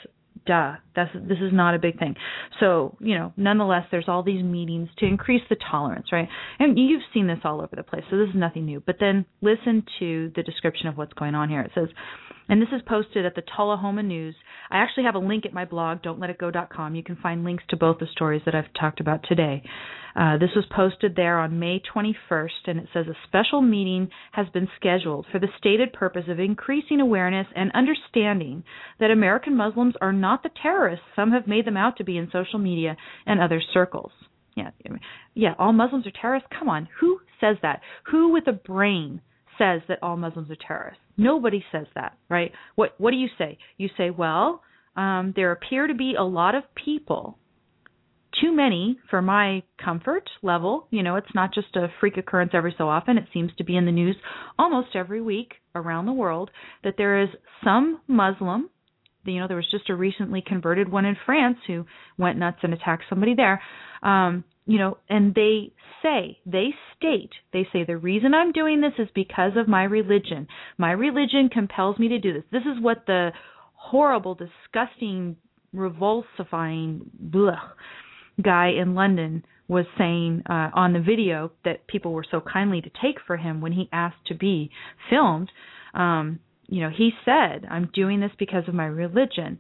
Duh. 0.46 0.74
That's 0.96 1.12
this 1.14 1.38
is 1.42 1.54
not 1.54 1.74
a 1.74 1.80
big 1.80 1.98
thing. 1.98 2.16
So 2.60 2.98
you 3.00 3.18
know 3.18 3.32
nonetheless 3.38 3.86
there's 3.92 4.10
all 4.10 4.24
these 4.24 4.44
meetings 4.44 4.90
to 4.98 5.06
increase 5.06 5.42
the 5.50 5.56
tolerance 5.72 6.08
right? 6.12 6.28
And 6.60 6.78
you've 6.78 7.02
seen 7.14 7.28
this 7.28 7.40
all 7.46 7.62
over 7.62 7.76
the 7.76 7.84
place 7.84 8.04
so 8.10 8.18
this 8.18 8.30
is 8.30 8.36
nothing 8.36 8.66
new. 8.66 8.84
But 8.86 8.98
then 9.00 9.26
listen 9.42 9.86
to 10.00 10.32
the 10.36 10.44
description 10.44 10.88
of 10.88 10.98
what's 10.98 11.14
going 11.14 11.34
on 11.34 11.50
here. 11.50 11.62
It 11.62 11.72
says 11.74 11.88
and 12.54 12.62
this 12.62 12.70
is 12.72 12.84
posted 12.88 13.26
at 13.26 13.34
the 13.34 13.42
Tullahoma 13.58 14.04
News. 14.04 14.36
I 14.70 14.78
actually 14.78 15.06
have 15.06 15.16
a 15.16 15.20
link 15.20 15.44
at 15.44 15.54
my 15.54 15.66
blog, 15.66 16.04
don'tletitgo.com. 16.04 16.94
You 16.94 17.02
can 17.02 17.16
find 17.16 17.44
links 17.44 17.64
to 17.70 17.76
both 17.76 17.98
the 17.98 18.06
stories 18.12 18.44
that 18.46 18.54
I've 18.54 18.72
talked 18.80 19.00
about 19.00 19.26
today. 19.28 19.64
Uh, 20.16 20.38
this 20.38 20.52
was 20.56 20.64
posted 20.70 21.16
there 21.16 21.40
on 21.40 21.58
May 21.58 21.82
21st, 21.82 22.68
and 22.68 22.80
it 22.80 22.90
says 22.94 23.08
a 23.08 23.18
special 23.28 23.64
meeting 23.64 24.08
has 24.34 24.46
been 24.54 24.68
scheduled 24.76 25.26
for 25.32 25.40
the 25.40 25.48
stated 25.58 25.94
purpose 25.94 26.26
of 26.28 26.40
increasing 26.40 27.00
awareness 27.00 27.48
and 27.56 27.72
understanding 27.74 28.64
that 29.00 29.10
American 29.10 29.58
Muslims 29.58 29.96
are 30.00 30.14
not 30.14 30.44
the 30.44 30.52
terrorists 30.62 31.06
some 31.16 31.32
have 31.32 31.48
made 31.48 31.66
them 31.66 31.76
out 31.76 31.98
to 31.98 32.04
be 32.04 32.18
in 32.18 32.30
social 32.32 32.60
media 32.60 32.96
and 33.26 33.42
other 33.42 33.64
circles. 33.74 34.12
Yeah, 34.56 34.70
yeah, 35.34 35.56
all 35.58 35.74
Muslims 35.74 36.06
are 36.06 36.22
terrorists. 36.22 36.50
Come 36.60 36.70
on, 36.70 36.88
who 37.00 37.20
says 37.42 37.58
that? 37.64 37.82
Who 38.12 38.32
with 38.32 38.46
a 38.46 38.54
brain 38.54 39.22
says 39.58 39.82
that 39.88 40.00
all 40.02 40.18
Muslims 40.18 40.50
are 40.52 40.58
terrorists? 40.68 41.02
Nobody 41.18 41.64
says 41.72 41.88
that, 41.96 42.18
right? 42.30 42.52
What 42.76 42.96
What 42.98 43.12
do 43.12 43.18
you 43.18 43.30
say? 43.38 43.58
You 43.78 43.90
say, 43.98 44.10
well, 44.10 44.62
um, 44.96 45.34
there 45.36 45.52
appear 45.52 45.88
to 45.88 45.94
be 45.94 46.16
a 46.18 46.24
lot 46.24 46.56
of 46.56 46.64
people 46.76 47.38
too 48.42 48.52
many 48.52 48.98
for 49.10 49.22
my 49.22 49.64
comfort 49.84 50.30
level. 50.42 50.88
You 50.90 51.04
know, 51.04 51.16
it's 51.16 51.34
not 51.36 51.54
just 51.54 51.76
a 51.76 51.88
freak 52.00 52.18
occurrence 52.18 52.52
every 52.54 52.74
so 52.78 52.90
often. 52.90 53.18
It 53.18 53.28
seems 53.34 53.52
to 53.58 53.64
be 53.64 53.76
in 53.76 53.86
the 53.86 53.92
news 53.92 54.16
almost 54.58 54.96
every 54.96 55.22
week 55.22 55.54
around 55.76 56.06
the 56.06 56.14
world 56.14 56.50
that 56.84 56.96
there 56.98 57.22
is 57.22 57.30
some 57.64 58.02
Muslim. 58.08 58.70
You 59.26 59.40
know, 59.40 59.48
there 59.48 59.58
was 59.58 59.72
just 59.72 59.90
a 59.90 59.96
recently 59.96 60.44
converted 60.46 60.92
one 60.92 61.06
in 61.06 61.16
France 61.26 61.58
who 61.68 61.86
went 62.18 62.38
nuts 62.38 62.58
and 62.64 62.74
attacked 62.74 63.04
somebody 63.10 63.36
there. 63.36 63.62
Um, 64.02 64.44
you 64.66 64.78
know, 64.78 64.98
and 65.10 65.36
they 65.36 65.72
say, 66.02 66.38
they 66.46 66.70
state, 66.98 67.32
they 67.52 67.68
say, 67.74 67.84
the 67.84 67.98
reason 67.98 68.34
I'm 68.34 68.52
doing 68.52 68.82
this 68.82 68.94
is 68.98 69.10
because 69.14 69.52
of 69.58 69.68
my 69.68 69.84
religion. 69.84 70.48
My 70.78 70.92
religion 70.92 71.50
compels 71.52 72.00
me 72.00 72.08
to 72.10 72.20
do 72.20 72.34
this. 72.34 72.44
This 72.52 72.64
is 72.64 72.82
what 72.82 73.06
the 73.06 73.32
horrible, 73.74 74.36
disgusting, 74.36 75.36
revulsifying, 75.76 77.02
blech, 77.30 77.60
guy 78.42 78.70
in 78.70 78.96
London 78.96 79.44
was 79.68 79.86
saying 79.98 80.44
uh, 80.50 80.70
on 80.74 80.94
the 80.94 81.00
video 81.00 81.52
that 81.66 81.88
people 81.88 82.14
were 82.14 82.26
so 82.30 82.42
kindly 82.42 82.82
to 82.82 82.90
take 83.02 83.18
for 83.26 83.38
him 83.38 83.62
when 83.62 83.72
he 83.72 83.90
asked 83.92 84.26
to 84.28 84.36
be 84.36 84.70
filmed. 85.10 85.50
Um, 85.94 86.40
you 86.68 86.82
know, 86.82 86.90
he 86.90 87.12
said, 87.26 87.66
"I'm 87.70 87.90
doing 87.94 88.20
this 88.20 88.32
because 88.38 88.68
of 88.68 88.74
my 88.74 88.86
religion." 88.86 89.60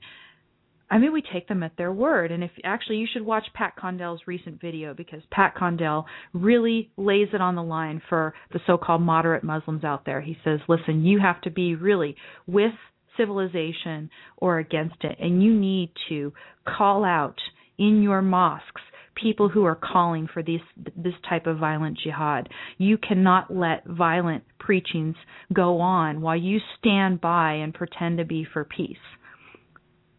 I 0.93 0.99
mean, 0.99 1.11
we 1.11 1.23
take 1.23 1.47
them 1.47 1.63
at 1.63 1.75
their 1.75 1.91
word. 1.91 2.31
And 2.31 2.43
if 2.43 2.51
actually, 2.63 2.97
you 2.97 3.07
should 3.11 3.25
watch 3.25 3.47
Pat 3.55 3.75
Condell's 3.75 4.21
recent 4.27 4.61
video 4.61 4.93
because 4.93 5.23
Pat 5.31 5.55
Condell 5.55 6.05
really 6.33 6.91
lays 6.97 7.29
it 7.33 7.41
on 7.41 7.55
the 7.55 7.63
line 7.63 7.99
for 8.09 8.35
the 8.51 8.59
so-called 8.67 9.01
moderate 9.01 9.43
Muslims 9.43 9.83
out 9.83 10.05
there. 10.05 10.21
He 10.21 10.37
says, 10.43 10.59
"Listen, 10.67 11.03
you 11.03 11.17
have 11.17 11.41
to 11.41 11.49
be 11.49 11.73
really 11.73 12.15
with 12.45 12.75
civilization 13.17 14.11
or 14.37 14.59
against 14.59 15.03
it, 15.03 15.17
and 15.19 15.41
you 15.41 15.51
need 15.51 15.89
to 16.09 16.31
call 16.63 17.03
out." 17.03 17.39
in 17.79 18.03
your 18.03 18.21
mosques 18.21 18.81
people 19.15 19.49
who 19.49 19.65
are 19.65 19.75
calling 19.75 20.27
for 20.31 20.43
this 20.43 20.61
this 20.95 21.13
type 21.27 21.47
of 21.47 21.57
violent 21.57 21.97
jihad. 21.97 22.47
You 22.77 22.99
cannot 22.99 23.53
let 23.53 23.83
violent 23.85 24.43
preachings 24.59 25.15
go 25.51 25.79
on 25.79 26.21
while 26.21 26.35
you 26.35 26.59
stand 26.77 27.19
by 27.19 27.53
and 27.53 27.73
pretend 27.73 28.19
to 28.19 28.25
be 28.25 28.43
for 28.43 28.63
peace. 28.63 28.97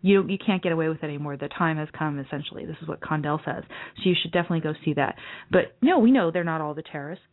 You 0.05 0.23
you 0.29 0.37
can't 0.37 0.63
get 0.63 0.71
away 0.71 0.89
with 0.89 0.99
it 1.03 1.07
anymore. 1.07 1.39
The 1.39 1.49
time 1.49 1.79
has 1.79 1.89
come. 1.99 2.19
Essentially, 2.19 2.67
this 2.67 2.77
is 2.83 2.87
what 2.87 3.01
Condell 3.01 3.41
says. 3.43 3.65
So 3.97 4.03
you 4.11 4.15
should 4.21 4.33
definitely 4.33 4.61
go 4.61 4.75
see 4.85 4.93
that. 4.95 5.17
But 5.51 5.77
no, 5.81 5.99
we 5.99 6.11
know 6.11 6.31
they're 6.31 6.45
not 6.45 6.61
all 6.61 6.75
the 6.75 6.83
terrorists. 6.83 7.25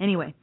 Anyway, 0.00 0.34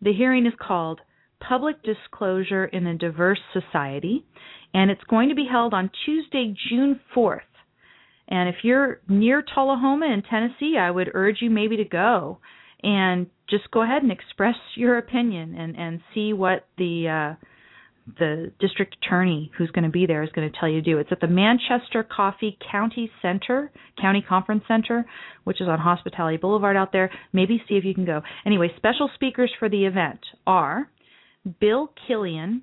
the 0.00 0.14
hearing 0.14 0.46
is 0.46 0.54
called 0.58 1.02
Public 1.46 1.76
Disclosure 1.82 2.64
in 2.64 2.86
a 2.86 2.96
Diverse 2.96 3.40
Society, 3.52 4.24
and 4.72 4.90
it's 4.90 5.04
going 5.04 5.28
to 5.28 5.34
be 5.34 5.46
held 5.50 5.74
on 5.74 5.90
Tuesday, 6.06 6.54
June 6.70 6.98
4th 7.14 7.40
And 8.26 8.48
if 8.48 8.56
you're 8.62 9.02
near 9.06 9.42
Tullahoma 9.42 10.06
in 10.06 10.22
Tennessee, 10.22 10.78
I 10.80 10.90
would 10.90 11.10
urge 11.12 11.42
you 11.42 11.50
maybe 11.50 11.76
to 11.76 11.84
go 11.84 12.38
and 12.82 13.26
just 13.50 13.70
go 13.70 13.82
ahead 13.82 14.02
and 14.02 14.10
express 14.10 14.56
your 14.76 14.96
opinion 14.96 15.54
and 15.54 15.76
and 15.76 16.00
see 16.14 16.32
what 16.32 16.66
the 16.78 17.08
uh 17.08 17.46
the 18.18 18.52
district 18.60 18.96
attorney 19.02 19.50
who's 19.58 19.70
going 19.72 19.84
to 19.84 19.90
be 19.90 20.06
there 20.06 20.22
is 20.22 20.30
going 20.30 20.50
to 20.50 20.58
tell 20.58 20.68
you 20.68 20.80
to 20.80 20.90
do. 20.90 20.98
It's 20.98 21.10
at 21.10 21.20
the 21.20 21.26
Manchester 21.26 22.04
Coffee 22.04 22.56
County 22.70 23.10
Center, 23.20 23.70
County 24.00 24.24
Conference 24.26 24.62
Center, 24.68 25.04
which 25.44 25.60
is 25.60 25.68
on 25.68 25.78
Hospitality 25.78 26.36
Boulevard 26.36 26.76
out 26.76 26.92
there. 26.92 27.10
Maybe 27.32 27.62
see 27.68 27.74
if 27.74 27.84
you 27.84 27.94
can 27.94 28.04
go. 28.04 28.22
Anyway, 28.44 28.70
special 28.76 29.10
speakers 29.14 29.52
for 29.58 29.68
the 29.68 29.86
event 29.86 30.20
are 30.46 30.88
Bill 31.60 31.92
Killian. 32.06 32.62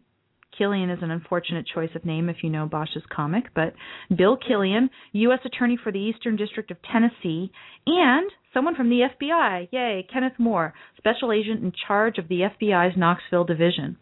Killian 0.57 0.89
is 0.89 0.99
an 1.01 1.11
unfortunate 1.11 1.65
choice 1.73 1.89
of 1.95 2.05
name 2.05 2.29
if 2.29 2.37
you 2.43 2.49
know 2.49 2.67
Bosch's 2.67 3.03
comic, 3.13 3.45
but 3.55 3.73
Bill 4.15 4.37
Killian, 4.37 4.89
U.S. 5.13 5.39
Attorney 5.45 5.77
for 5.83 5.91
the 5.91 5.99
Eastern 5.99 6.35
District 6.35 6.69
of 6.69 6.77
Tennessee, 6.91 7.51
and 7.87 8.29
someone 8.53 8.75
from 8.75 8.89
the 8.89 9.07
FBI. 9.19 9.69
Yay, 9.71 10.07
Kenneth 10.13 10.37
Moore, 10.37 10.73
Special 10.97 11.31
Agent 11.31 11.63
in 11.63 11.73
charge 11.87 12.19
of 12.19 12.27
the 12.27 12.41
FBI's 12.61 12.95
Knoxville 12.95 13.45
Division. 13.45 13.97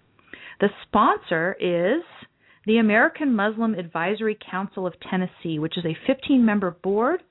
The 0.61 0.69
sponsor 0.83 1.57
is 1.59 2.03
the 2.67 2.77
American 2.77 3.35
Muslim 3.35 3.73
Advisory 3.73 4.37
Council 4.51 4.85
of 4.85 4.93
Tennessee, 5.09 5.57
which 5.57 5.75
is 5.75 5.85
a 5.85 5.97
15 6.05 6.45
member 6.45 6.69
board 6.69 7.23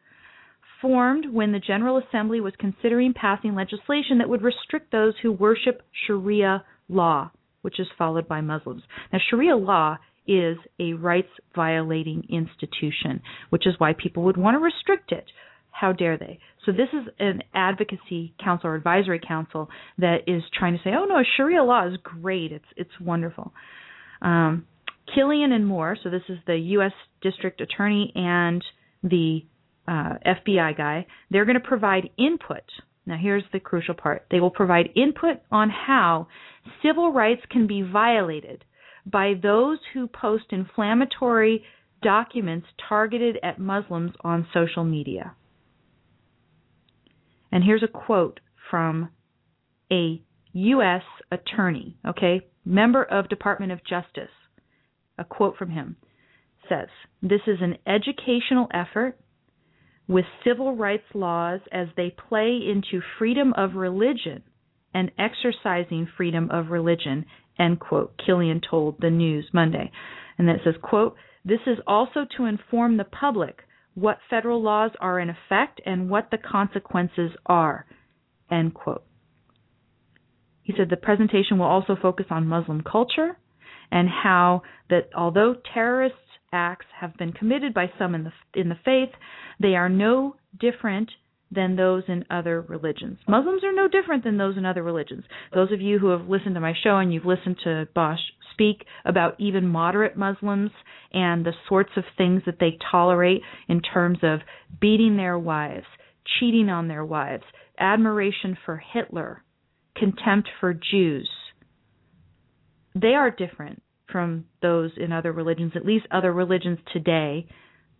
formed 0.82 1.26
when 1.32 1.52
the 1.52 1.60
General 1.60 1.98
Assembly 1.98 2.40
was 2.40 2.54
considering 2.58 3.14
passing 3.14 3.54
legislation 3.54 4.18
that 4.18 4.28
would 4.28 4.42
restrict 4.42 4.90
those 4.90 5.14
who 5.22 5.30
worship 5.30 5.82
Sharia 6.06 6.64
law, 6.88 7.30
which 7.62 7.78
is 7.78 7.86
followed 7.96 8.26
by 8.26 8.40
Muslims. 8.40 8.82
Now, 9.12 9.20
Sharia 9.30 9.56
law 9.56 9.98
is 10.26 10.56
a 10.80 10.94
rights 10.94 11.30
violating 11.54 12.24
institution, 12.30 13.22
which 13.50 13.64
is 13.64 13.74
why 13.78 13.92
people 13.92 14.24
would 14.24 14.36
want 14.36 14.56
to 14.56 14.58
restrict 14.58 15.12
it. 15.12 15.30
How 15.70 15.92
dare 15.92 16.18
they? 16.18 16.38
So 16.66 16.72
this 16.72 16.88
is 16.92 17.08
an 17.18 17.42
advocacy 17.54 18.34
council 18.42 18.70
or 18.70 18.74
advisory 18.74 19.20
council 19.26 19.68
that 19.98 20.18
is 20.26 20.42
trying 20.58 20.74
to 20.74 20.82
say, 20.82 20.90
oh 20.90 21.04
no, 21.04 21.22
Sharia 21.36 21.62
law 21.62 21.86
is 21.86 21.96
great. 22.02 22.52
It's 22.52 22.64
it's 22.76 23.00
wonderful. 23.00 23.52
Um, 24.20 24.66
Killian 25.14 25.52
and 25.52 25.66
Moore. 25.66 25.96
So 26.02 26.10
this 26.10 26.22
is 26.28 26.38
the 26.46 26.56
U.S. 26.56 26.92
District 27.22 27.60
Attorney 27.60 28.12
and 28.14 28.62
the 29.02 29.40
uh, 29.88 30.14
FBI 30.26 30.76
guy. 30.76 31.06
They're 31.30 31.46
going 31.46 31.60
to 31.60 31.66
provide 31.66 32.10
input. 32.18 32.62
Now 33.06 33.16
here's 33.20 33.44
the 33.52 33.60
crucial 33.60 33.94
part. 33.94 34.26
They 34.30 34.40
will 34.40 34.50
provide 34.50 34.90
input 34.94 35.38
on 35.50 35.70
how 35.70 36.28
civil 36.84 37.12
rights 37.12 37.42
can 37.50 37.66
be 37.66 37.82
violated 37.82 38.64
by 39.06 39.34
those 39.42 39.78
who 39.94 40.06
post 40.06 40.44
inflammatory 40.50 41.64
documents 42.02 42.66
targeted 42.88 43.38
at 43.42 43.58
Muslims 43.58 44.12
on 44.22 44.46
social 44.54 44.84
media. 44.84 45.34
And 47.52 47.64
here's 47.64 47.82
a 47.82 47.88
quote 47.88 48.40
from 48.70 49.10
a 49.90 50.22
U.S. 50.52 51.02
attorney, 51.30 51.96
okay, 52.06 52.46
member 52.64 53.02
of 53.04 53.28
Department 53.28 53.72
of 53.72 53.84
Justice. 53.84 54.30
A 55.18 55.24
quote 55.24 55.56
from 55.56 55.70
him 55.70 55.96
says, 56.68 56.88
This 57.22 57.42
is 57.46 57.58
an 57.60 57.76
educational 57.86 58.68
effort 58.72 59.18
with 60.08 60.24
civil 60.44 60.74
rights 60.74 61.04
laws 61.14 61.60
as 61.70 61.88
they 61.96 62.14
play 62.28 62.58
into 62.66 63.00
freedom 63.18 63.52
of 63.56 63.74
religion 63.74 64.42
and 64.92 65.10
exercising 65.18 66.08
freedom 66.16 66.50
of 66.50 66.70
religion, 66.70 67.24
end 67.58 67.78
quote, 67.78 68.20
Killian 68.24 68.60
told 68.68 68.96
the 69.00 69.10
news 69.10 69.46
Monday. 69.52 69.90
And 70.36 70.48
then 70.48 70.56
it 70.56 70.62
says, 70.64 70.74
quote, 70.82 71.16
this 71.44 71.60
is 71.66 71.78
also 71.86 72.26
to 72.36 72.46
inform 72.46 72.96
the 72.96 73.04
public 73.04 73.60
what 73.94 74.18
federal 74.28 74.62
laws 74.62 74.92
are 75.00 75.18
in 75.18 75.30
effect 75.30 75.80
and 75.84 76.08
what 76.08 76.30
the 76.30 76.38
consequences 76.38 77.32
are. 77.46 77.86
End 78.50 78.74
quote. 78.74 79.04
He 80.62 80.72
said 80.76 80.90
the 80.90 80.96
presentation 80.96 81.58
will 81.58 81.66
also 81.66 81.96
focus 82.00 82.26
on 82.30 82.46
Muslim 82.46 82.82
culture 82.82 83.36
and 83.90 84.08
how 84.08 84.62
that 84.88 85.08
although 85.16 85.56
terrorist 85.74 86.14
acts 86.52 86.86
have 87.00 87.16
been 87.16 87.32
committed 87.32 87.74
by 87.74 87.90
some 87.98 88.14
in 88.14 88.24
the 88.24 88.32
in 88.60 88.68
the 88.68 88.78
faith, 88.84 89.10
they 89.60 89.74
are 89.74 89.88
no 89.88 90.36
different 90.58 91.10
than 91.50 91.76
those 91.76 92.04
in 92.08 92.24
other 92.30 92.60
religions. 92.62 93.18
Muslims 93.26 93.64
are 93.64 93.72
no 93.72 93.88
different 93.88 94.24
than 94.24 94.36
those 94.36 94.56
in 94.56 94.64
other 94.64 94.82
religions. 94.82 95.24
Those 95.52 95.72
of 95.72 95.80
you 95.80 95.98
who 95.98 96.10
have 96.10 96.28
listened 96.28 96.54
to 96.54 96.60
my 96.60 96.74
show 96.82 96.98
and 96.98 97.12
you've 97.12 97.26
listened 97.26 97.56
to 97.64 97.88
Bosch 97.94 98.20
speak 98.52 98.84
about 99.04 99.34
even 99.40 99.66
moderate 99.66 100.16
Muslims 100.16 100.70
and 101.12 101.44
the 101.44 101.52
sorts 101.68 101.90
of 101.96 102.04
things 102.16 102.42
that 102.46 102.58
they 102.60 102.78
tolerate 102.90 103.42
in 103.68 103.80
terms 103.80 104.18
of 104.22 104.40
beating 104.80 105.16
their 105.16 105.38
wives, 105.38 105.86
cheating 106.38 106.68
on 106.68 106.86
their 106.86 107.04
wives, 107.04 107.42
admiration 107.78 108.56
for 108.64 108.82
Hitler, 108.92 109.42
contempt 109.96 110.48
for 110.60 110.74
Jews. 110.74 111.28
They 112.94 113.14
are 113.14 113.30
different 113.30 113.82
from 114.10 114.44
those 114.62 114.90
in 114.96 115.12
other 115.12 115.32
religions, 115.32 115.72
at 115.74 115.84
least 115.84 116.06
other 116.10 116.32
religions 116.32 116.78
today. 116.92 117.46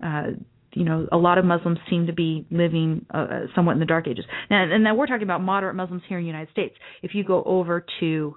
Uh, 0.03 0.33
you 0.73 0.85
know, 0.85 1.07
a 1.11 1.17
lot 1.17 1.39
of 1.39 1.45
Muslims 1.45 1.79
seem 1.89 2.07
to 2.07 2.13
be 2.13 2.47
living 2.51 3.07
uh, 3.13 3.17
uh 3.17 3.41
somewhat 3.55 3.73
in 3.73 3.81
the 3.81 3.87
dark 3.87 4.07
ages. 4.07 4.25
Now, 4.51 4.63
and 4.63 4.85
now 4.85 4.95
we're 4.95 5.07
talking 5.07 5.25
about 5.25 5.43
moderate 5.43 5.75
Muslims 5.75 6.03
here 6.09 6.19
in 6.19 6.25
the 6.25 6.29
United 6.29 6.51
States. 6.53 6.75
If 7.03 7.15
you 7.15 7.25
go 7.25 7.43
over 7.45 7.85
to 8.01 8.37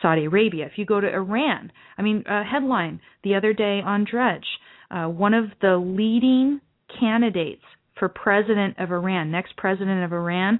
Saudi 0.00 0.24
Arabia, 0.24 0.66
if 0.66 0.72
you 0.76 0.84
go 0.84 1.00
to 1.00 1.08
Iran, 1.08 1.72
I 1.96 2.02
mean, 2.02 2.24
a 2.28 2.42
headline 2.42 3.00
the 3.22 3.36
other 3.36 3.52
day 3.52 3.80
on 3.84 4.04
Drudge, 4.10 4.46
uh, 4.90 5.06
one 5.06 5.34
of 5.34 5.44
the 5.60 5.76
leading 5.76 6.60
candidates 6.98 7.62
for 7.98 8.08
president 8.08 8.78
of 8.78 8.90
Iran, 8.90 9.30
next 9.30 9.56
president 9.56 10.04
of 10.04 10.12
Iran, 10.12 10.58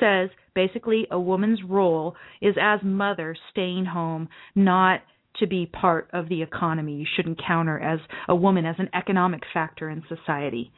says 0.00 0.30
basically 0.54 1.06
a 1.10 1.20
woman's 1.20 1.60
role 1.62 2.16
is 2.40 2.56
as 2.60 2.80
mother, 2.82 3.36
staying 3.50 3.84
home, 3.84 4.28
not 4.54 5.00
to 5.40 5.46
be 5.46 5.66
part 5.66 6.08
of 6.12 6.28
the 6.28 6.42
economy. 6.42 6.94
You 6.94 7.06
shouldn't 7.16 7.40
count 7.44 7.68
her 7.68 7.80
as 7.80 8.00
a 8.28 8.34
woman 8.34 8.64
as 8.64 8.76
an 8.78 8.88
economic 8.94 9.42
factor 9.52 9.90
in 9.90 10.02
society. 10.08 10.72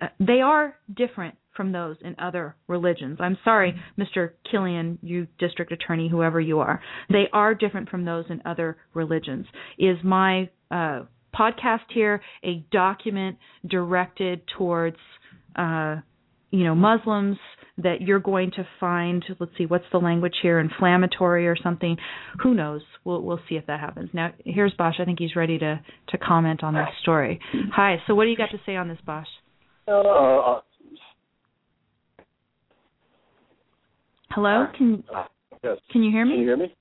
Uh, 0.00 0.08
they 0.18 0.40
are 0.40 0.76
different 0.94 1.34
from 1.56 1.72
those 1.72 1.96
in 2.02 2.14
other 2.18 2.56
religions. 2.68 3.18
I'm 3.20 3.36
sorry, 3.44 3.74
Mr. 3.98 4.30
Killian, 4.50 4.98
you 5.02 5.26
district 5.38 5.72
attorney, 5.72 6.08
whoever 6.08 6.40
you 6.40 6.60
are. 6.60 6.80
They 7.10 7.24
are 7.32 7.54
different 7.54 7.88
from 7.88 8.04
those 8.04 8.24
in 8.30 8.40
other 8.44 8.78
religions. 8.94 9.46
Is 9.78 9.96
my 10.04 10.48
uh, 10.70 11.02
podcast 11.38 11.80
here 11.92 12.20
a 12.44 12.64
document 12.72 13.36
directed 13.68 14.42
towards, 14.56 14.96
uh, 15.56 15.96
you 16.50 16.64
know, 16.64 16.74
Muslims? 16.74 17.36
That 17.82 18.00
you're 18.00 18.20
going 18.20 18.50
to 18.52 18.66
find 18.78 19.24
let's 19.38 19.52
see 19.56 19.66
what's 19.66 19.84
the 19.92 19.98
language 19.98 20.34
here 20.42 20.58
inflammatory 20.58 21.46
or 21.46 21.56
something? 21.62 21.96
Who 22.42 22.54
knows? 22.54 22.82
We'll 23.04 23.22
we'll 23.22 23.40
see 23.48 23.56
if 23.56 23.66
that 23.66 23.80
happens. 23.80 24.10
Now 24.12 24.32
here's 24.44 24.72
bosch 24.74 24.96
i 25.00 25.04
think 25.04 25.18
he's 25.18 25.36
ready 25.36 25.58
to 25.58 25.80
to 26.08 26.18
comment 26.18 26.62
on 26.62 26.74
this 26.74 26.88
story. 27.02 27.40
Hi 27.72 27.96
so 28.06 28.14
what 28.14 28.24
do 28.24 28.30
you 28.30 28.36
got 28.36 28.50
to 28.50 28.60
say 28.66 28.76
on 28.76 28.88
this 28.88 28.98
bosch 29.04 29.28
uh, 29.88 29.92
uh 29.92 30.60
hello? 34.30 34.66
can 34.76 35.02
yes. 35.62 35.78
can 35.90 36.02
you 36.02 36.10
hear 36.10 36.24
me? 36.24 36.32
Can 36.32 36.40
you 36.40 36.46
hear 36.46 36.56
me? 36.56 36.74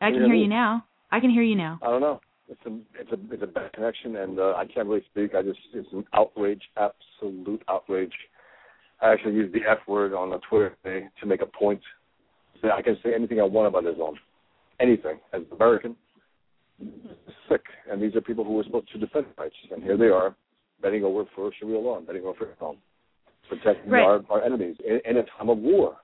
I 0.00 0.06
can, 0.06 0.14
hear, 0.14 0.26
hear 0.26 0.34
you 0.34 0.48
now. 0.48 0.84
I 1.10 1.20
can 1.20 1.30
hear 1.30 1.42
you 1.42 1.56
now. 1.56 1.78
I 1.82 1.86
don't 1.86 2.00
know. 2.00 2.20
It's 2.48 2.60
a 2.66 2.78
it's 3.00 3.12
a 3.12 3.34
it's 3.34 3.42
a 3.42 3.46
bad 3.46 3.72
connection 3.74 4.16
and 4.16 4.38
uh, 4.40 4.54
i 4.56 4.64
can't 4.66 4.88
really 4.88 5.04
speak. 5.10 5.34
I 5.34 5.42
just 5.42 5.60
it's 5.72 5.88
an 5.92 6.04
outrage 6.14 6.62
absolute 6.76 7.62
outrage 7.68 8.12
I 9.02 9.12
actually 9.12 9.34
used 9.34 9.54
the 9.54 9.60
F 9.68 9.78
word 9.86 10.12
on 10.12 10.30
the 10.30 10.38
Twitter 10.48 10.76
today 10.82 11.06
to 11.20 11.26
make 11.26 11.42
a 11.42 11.46
point 11.46 11.80
that 12.62 12.72
I 12.72 12.82
can 12.82 12.96
say 13.02 13.14
anything 13.14 13.40
I 13.40 13.44
want 13.44 13.68
about 13.68 13.90
Islam. 13.90 14.14
Anything. 14.80 15.18
As 15.32 15.42
an 15.42 15.56
American, 15.56 15.96
sick. 17.48 17.62
And 17.90 18.02
these 18.02 18.14
are 18.14 18.20
people 18.20 18.44
who 18.44 18.52
were 18.52 18.64
supposed 18.64 18.90
to 18.92 18.98
defend 18.98 19.26
rights. 19.38 19.54
And 19.70 19.82
here 19.82 19.96
they 19.96 20.06
are, 20.06 20.34
bending 20.82 21.04
over 21.04 21.24
for 21.34 21.50
Sharia 21.58 21.78
law, 21.78 22.00
bending 22.00 22.24
over 22.24 22.34
for 22.38 22.52
Islam, 22.52 22.76
protecting 23.48 23.90
right. 23.90 24.02
our, 24.02 24.20
our 24.30 24.42
enemies 24.42 24.76
in, 24.86 25.00
in 25.08 25.16
a 25.18 25.22
time 25.38 25.48
of 25.48 25.58
war. 25.58 25.96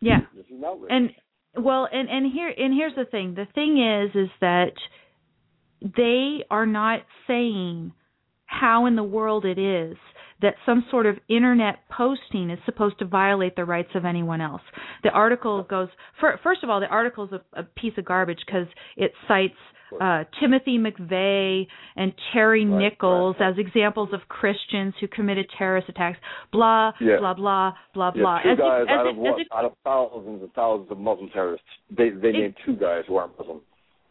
Yeah. 0.00 0.20
This 0.34 0.46
is 0.46 0.62
outrage. 0.64 0.90
And 0.90 1.10
well, 1.64 1.88
and 1.90 2.08
and 2.10 2.30
here 2.30 2.52
and 2.56 2.74
here's 2.74 2.94
the 2.94 3.06
thing. 3.06 3.34
The 3.34 3.46
thing 3.54 3.78
is, 3.80 4.14
is 4.14 4.30
that 4.40 4.72
they 5.80 6.44
are 6.50 6.66
not 6.66 7.00
saying 7.26 7.92
how 8.44 8.86
in 8.86 8.96
the 8.96 9.02
world 9.02 9.44
it 9.44 9.58
is 9.58 9.96
that 10.42 10.54
some 10.64 10.84
sort 10.90 11.06
of 11.06 11.16
internet 11.28 11.76
posting 11.90 12.50
is 12.50 12.58
supposed 12.64 12.98
to 12.98 13.04
violate 13.04 13.56
the 13.56 13.64
rights 13.64 13.90
of 13.94 14.04
anyone 14.04 14.40
else. 14.40 14.62
The 15.02 15.10
article 15.10 15.62
goes 15.62 15.88
for, 16.20 16.38
first 16.42 16.62
of 16.62 16.70
all, 16.70 16.80
the 16.80 16.86
article 16.86 17.24
is 17.24 17.32
a, 17.32 17.60
a 17.60 17.62
piece 17.62 17.94
of 17.96 18.04
garbage 18.04 18.40
because 18.46 18.66
it 18.96 19.12
cites 19.26 19.54
uh, 20.00 20.24
Timothy 20.40 20.78
McVeigh 20.78 21.66
and 21.96 22.12
Terry 22.32 22.64
Nichols 22.64 23.36
right. 23.38 23.50
as 23.50 23.58
examples 23.58 24.10
of 24.12 24.20
Christians 24.28 24.94
who 25.00 25.08
committed 25.08 25.46
terrorist 25.56 25.88
attacks. 25.88 26.18
Blah 26.52 26.92
yeah. 27.00 27.18
blah 27.18 27.34
blah 27.34 27.72
blah 27.94 28.12
yeah, 28.14 28.22
blah. 28.22 28.42
Two 28.42 28.50
as 28.50 28.58
guys 28.58 28.82
if, 28.82 28.88
as 28.88 28.98
out 28.98 29.06
if, 29.06 29.12
of 29.12 29.16
what? 29.16 29.40
If, 29.40 29.46
out 29.54 29.64
of 29.64 29.72
thousands 29.84 30.42
and 30.42 30.52
thousands 30.54 30.90
of 30.90 30.98
Muslim 30.98 31.30
terrorists, 31.30 31.66
they 31.90 32.10
they 32.10 32.28
it, 32.28 32.32
named 32.32 32.54
two 32.64 32.76
guys 32.76 33.04
who 33.06 33.16
aren't 33.16 33.38
Muslim. 33.38 33.60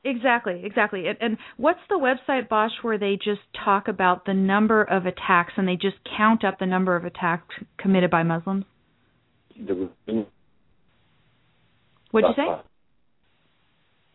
Exactly, 0.06 0.62
exactly. 0.64 1.08
And, 1.08 1.18
and 1.20 1.38
what's 1.58 1.80
the 1.90 1.96
website, 1.96 2.48
Bosch, 2.48 2.72
where 2.84 3.00
they 3.00 3.16
just 3.16 3.42
talk 3.66 3.88
about 3.88 4.26
the 4.26 4.36
number 4.36 4.84
of 4.84 5.08
attacks 5.08 5.54
and 5.58 5.68
they 5.68 5.76
just 5.76 5.96
count 6.16 6.46
up 6.46 6.60
the 6.60 6.68
number 6.68 6.96
of 6.96 7.06
attacks 7.06 7.56
committed 7.80 8.12
by 8.12 8.22
Muslims? 8.22 8.66
What'd 12.12 12.30
you 12.30 12.36
say? 12.38 12.62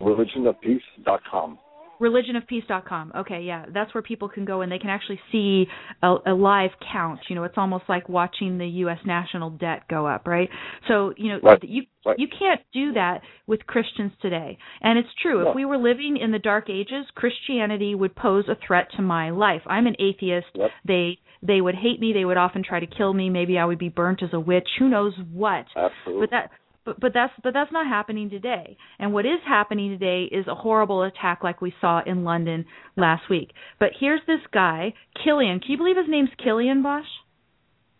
Religionofpeace.com 0.00 1.58
religionofpeace.com. 2.00 3.12
Okay, 3.18 3.42
yeah, 3.42 3.66
that's 3.72 3.92
where 3.94 4.02
people 4.02 4.28
can 4.28 4.44
go 4.44 4.62
and 4.62 4.70
they 4.70 4.78
can 4.78 4.90
actually 4.90 5.20
see 5.30 5.66
a, 6.02 6.16
a 6.26 6.32
live 6.32 6.70
count. 6.92 7.20
You 7.28 7.36
know, 7.36 7.44
it's 7.44 7.58
almost 7.58 7.84
like 7.88 8.08
watching 8.08 8.58
the 8.58 8.66
U.S. 8.66 8.98
national 9.04 9.50
debt 9.50 9.82
go 9.88 10.06
up, 10.06 10.26
right? 10.26 10.48
So, 10.88 11.12
you 11.16 11.28
know, 11.28 11.40
right. 11.42 11.58
you 11.62 11.82
right. 12.04 12.18
you 12.18 12.26
can't 12.26 12.60
do 12.72 12.94
that 12.94 13.20
with 13.46 13.66
Christians 13.66 14.12
today. 14.22 14.58
And 14.80 14.98
it's 14.98 15.08
true. 15.22 15.44
No. 15.44 15.50
If 15.50 15.56
we 15.56 15.64
were 15.64 15.78
living 15.78 16.18
in 16.20 16.32
the 16.32 16.38
Dark 16.38 16.70
Ages, 16.70 17.06
Christianity 17.14 17.94
would 17.94 18.16
pose 18.16 18.44
a 18.48 18.56
threat 18.66 18.88
to 18.96 19.02
my 19.02 19.30
life. 19.30 19.62
I'm 19.66 19.86
an 19.86 19.96
atheist. 20.00 20.46
Yep. 20.54 20.70
They 20.86 21.18
they 21.42 21.60
would 21.60 21.74
hate 21.74 22.00
me. 22.00 22.12
They 22.12 22.24
would 22.24 22.36
often 22.36 22.62
try 22.62 22.80
to 22.80 22.86
kill 22.86 23.14
me. 23.14 23.30
Maybe 23.30 23.58
I 23.58 23.64
would 23.64 23.78
be 23.78 23.88
burnt 23.88 24.22
as 24.22 24.30
a 24.32 24.40
witch. 24.40 24.68
Who 24.78 24.88
knows 24.88 25.14
what? 25.32 25.64
Absolutely. 25.74 26.26
But 26.26 26.30
that 26.30 26.50
but 26.84 26.98
but 27.00 27.12
that's 27.14 27.32
but 27.42 27.52
that's 27.52 27.70
not 27.72 27.86
happening 27.86 28.30
today. 28.30 28.76
And 28.98 29.12
what 29.12 29.26
is 29.26 29.40
happening 29.46 29.90
today 29.90 30.24
is 30.30 30.46
a 30.46 30.54
horrible 30.54 31.02
attack 31.02 31.40
like 31.44 31.60
we 31.60 31.72
saw 31.80 32.00
in 32.04 32.24
London 32.24 32.64
last 32.96 33.22
week. 33.28 33.50
But 33.78 33.90
here's 33.98 34.20
this 34.26 34.40
guy, 34.52 34.94
Killian. 35.24 35.60
Can 35.60 35.70
you 35.72 35.76
believe 35.76 35.96
his 35.96 36.06
name's 36.08 36.30
Killian 36.42 36.82
Bosch? 36.82 37.04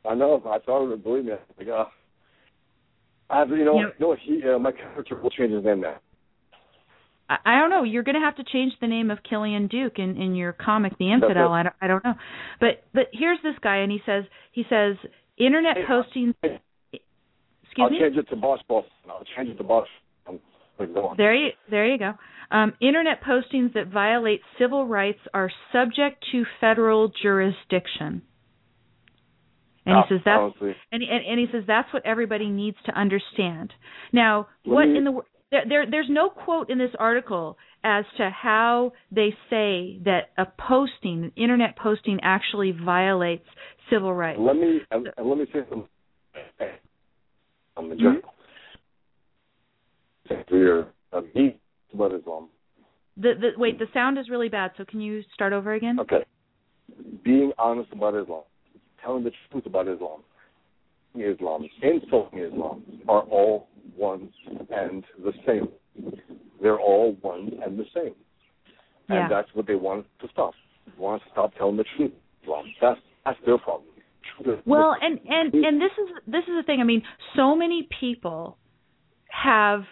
I 0.08 0.14
know. 0.14 0.42
I 0.46 0.58
thought 0.60 0.90
it. 0.92 1.02
Believe 1.02 1.26
me. 1.26 1.32
Like, 1.58 1.68
uh, 1.68 1.84
I 3.28 3.40
have. 3.40 3.50
You 3.50 3.64
know. 3.64 3.74
You 3.76 3.82
know- 3.82 3.92
You 3.98 4.06
know 4.06 4.16
he. 4.20 4.42
Uh, 4.48 4.58
my 4.58 4.72
character 4.72 5.20
will 5.20 5.30
change 5.30 5.52
his 5.52 5.64
name 5.64 5.80
now. 5.82 5.96
I, 7.28 7.36
I 7.44 7.58
don't 7.60 7.70
know. 7.70 7.82
You're 7.84 8.02
going 8.02 8.14
to 8.14 8.20
have 8.20 8.36
to 8.36 8.44
change 8.44 8.72
the 8.80 8.86
name 8.88 9.10
of 9.10 9.18
Killian 9.28 9.66
Duke 9.68 9.98
in 9.98 10.16
in 10.16 10.34
your 10.34 10.52
comic, 10.52 10.96
The 10.98 11.12
Infidel. 11.12 11.52
I 11.52 11.62
don't 11.64 11.74
I 11.82 11.86
don't 11.86 12.02
know. 12.04 12.14
But 12.60 12.82
but 12.94 13.04
here's 13.12 13.38
this 13.42 13.54
guy, 13.62 13.76
and 13.78 13.92
he 13.92 14.00
says 14.06 14.24
he 14.52 14.64
says 14.70 14.96
internet 15.36 15.76
Hey, 15.76 15.82
postings. 15.84 16.34
hey, 16.42 16.60
Excuse 17.70 17.84
I'll 17.84 17.90
me. 17.90 17.98
change 18.00 18.16
it 18.16 18.28
to 18.30 18.36
Boss 18.36 18.60
Boss. 18.68 18.84
I'll 19.08 19.24
change 19.36 19.48
it 19.50 19.58
to 19.58 19.64
Boss. 19.64 19.86
There 21.16 21.34
you 21.34 21.50
there 21.70 21.86
you 21.86 21.98
go. 21.98 22.12
Um, 22.50 22.72
internet 22.80 23.22
postings 23.22 23.74
that 23.74 23.88
violate 23.92 24.40
civil 24.58 24.86
rights 24.86 25.18
are 25.34 25.50
subject 25.72 26.24
to 26.32 26.44
federal 26.60 27.12
jurisdiction. 27.22 28.22
And 29.86 29.96
Ah, 29.96 30.02
he 30.08 30.14
says 30.14 30.22
that's 30.24 30.54
and, 30.92 31.02
and 31.02 31.26
and 31.26 31.38
he 31.38 31.46
says 31.52 31.64
that's 31.66 31.92
what 31.92 32.04
everybody 32.06 32.48
needs 32.48 32.76
to 32.86 32.92
understand. 32.98 33.72
Now, 34.12 34.48
Let 34.64 34.72
what 34.74 34.88
me- 34.88 34.96
in 34.98 35.04
the 35.04 35.20
there, 35.50 35.64
there 35.68 35.90
there's 35.90 36.08
no 36.08 36.30
quote 36.30 36.70
in 36.70 36.78
this 36.78 36.92
article 36.98 37.58
as 37.84 38.04
to 38.18 38.30
how 38.30 38.92
they 39.10 39.30
say 39.50 39.98
that 40.04 40.30
a 40.38 40.46
posting, 40.46 41.24
an 41.24 41.32
internet 41.36 41.76
posting, 41.76 42.20
actually 42.22 42.72
violates 42.72 43.46
civil 43.90 44.14
rights. 44.14 44.38
let 44.40 44.56
me 44.56 44.80
and 44.90 45.08
let 45.22 45.38
me 45.38 45.44
say 45.52 45.60
something. 45.68 45.88
In 47.80 47.96
Mhm. 47.96 47.98
general. 47.98 48.34
We're 50.50 50.86
me 51.34 51.56
about 51.92 52.12
Islam. 52.12 52.48
The, 53.16 53.34
the 53.34 53.52
wait, 53.56 53.78
the 53.78 53.88
sound 53.92 54.18
is 54.18 54.28
really 54.28 54.48
bad. 54.48 54.72
So 54.76 54.84
can 54.84 55.00
you 55.00 55.22
start 55.34 55.52
over 55.52 55.72
again? 55.74 55.98
Okay. 56.00 56.24
Being 57.22 57.52
honest 57.58 57.92
about 57.92 58.14
Islam, 58.14 58.42
telling 59.02 59.24
the 59.24 59.32
truth 59.50 59.66
about 59.66 59.88
Islam, 59.88 60.22
Islam, 61.14 61.68
insulting 61.82 62.38
Islam 62.40 62.82
are 63.08 63.22
all 63.22 63.68
one 63.96 64.30
and 64.70 65.04
the 65.22 65.32
same. 65.46 65.68
They're 66.62 66.78
all 66.78 67.16
one 67.22 67.58
and 67.64 67.78
the 67.78 67.86
same. 67.94 68.14
Yeah. 69.08 69.22
And 69.22 69.30
that's 69.30 69.48
what 69.54 69.66
they 69.66 69.74
want 69.74 70.06
to 70.20 70.28
stop. 70.28 70.54
They 70.86 70.92
want 71.02 71.22
to 71.24 71.28
stop 71.30 71.54
telling 71.56 71.76
the 71.76 71.84
truth. 71.96 72.12
Islam. 72.42 72.66
That's 72.80 73.00
that's 73.24 73.38
their 73.44 73.58
problem. 73.58 73.89
Well, 74.66 74.94
and 75.00 75.18
and 75.28 75.54
and 75.54 75.80
this 75.80 75.90
is 75.92 76.08
this 76.26 76.42
is 76.42 76.54
the 76.56 76.62
thing. 76.64 76.80
I 76.80 76.84
mean, 76.84 77.02
so 77.36 77.54
many 77.54 77.88
people 78.00 78.56
have 79.28 79.82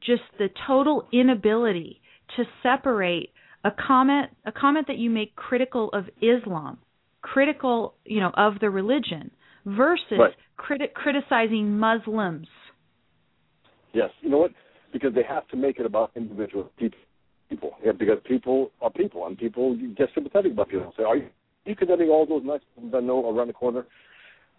just 0.00 0.22
the 0.38 0.48
total 0.66 1.08
inability 1.12 2.00
to 2.36 2.44
separate 2.62 3.30
a 3.64 3.70
comment 3.70 4.30
a 4.44 4.52
comment 4.52 4.86
that 4.88 4.98
you 4.98 5.10
make 5.10 5.34
critical 5.36 5.90
of 5.92 6.04
Islam, 6.20 6.78
critical, 7.22 7.94
you 8.04 8.20
know, 8.20 8.30
of 8.34 8.60
the 8.60 8.70
religion 8.70 9.30
versus 9.64 10.18
Right. 10.18 10.34
criti- 10.58 10.92
criticizing 10.92 11.78
Muslims. 11.78 12.48
Yes, 13.92 14.10
you 14.20 14.28
know 14.28 14.38
what? 14.38 14.52
Because 14.92 15.14
they 15.14 15.22
have 15.22 15.46
to 15.48 15.56
make 15.56 15.78
it 15.78 15.86
about 15.86 16.10
individual 16.14 16.70
people. 16.76 16.98
People, 17.48 17.76
yeah, 17.84 17.92
because 17.92 18.18
people 18.24 18.72
are 18.80 18.90
people, 18.90 19.26
and 19.26 19.38
people 19.38 19.76
get 19.96 20.08
sympathetic 20.14 20.52
about 20.52 20.68
people. 20.68 20.86
And 20.86 20.94
say, 20.96 21.04
are 21.04 21.16
you, 21.16 21.28
condemning 21.72 22.10
all 22.10 22.26
those 22.26 22.42
nice 22.44 22.60
people 22.74 22.90
that 22.90 23.02
know 23.02 23.30
around 23.30 23.48
the 23.48 23.54
corner? 23.54 23.86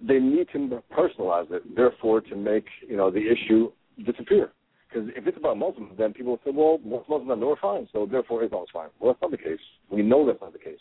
They 0.01 0.19
need 0.19 0.47
to 0.53 0.81
personalize 0.91 1.51
it, 1.51 1.75
therefore, 1.75 2.21
to 2.21 2.35
make 2.35 2.65
you 2.87 2.97
know 2.97 3.11
the 3.11 3.21
issue 3.21 3.71
disappear. 4.05 4.51
Because 4.89 5.09
if 5.15 5.27
it's 5.27 5.37
about 5.37 5.57
Muslims, 5.57 5.93
then 5.97 6.13
people 6.13 6.33
will 6.33 6.41
say, 6.45 6.51
well, 6.51 6.79
most 6.85 7.09
Muslims 7.09 7.31
I 7.31 7.35
know 7.35 7.51
are 7.51 7.57
fine, 7.61 7.87
so 7.91 8.05
therefore 8.05 8.43
Islam's 8.43 8.69
fine. 8.71 8.89
Well, 8.99 9.13
that's 9.13 9.21
not 9.21 9.31
the 9.31 9.37
case. 9.37 9.59
We 9.89 10.01
know 10.01 10.25
that's 10.25 10.41
not 10.41 10.53
the 10.53 10.59
case. 10.59 10.79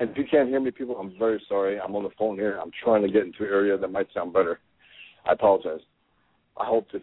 And 0.00 0.10
if 0.10 0.18
you 0.18 0.24
can't 0.28 0.48
hear 0.48 0.60
me, 0.60 0.70
people, 0.70 0.96
I'm 0.96 1.16
very 1.18 1.40
sorry. 1.48 1.78
I'm 1.78 1.94
on 1.94 2.02
the 2.02 2.10
phone 2.18 2.36
here. 2.36 2.58
I'm 2.60 2.72
trying 2.82 3.02
to 3.02 3.08
get 3.08 3.22
into 3.22 3.44
an 3.44 3.50
area 3.50 3.78
that 3.78 3.88
might 3.88 4.08
sound 4.12 4.32
better. 4.32 4.58
I 5.26 5.32
apologize. 5.32 5.80
I 6.56 6.66
hope 6.66 6.86
is 6.92 7.02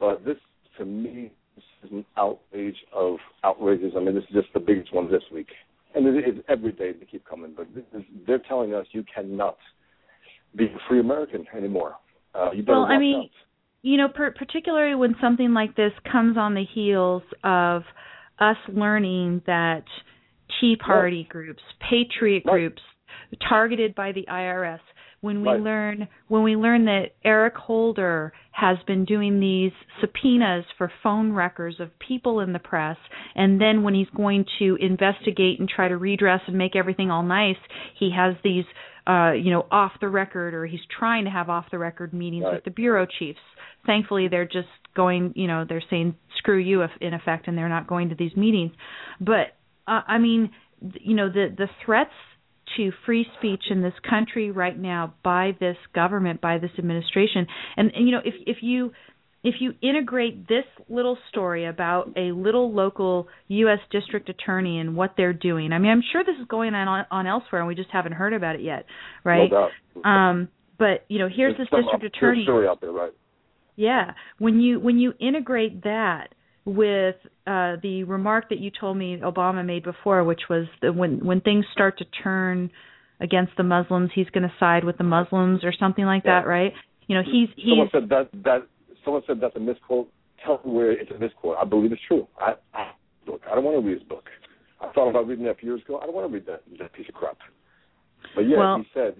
but 0.00 0.24
this, 0.24 0.36
to 0.78 0.84
me, 0.84 1.30
this 1.54 1.64
is 1.84 1.90
an 1.92 2.04
outrage 2.16 2.76
of 2.92 3.16
outrages. 3.44 3.92
I 3.96 4.00
mean, 4.00 4.14
this 4.14 4.24
is 4.24 4.34
just 4.34 4.52
the 4.54 4.60
biggest 4.60 4.92
one 4.92 5.10
this 5.10 5.22
week, 5.32 5.48
and 5.94 6.06
it 6.06 6.28
is 6.28 6.42
every 6.48 6.72
day 6.72 6.92
they 6.92 7.06
keep 7.06 7.24
coming. 7.24 7.52
But 7.56 7.74
this 7.74 7.84
is, 7.94 8.02
they're 8.26 8.42
telling 8.48 8.74
us 8.74 8.86
you 8.92 9.04
cannot 9.14 9.56
be 10.56 10.64
a 10.66 10.76
free 10.88 11.00
American 11.00 11.44
anymore. 11.56 11.94
Uh, 12.34 12.50
you 12.52 12.62
better 12.62 12.78
Well, 12.80 12.86
I 12.86 12.98
mean, 12.98 13.22
out. 13.24 13.30
you 13.82 13.96
know, 13.96 14.08
per- 14.08 14.32
particularly 14.32 14.94
when 14.94 15.14
something 15.20 15.52
like 15.54 15.76
this 15.76 15.92
comes 16.10 16.36
on 16.36 16.54
the 16.54 16.64
heels 16.74 17.22
of 17.42 17.82
us 18.38 18.56
learning 18.68 19.42
that 19.46 19.84
Tea 20.60 20.76
Party 20.76 21.26
groups, 21.30 21.62
patriot 21.88 22.42
Right. 22.44 22.52
groups, 22.52 22.82
targeted 23.48 23.94
by 23.94 24.12
the 24.12 24.24
IRS. 24.28 24.80
When 25.24 25.40
we 25.40 25.48
Right. 25.48 25.60
learn 25.60 26.08
when 26.28 26.42
we 26.42 26.54
learn 26.54 26.84
that 26.84 27.12
Eric 27.24 27.56
Holder 27.56 28.32
has 28.52 28.76
been 28.86 29.04
doing 29.04 29.40
these 29.40 29.72
subpoenas 30.00 30.64
for 30.76 30.92
phone 31.02 31.32
records 31.32 31.80
of 31.80 31.98
people 31.98 32.40
in 32.40 32.52
the 32.52 32.58
press, 32.58 32.98
and 33.34 33.58
then 33.60 33.82
when 33.82 33.94
he's 33.94 34.10
going 34.10 34.44
to 34.58 34.76
investigate 34.80 35.58
and 35.60 35.68
try 35.68 35.88
to 35.88 35.96
redress 35.96 36.42
and 36.46 36.56
make 36.56 36.76
everything 36.76 37.10
all 37.10 37.22
nice, 37.22 37.56
he 37.98 38.10
has 38.10 38.34
these 38.44 38.66
uh, 39.06 39.32
you 39.32 39.50
know, 39.50 39.66
off 39.70 39.92
the 40.00 40.08
record 40.08 40.54
or 40.54 40.64
he's 40.64 40.84
trying 40.98 41.24
to 41.24 41.30
have 41.30 41.50
off 41.50 41.66
the 41.70 41.78
record 41.78 42.14
meetings 42.14 42.44
Right. 42.44 42.54
with 42.54 42.64
the 42.64 42.70
bureau 42.70 43.06
chiefs. 43.18 43.40
Thankfully, 43.84 44.28
they're 44.28 44.46
just 44.46 44.68
going, 44.94 45.32
you 45.36 45.46
know, 45.46 45.64
they're 45.68 45.82
saying 45.90 46.14
screw 46.38 46.56
you 46.58 46.82
if 46.82 46.90
in 47.02 47.12
effect 47.12 47.46
and 47.48 47.56
they're 47.56 47.68
not 47.68 47.86
going 47.86 48.08
to 48.10 48.14
these 48.14 48.34
meetings. 48.36 48.72
But 49.20 49.56
uh, 49.86 50.00
I 50.06 50.16
mean, 50.18 50.50
th- 50.80 51.02
you 51.04 51.14
know, 51.14 51.28
the 51.28 51.54
the 51.56 51.68
threats 51.84 52.14
to 52.76 52.90
free 53.04 53.26
speech 53.38 53.64
in 53.70 53.82
this 53.82 53.94
country 54.08 54.50
right 54.50 54.78
now 54.78 55.14
by 55.22 55.52
this 55.60 55.76
government, 55.94 56.40
by 56.40 56.58
this 56.58 56.70
administration. 56.78 57.46
And, 57.76 57.92
and 57.94 58.06
you 58.06 58.12
know, 58.12 58.20
if 58.24 58.34
if 58.46 58.58
you 58.62 58.92
if 59.44 59.56
you 59.60 59.74
integrate 59.82 60.48
this 60.48 60.64
little 60.88 61.18
story 61.28 61.66
about 61.66 62.10
a 62.16 62.32
little 62.32 62.72
local 62.72 63.28
U.S. 63.48 63.78
district 63.92 64.30
attorney 64.30 64.78
and 64.78 64.96
what 64.96 65.14
they're 65.18 65.34
doing, 65.34 65.72
I 65.72 65.78
mean, 65.78 65.90
I'm 65.90 66.02
sure 66.12 66.24
this 66.24 66.36
is 66.40 66.46
going 66.48 66.74
on 66.74 67.04
on 67.10 67.26
elsewhere, 67.26 67.60
and 67.60 67.68
we 67.68 67.74
just 67.74 67.90
haven't 67.90 68.12
heard 68.12 68.32
about 68.32 68.54
it 68.54 68.62
yet, 68.62 68.86
right? 69.22 69.50
No 69.50 69.68
doubt. 69.94 70.06
Um, 70.06 70.48
but 70.78 71.04
you 71.08 71.18
know, 71.18 71.28
here's 71.28 71.56
There's 71.56 71.68
this 71.70 71.80
district 71.80 72.04
obscure 72.04 72.30
attorney. 72.30 72.44
story 72.44 72.66
out 72.66 72.80
there, 72.80 72.90
right? 72.92 73.12
Yeah, 73.76 74.12
when 74.38 74.60
you 74.60 74.80
when 74.80 74.98
you 74.98 75.12
integrate 75.20 75.84
that 75.84 76.28
with 76.64 77.16
uh, 77.46 77.76
the 77.82 78.04
remark 78.06 78.48
that 78.48 78.58
you 78.58 78.70
told 78.78 78.96
me 78.96 79.18
Obama 79.22 79.64
made 79.64 79.84
before, 79.84 80.24
which 80.24 80.42
was 80.48 80.66
that 80.82 80.94
when 80.94 81.24
when 81.24 81.40
things 81.40 81.64
start 81.72 81.98
to 81.98 82.04
turn 82.22 82.70
against 83.20 83.52
the 83.56 83.62
Muslims, 83.62 84.10
he's 84.14 84.28
going 84.30 84.42
to 84.44 84.52
side 84.58 84.84
with 84.84 84.96
the 84.98 85.04
Muslims 85.04 85.62
or 85.62 85.72
something 85.78 86.04
like 86.04 86.22
Yeah. 86.24 86.40
that, 86.40 86.46
right? 86.46 86.72
You 87.06 87.16
know, 87.16 87.22
he's 87.22 87.48
he's. 87.56 87.70
Someone 87.72 87.90
said 87.92 88.08
that 88.08 88.28
that 88.44 88.66
someone 89.04 89.22
said 89.26 89.40
that's 89.40 89.56
a 89.56 89.60
misquote. 89.60 90.08
Tell 90.44 90.60
me 90.64 90.72
where 90.72 90.92
it's 90.92 91.10
a 91.10 91.18
misquote. 91.18 91.56
I 91.60 91.64
believe 91.64 91.92
it's 91.92 92.02
true. 92.08 92.26
I 92.38 92.54
I, 92.74 92.92
look, 93.26 93.42
I 93.50 93.54
don't 93.54 93.64
want 93.64 93.80
to 93.82 93.86
read 93.86 93.98
his 93.98 94.08
book. 94.08 94.24
I 94.80 94.90
thought 94.92 95.08
about 95.10 95.26
reading 95.26 95.44
that 95.44 95.52
a 95.52 95.54
few 95.56 95.70
years 95.70 95.82
ago. 95.84 95.98
I 96.02 96.06
don't 96.06 96.14
want 96.14 96.28
to 96.28 96.34
read 96.34 96.46
that 96.46 96.62
that 96.78 96.92
piece 96.94 97.08
of 97.08 97.14
crap. 97.14 97.36
But 98.34 98.42
yeah, 98.42 98.58
Well, 98.58 98.78
he 98.78 98.84
said 98.94 99.16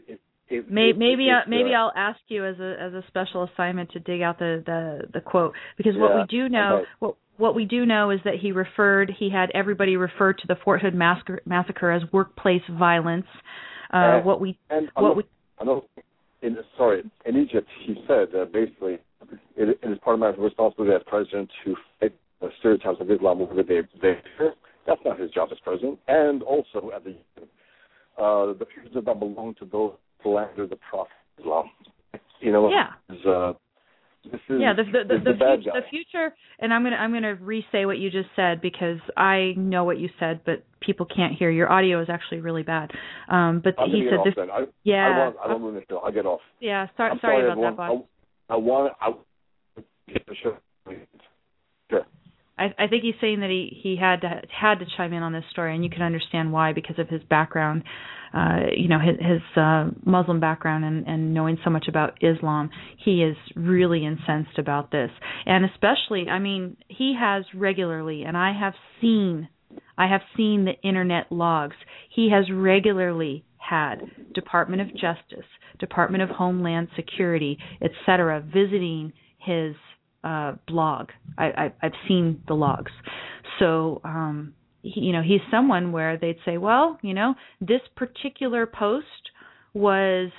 May, 0.69 0.91
if- 0.91 0.97
maybe 0.97 1.29
if, 1.29 1.47
I, 1.47 1.49
maybe 1.49 1.75
uh, 1.75 1.79
I'll 1.79 1.93
ask 1.97 2.21
you 2.29 2.45
as 2.45 2.59
a 2.59 2.77
as 2.81 2.93
a 2.93 3.03
special 3.09 3.45
assignment 3.45 3.91
to 3.93 3.99
dig 4.01 4.23
out 4.23 4.39
the 4.39 4.63
the, 4.65 5.09
the 5.15 5.21
quote 5.21 5.55
because 5.77 5.95
what 5.97 6.15
we 6.15 6.25
do 6.29 6.49
know 6.49 6.85
what 6.99 7.17
what 7.37 7.55
we 7.55 7.64
do 7.64 7.85
know 7.87 8.11
is 8.11 8.20
that 8.24 8.35
he 8.41 8.53
referred 8.53 9.12
he 9.18 9.30
had 9.30 9.51
everybody 9.55 9.97
refer 9.97 10.32
to 10.32 10.47
the 10.47 10.57
Fort 10.64 10.80
Hood 10.82 10.95
massacre, 10.95 11.41
massacre 11.47 11.91
as 11.91 12.03
workplace 12.12 12.62
violence. 12.70 13.26
Uh, 13.93 13.97
Uh, 13.97 14.20
what 14.22 14.41
we 14.41 14.59
And 14.70 14.89
what 14.95 15.03
another, 15.03 15.14
we 15.16 15.22
another, 15.61 15.80
in 16.43 16.57
sorry, 16.76 17.03
in 17.24 17.37
Egypt, 17.37 17.68
he 17.85 17.95
said 18.07 18.35
uh, 18.35 18.45
basically 18.47 18.99
it, 19.57 19.78
it 19.82 19.91
is 19.91 19.99
part 20.03 20.14
of 20.14 20.20
my 20.20 20.30
responsibility 20.30 20.95
as 20.95 21.03
president 21.07 21.51
to 21.64 21.74
fight 22.01 22.12
stereotypes 22.59 23.01
of 23.01 23.11
Islam 23.11 23.41
over 23.41 23.62
there. 23.62 23.89
That's 24.87 25.01
not 25.05 25.18
his 25.18 25.30
job 25.30 25.49
as 25.53 25.59
president. 25.64 25.99
And 26.09 26.43
also 26.43 26.91
at 26.95 27.05
the 27.05 27.16
uh, 28.22 28.53
the 28.59 28.66
futures 28.72 28.95
that 28.95 29.18
belong 29.18 29.55
to 29.59 29.64
those 29.64 29.93
slander 30.22 30.66
the 30.66 30.76
Prophet 30.89 31.12
Islam. 31.39 31.70
You 32.41 32.53
know, 32.53 32.70
yeah. 32.70 32.91
Is, 33.14 33.24
uh, 33.26 33.53
this 34.31 34.41
is, 34.49 34.61
yeah, 34.61 34.72
the 34.72 34.85
the, 34.85 35.14
the, 35.14 35.33
the, 35.33 35.37
future, 35.37 35.70
the 35.75 35.89
future, 35.91 36.35
and 36.59 36.72
I'm 36.72 36.83
gonna 36.83 36.97
I'm 36.97 37.12
gonna 37.12 37.35
re-say 37.35 37.87
what 37.87 37.99
you 37.99 38.11
just 38.11 38.29
said 38.37 38.61
because 38.61 38.99
I 39.16 39.55
know 39.57 39.85
what 39.85 39.99
you 39.99 40.09
said, 40.18 40.41
but 40.45 40.64
people 40.81 41.07
can't 41.07 41.35
hear. 41.35 41.51
Your 41.51 41.70
audio 41.70 42.01
is 42.03 42.09
actually 42.11 42.41
really 42.41 42.62
bad. 42.62 42.91
Um, 43.29 43.61
but 43.62 43.75
I'm 43.79 43.91
he 43.91 44.09
said 44.11 44.20
this. 44.25 44.35
Then. 44.37 44.51
I, 44.51 44.64
yeah, 44.83 45.31
I 45.39 45.45
I 45.45 45.49
don't 45.49 45.75
the 45.75 45.83
show. 45.89 46.01
I 46.01 46.11
get 46.11 46.27
off. 46.27 46.41
Yeah, 46.61 46.87
sorry, 46.97 47.18
sorry, 47.20 47.20
sorry 47.20 47.45
about 47.45 47.53
everyone. 47.53 47.70
that, 47.72 47.77
boss. 47.77 48.03
I, 48.49 48.55
I 48.55 48.57
want 48.57 48.93
I 49.01 50.12
get 50.12 50.27
the 50.27 50.35
show. 50.43 50.57
Sure. 51.91 52.07
I, 52.57 52.67
I 52.79 52.87
think 52.87 53.03
he's 53.03 53.15
saying 53.21 53.41
that 53.41 53.51
he 53.51 53.81
he 53.83 53.97
had 53.97 54.21
to 54.21 54.43
had 54.49 54.79
to 54.79 54.87
chime 54.97 55.13
in 55.13 55.23
on 55.23 55.33
this 55.33 55.45
story, 55.51 55.75
and 55.75 55.83
you 55.83 55.91
can 55.91 56.03
understand 56.03 56.53
why 56.53 56.73
because 56.73 56.99
of 56.99 57.09
his 57.09 57.23
background, 57.25 57.83
uh, 58.33 58.67
you 58.77 58.89
know, 58.89 58.99
his, 59.01 59.17
his 59.19 59.43
uh, 59.57 59.91
Muslim 60.05 60.39
background 60.41 60.85
and 60.85 61.07
and 61.07 61.35
knowing 61.35 61.59
so 61.65 61.71
much 61.71 61.87
about 61.89 62.19
Islam. 62.23 62.71
He 63.05 63.23
is 63.23 63.37
really 63.57 64.05
incensed 64.05 64.59
about 64.59 64.93
this, 64.93 65.11
and 65.47 65.65
especially, 65.65 66.29
I 66.29 66.39
mean, 66.39 66.77
he 66.89 67.17
has 67.19 67.45
regularly, 67.55 68.23
and 68.23 68.37
I 68.37 68.53
have 68.59 68.75
seen, 69.01 69.49
I 69.99 70.07
have 70.07 70.23
seen 70.37 70.65
the 70.65 70.89
internet 70.89 71.33
logs. 71.33 71.77
He 72.15 72.31
has 72.31 72.45
regularly 72.53 73.45
had 73.59 73.97
Department 74.33 74.83
of 74.83 74.93
Justice, 74.93 75.49
Department 75.81 76.23
of 76.23 76.29
Homeland 76.29 76.89
Security, 76.95 77.59
etc., 77.83 78.41
visiting 78.41 79.13
his 79.39 79.75
uh, 80.25 80.55
blog. 80.66 81.11
I, 81.39 81.45
I, 81.45 81.72
I've 81.83 81.93
seen 82.09 82.43
the 82.49 82.55
logs. 82.55 82.93
So, 83.59 84.01
um, 84.05 84.55
he, 84.83 85.01
you 85.01 85.12
know, 85.12 85.22
he's 85.22 85.41
someone 85.51 85.93
where 85.93 86.16
they'd 86.18 86.39
say, 86.45 86.59
well, 86.59 86.99
you 87.03 87.14
know, 87.14 87.35
this 87.61 87.81
particular 87.97 88.66
post 88.66 89.07
was 89.75 90.31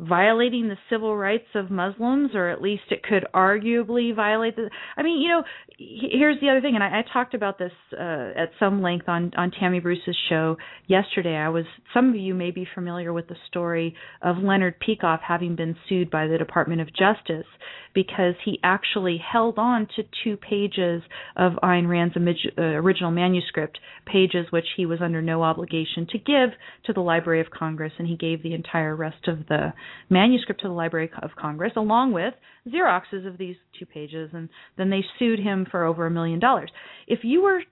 violating 0.00 0.68
the 0.68 0.78
civil 0.88 1.16
rights 1.16 1.48
of 1.54 1.70
Muslims, 1.70 2.30
or 2.34 2.48
at 2.48 2.62
least 2.62 2.84
it 2.90 3.02
could 3.02 3.26
arguably 3.34 4.14
violate 4.14 4.56
the. 4.56 4.70
I 4.96 5.02
mean, 5.02 5.20
you 5.20 5.28
know, 5.28 5.42
here's 5.78 6.40
the 6.40 6.48
other 6.48 6.62
thing, 6.62 6.74
and 6.74 6.82
I, 6.82 7.00
I 7.00 7.04
talked 7.12 7.34
about 7.34 7.58
this 7.58 7.72
uh, 7.92 8.30
at 8.36 8.50
some 8.58 8.80
length 8.80 9.08
on 9.08 9.32
on 9.36 9.50
Tammy 9.50 9.78
Bruce's 9.78 10.16
show 10.28 10.56
yesterday. 10.86 11.36
I 11.36 11.50
was 11.50 11.66
some 11.92 12.08
of 12.08 12.16
you 12.16 12.34
may 12.34 12.50
be 12.50 12.66
familiar 12.74 13.12
with 13.12 13.28
the 13.28 13.36
story 13.48 13.94
of 14.22 14.38
Leonard 14.38 14.76
Peikoff 14.80 15.20
having 15.20 15.54
been 15.54 15.76
sued 15.88 16.10
by 16.10 16.26
the 16.26 16.38
Department 16.38 16.80
of 16.80 16.88
Justice 16.88 17.46
because 17.94 18.34
he 18.44 18.58
actually 18.62 19.18
held 19.18 19.58
on 19.58 19.86
to 19.96 20.02
two 20.24 20.36
pages 20.36 21.02
of 21.36 21.52
Ayn 21.62 21.88
Rand's 21.88 22.14
uh, 22.16 22.62
original 22.62 23.10
manuscript, 23.10 23.78
pages 24.06 24.46
which 24.50 24.66
he 24.76 24.86
was 24.86 25.00
under 25.02 25.20
no 25.20 25.42
obligation 25.42 26.06
to 26.10 26.18
give 26.18 26.50
to 26.86 26.92
the 26.92 27.00
Library 27.00 27.40
of 27.40 27.50
Congress, 27.50 27.92
and 27.98 28.06
he 28.06 28.16
gave 28.16 28.42
the 28.42 28.54
entire 28.54 28.94
rest 28.94 29.26
of 29.26 29.46
the 29.48 29.72
manuscript 30.08 30.60
to 30.62 30.68
the 30.68 30.74
Library 30.74 31.10
of 31.22 31.30
Congress, 31.38 31.72
along 31.76 32.12
with 32.12 32.34
Xeroxes 32.68 33.26
of 33.26 33.38
these 33.38 33.56
two 33.78 33.86
pages, 33.86 34.30
and 34.32 34.48
then 34.76 34.90
they 34.90 35.04
sued 35.18 35.38
him 35.38 35.66
for 35.70 35.84
over 35.84 36.06
a 36.06 36.10
million 36.10 36.40
dollars. 36.40 36.70
If 37.06 37.20
you 37.22 37.42
were 37.42 37.62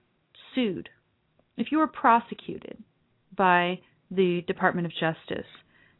sued, 0.55 0.89
if 1.57 1.71
you 1.71 1.77
were 1.77 1.87
prosecuted 1.87 2.77
by 3.35 3.79
the 4.11 4.41
Department 4.47 4.87
of 4.87 4.93
Justice, 4.93 5.47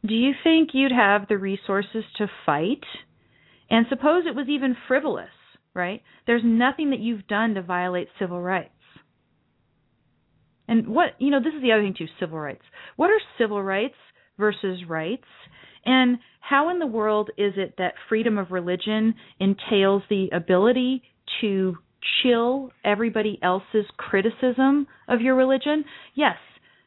do 0.06 0.14
you 0.14 0.32
think 0.42 0.70
you'd 0.72 0.92
have 0.92 1.28
the 1.28 1.36
resources 1.36 2.04
to 2.16 2.26
fight? 2.46 2.84
And 3.68 3.86
suppose 3.88 4.24
it 4.26 4.34
was 4.34 4.48
even 4.48 4.76
frivolous, 4.88 5.28
right? 5.74 6.02
There's 6.26 6.42
nothing 6.44 6.90
that 6.90 7.00
you've 7.00 7.26
done 7.28 7.54
to 7.54 7.62
violate 7.62 8.08
civil 8.18 8.40
rights. 8.40 8.70
And 10.66 10.88
what, 10.88 11.10
you 11.18 11.30
know, 11.30 11.40
this 11.40 11.54
is 11.54 11.62
the 11.62 11.72
other 11.72 11.82
thing 11.82 11.94
too 11.96 12.06
civil 12.18 12.38
rights. 12.38 12.62
What 12.96 13.10
are 13.10 13.20
civil 13.38 13.62
rights 13.62 13.96
versus 14.38 14.80
rights? 14.88 15.26
And 15.84 16.18
how 16.40 16.70
in 16.70 16.78
the 16.78 16.86
world 16.86 17.30
is 17.38 17.54
it 17.56 17.74
that 17.78 17.94
freedom 18.08 18.38
of 18.38 18.50
religion 18.50 19.14
entails 19.38 20.02
the 20.08 20.28
ability 20.32 21.02
to 21.40 21.76
chill 22.22 22.70
everybody 22.84 23.38
else's 23.42 23.86
criticism 23.96 24.86
of 25.08 25.20
your 25.20 25.34
religion? 25.36 25.84
Yes, 26.14 26.36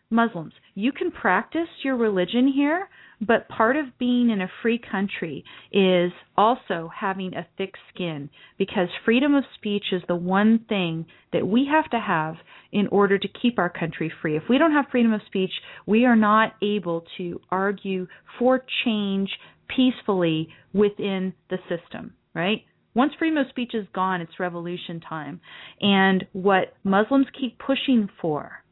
Muslims, 0.09 0.53
you 0.75 0.91
can 0.91 1.11
practice 1.11 1.67
your 1.83 1.95
religion 1.95 2.51
here, 2.53 2.87
but 3.25 3.47
part 3.47 3.75
of 3.75 3.97
being 3.97 4.29
in 4.29 4.41
a 4.41 4.51
free 4.61 4.79
country 4.79 5.43
is 5.71 6.11
also 6.37 6.89
having 6.95 7.33
a 7.33 7.47
thick 7.57 7.73
skin 7.93 8.29
because 8.57 8.87
freedom 9.05 9.35
of 9.35 9.43
speech 9.55 9.85
is 9.91 10.01
the 10.07 10.15
one 10.15 10.65
thing 10.69 11.05
that 11.31 11.47
we 11.47 11.67
have 11.71 11.89
to 11.91 11.99
have 11.99 12.35
in 12.71 12.87
order 12.87 13.17
to 13.17 13.27
keep 13.41 13.59
our 13.59 13.69
country 13.69 14.11
free. 14.21 14.35
If 14.37 14.43
we 14.49 14.57
don't 14.57 14.71
have 14.71 14.85
freedom 14.91 15.13
of 15.13 15.21
speech, 15.27 15.51
we 15.85 16.05
are 16.05 16.15
not 16.15 16.53
able 16.61 17.05
to 17.17 17.39
argue 17.49 18.07
for 18.39 18.65
change 18.83 19.29
peacefully 19.67 20.49
within 20.73 21.33
the 21.49 21.57
system, 21.69 22.13
right? 22.33 22.63
Once 22.95 23.13
freedom 23.17 23.37
of 23.37 23.47
speech 23.49 23.71
is 23.73 23.87
gone, 23.93 24.21
it's 24.21 24.39
revolution 24.39 24.99
time. 24.99 25.41
And 25.81 26.25
what 26.33 26.73
Muslims 26.83 27.27
keep 27.39 27.57
pushing 27.57 28.07
for, 28.21 28.63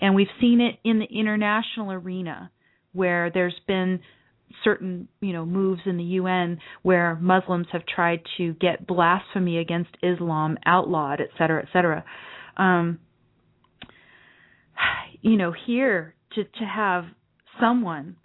and 0.00 0.14
we've 0.14 0.28
seen 0.40 0.60
it 0.60 0.78
in 0.88 0.98
the 0.98 1.06
international 1.06 1.92
arena, 1.92 2.50
where 2.96 3.30
there's 3.30 3.58
been 3.66 4.00
certain 4.64 5.08
you 5.20 5.32
know 5.32 5.44
moves 5.44 5.82
in 5.86 5.96
the 5.96 6.04
UN 6.04 6.58
where 6.82 7.16
Muslims 7.16 7.66
have 7.72 7.82
tried 7.86 8.20
to 8.38 8.54
get 8.54 8.86
blasphemy 8.86 9.58
against 9.58 9.90
Islam 10.02 10.58
outlawed, 10.64 11.20
et 11.20 11.28
cetera, 11.38 11.62
et 11.62 11.68
cetera. 11.72 12.04
Um, 12.56 12.98
you 15.20 15.36
know, 15.36 15.52
here 15.66 16.14
to 16.34 16.44
to 16.44 16.64
have 16.64 17.04
someone 17.60 18.16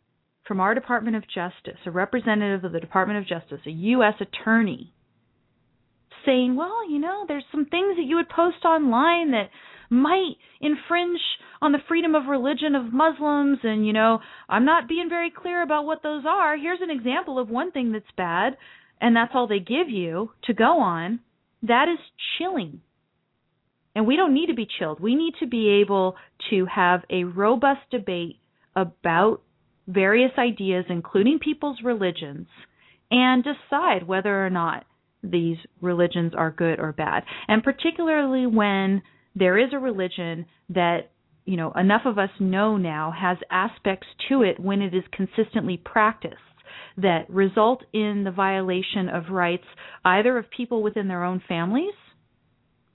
from 0.47 0.59
our 0.59 0.75
Department 0.75 1.15
of 1.15 1.23
Justice, 1.27 1.79
a 1.85 1.91
representative 1.91 2.63
of 2.65 2.71
the 2.71 2.79
Department 2.79 3.19
of 3.19 3.27
Justice, 3.27 3.59
a 3.65 3.71
U.S. 3.71 4.15
attorney, 4.19 4.93
saying, 6.25 6.55
well, 6.55 6.89
you 6.89 6.99
know, 6.99 7.25
there's 7.27 7.45
some 7.51 7.65
things 7.65 7.95
that 7.95 8.03
you 8.05 8.17
would 8.17 8.29
post 8.29 8.65
online 8.65 9.31
that 9.31 9.49
might 9.91 10.35
infringe 10.61 11.19
on 11.61 11.73
the 11.73 11.79
freedom 11.87 12.15
of 12.15 12.25
religion 12.27 12.75
of 12.75 12.93
Muslims 12.93 13.59
and 13.63 13.85
you 13.85 13.93
know 13.93 14.19
I'm 14.49 14.65
not 14.65 14.87
being 14.87 15.09
very 15.09 15.29
clear 15.29 15.61
about 15.61 15.85
what 15.85 16.01
those 16.01 16.23
are. 16.25 16.57
Here's 16.57 16.79
an 16.81 16.89
example 16.89 17.37
of 17.37 17.49
one 17.49 17.71
thing 17.71 17.91
that's 17.91 18.05
bad 18.15 18.57
and 19.01 19.15
that's 19.15 19.33
all 19.35 19.47
they 19.47 19.59
give 19.59 19.89
you 19.89 20.31
to 20.45 20.53
go 20.53 20.79
on. 20.79 21.19
That 21.63 21.87
is 21.91 21.99
chilling. 22.37 22.81
And 23.93 24.07
we 24.07 24.15
don't 24.15 24.33
need 24.33 24.47
to 24.47 24.53
be 24.53 24.67
chilled. 24.79 25.01
We 25.01 25.15
need 25.15 25.33
to 25.41 25.47
be 25.47 25.81
able 25.81 26.15
to 26.49 26.65
have 26.73 27.01
a 27.09 27.25
robust 27.25 27.81
debate 27.91 28.37
about 28.75 29.41
various 29.87 30.31
ideas 30.37 30.85
including 30.87 31.39
people's 31.39 31.79
religions 31.83 32.47
and 33.11 33.43
decide 33.43 34.07
whether 34.07 34.45
or 34.45 34.49
not 34.49 34.85
these 35.21 35.57
religions 35.81 36.33
are 36.35 36.49
good 36.49 36.79
or 36.79 36.93
bad. 36.93 37.23
And 37.47 37.61
particularly 37.61 38.47
when 38.47 39.01
there 39.35 39.57
is 39.57 39.69
a 39.73 39.79
religion 39.79 40.45
that 40.69 41.11
you 41.45 41.57
know 41.57 41.71
enough 41.71 42.03
of 42.05 42.17
us 42.17 42.29
know 42.39 42.77
now 42.77 43.11
has 43.17 43.37
aspects 43.49 44.07
to 44.29 44.43
it 44.43 44.59
when 44.59 44.81
it 44.81 44.93
is 44.93 45.03
consistently 45.11 45.77
practiced 45.77 46.37
that 46.97 47.29
result 47.29 47.83
in 47.93 48.23
the 48.23 48.31
violation 48.31 49.09
of 49.09 49.29
rights 49.29 49.65
either 50.05 50.37
of 50.37 50.45
people 50.55 50.83
within 50.83 51.07
their 51.07 51.23
own 51.23 51.41
families 51.47 51.93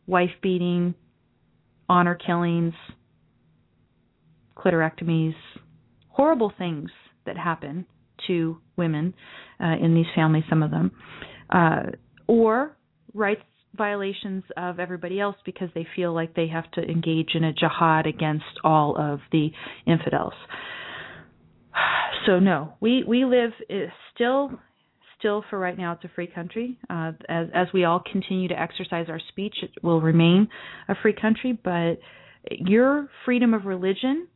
wife 0.07 0.31
beating 0.43 0.95
honor 1.89 2.15
killings 2.15 2.75
clitorectomies 4.57 5.35
horrible 6.09 6.53
things 6.57 6.91
that 7.25 7.37
happen 7.37 7.85
to 8.27 8.59
women 8.77 9.15
uh, 9.61 9.75
in 9.83 9.95
these 9.95 10.07
families 10.15 10.45
some 10.49 10.63
of 10.63 10.71
them 10.71 10.91
uh, 11.51 11.83
or 12.27 12.77
rights 13.13 13.43
violations 13.77 14.45
of 14.57 14.79
everybody 14.81 15.21
else 15.21 15.37
because 15.45 15.69
they 15.75 15.87
feel 15.97 16.15
like 16.15 16.35
they 16.35 16.49
have 16.49 16.71
to 16.73 16.83
engage 16.83 17.31
in 17.35 17.45
a 17.45 17.53
jihad 17.53 18.07
against 18.07 18.45
all 18.65 18.97
of 18.99 19.21
the 19.33 19.51
infidels. 19.87 20.35
So 22.27 22.41
no, 22.41 22.73
we 22.81 23.05
we 23.07 23.25
live 23.25 23.53
uh, 23.71 23.75
still 24.13 24.51
still 25.19 25.45
for 25.49 25.61
right 25.61 25.79
now 25.79 25.93
it's 25.93 26.03
a 26.05 26.11
free 26.15 26.27
country. 26.27 26.77
Uh, 26.91 27.13
as 27.29 27.47
as 27.55 27.69
we 27.73 27.85
all 27.85 28.03
continue 28.11 28.49
to 28.49 28.61
exercise 28.61 29.07
our 29.09 29.21
speech, 29.29 29.55
it 29.63 29.71
will 29.83 30.01
remain 30.01 30.49
a 30.89 30.97
free 31.03 31.13
country. 31.13 31.53
But 31.53 32.01
your 32.51 33.09
freedom 33.25 33.55
of 33.55 33.65
religion 33.65 34.27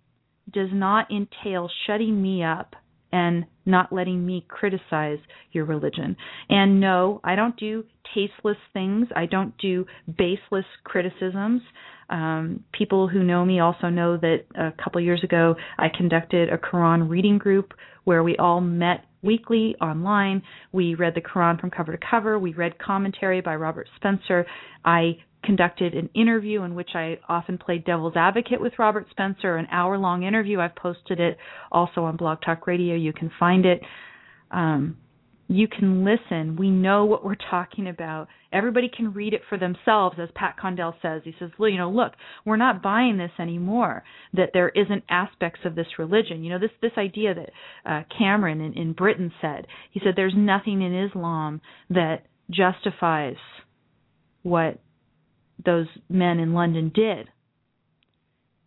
does 0.52 0.68
not 0.72 1.10
entail 1.10 1.68
shutting 1.86 2.20
me 2.20 2.44
up 2.44 2.74
and 3.12 3.44
not 3.66 3.92
letting 3.92 4.24
me 4.24 4.44
criticize 4.48 5.18
your 5.52 5.64
religion. 5.64 6.16
And 6.48 6.80
no, 6.80 7.20
I 7.24 7.34
don't 7.34 7.56
do 7.56 7.84
tasteless 8.14 8.56
things. 8.72 9.08
I 9.14 9.26
don't 9.26 9.56
do 9.58 9.86
baseless 10.18 10.64
criticisms. 10.84 11.62
Um, 12.08 12.64
people 12.72 13.06
who 13.06 13.22
know 13.22 13.44
me 13.44 13.60
also 13.60 13.88
know 13.88 14.16
that 14.16 14.44
a 14.56 14.72
couple 14.82 15.00
years 15.00 15.22
ago 15.22 15.54
I 15.78 15.88
conducted 15.96 16.48
a 16.48 16.58
Quran 16.58 17.08
reading 17.08 17.38
group 17.38 17.72
where 18.04 18.22
we 18.22 18.36
all 18.36 18.60
met 18.60 19.04
weekly 19.22 19.76
online. 19.80 20.42
We 20.72 20.94
read 20.94 21.14
the 21.14 21.20
Quran 21.20 21.60
from 21.60 21.70
cover 21.70 21.92
to 21.92 21.98
cover. 22.10 22.38
We 22.38 22.54
read 22.54 22.78
commentary 22.78 23.40
by 23.40 23.56
Robert 23.56 23.88
Spencer. 23.96 24.46
I 24.84 25.18
conducted 25.42 25.94
an 25.94 26.10
interview 26.14 26.62
in 26.62 26.74
which 26.74 26.90
I 26.94 27.18
often 27.28 27.58
played 27.58 27.84
devil's 27.84 28.16
advocate 28.16 28.60
with 28.60 28.74
Robert 28.78 29.06
Spencer, 29.10 29.56
an 29.56 29.66
hour 29.70 29.98
long 29.98 30.22
interview. 30.22 30.60
I've 30.60 30.76
posted 30.76 31.20
it 31.20 31.38
also 31.72 32.04
on 32.04 32.16
Blog 32.16 32.38
Talk 32.44 32.66
Radio. 32.66 32.94
You 32.94 33.12
can 33.12 33.30
find 33.38 33.64
it. 33.64 33.80
Um, 34.50 34.96
you 35.48 35.66
can 35.66 36.04
listen. 36.04 36.54
We 36.56 36.70
know 36.70 37.06
what 37.06 37.24
we're 37.24 37.34
talking 37.50 37.88
about. 37.88 38.28
Everybody 38.52 38.88
can 38.88 39.12
read 39.12 39.34
it 39.34 39.42
for 39.48 39.58
themselves, 39.58 40.16
as 40.22 40.28
Pat 40.36 40.56
Condell 40.56 40.94
says. 41.02 41.22
He 41.24 41.34
says, 41.40 41.50
you 41.58 41.76
know, 41.76 41.90
look, 41.90 42.12
we're 42.44 42.56
not 42.56 42.82
buying 42.82 43.18
this 43.18 43.32
anymore. 43.36 44.04
That 44.32 44.50
there 44.52 44.68
isn't 44.68 45.02
aspects 45.08 45.60
of 45.64 45.74
this 45.74 45.98
religion. 45.98 46.44
You 46.44 46.50
know, 46.50 46.60
this 46.60 46.70
this 46.80 46.92
idea 46.96 47.34
that 47.34 47.50
uh, 47.84 48.02
Cameron 48.16 48.60
in, 48.60 48.74
in 48.74 48.92
Britain 48.92 49.32
said. 49.40 49.66
He 49.90 50.00
said, 50.04 50.14
there's 50.14 50.34
nothing 50.36 50.82
in 50.82 50.94
Islam 50.94 51.60
that 51.90 52.26
justifies 52.48 53.36
what 54.42 54.78
those 55.64 55.86
men 56.08 56.38
in 56.38 56.54
London 56.54 56.90
did. 56.94 57.28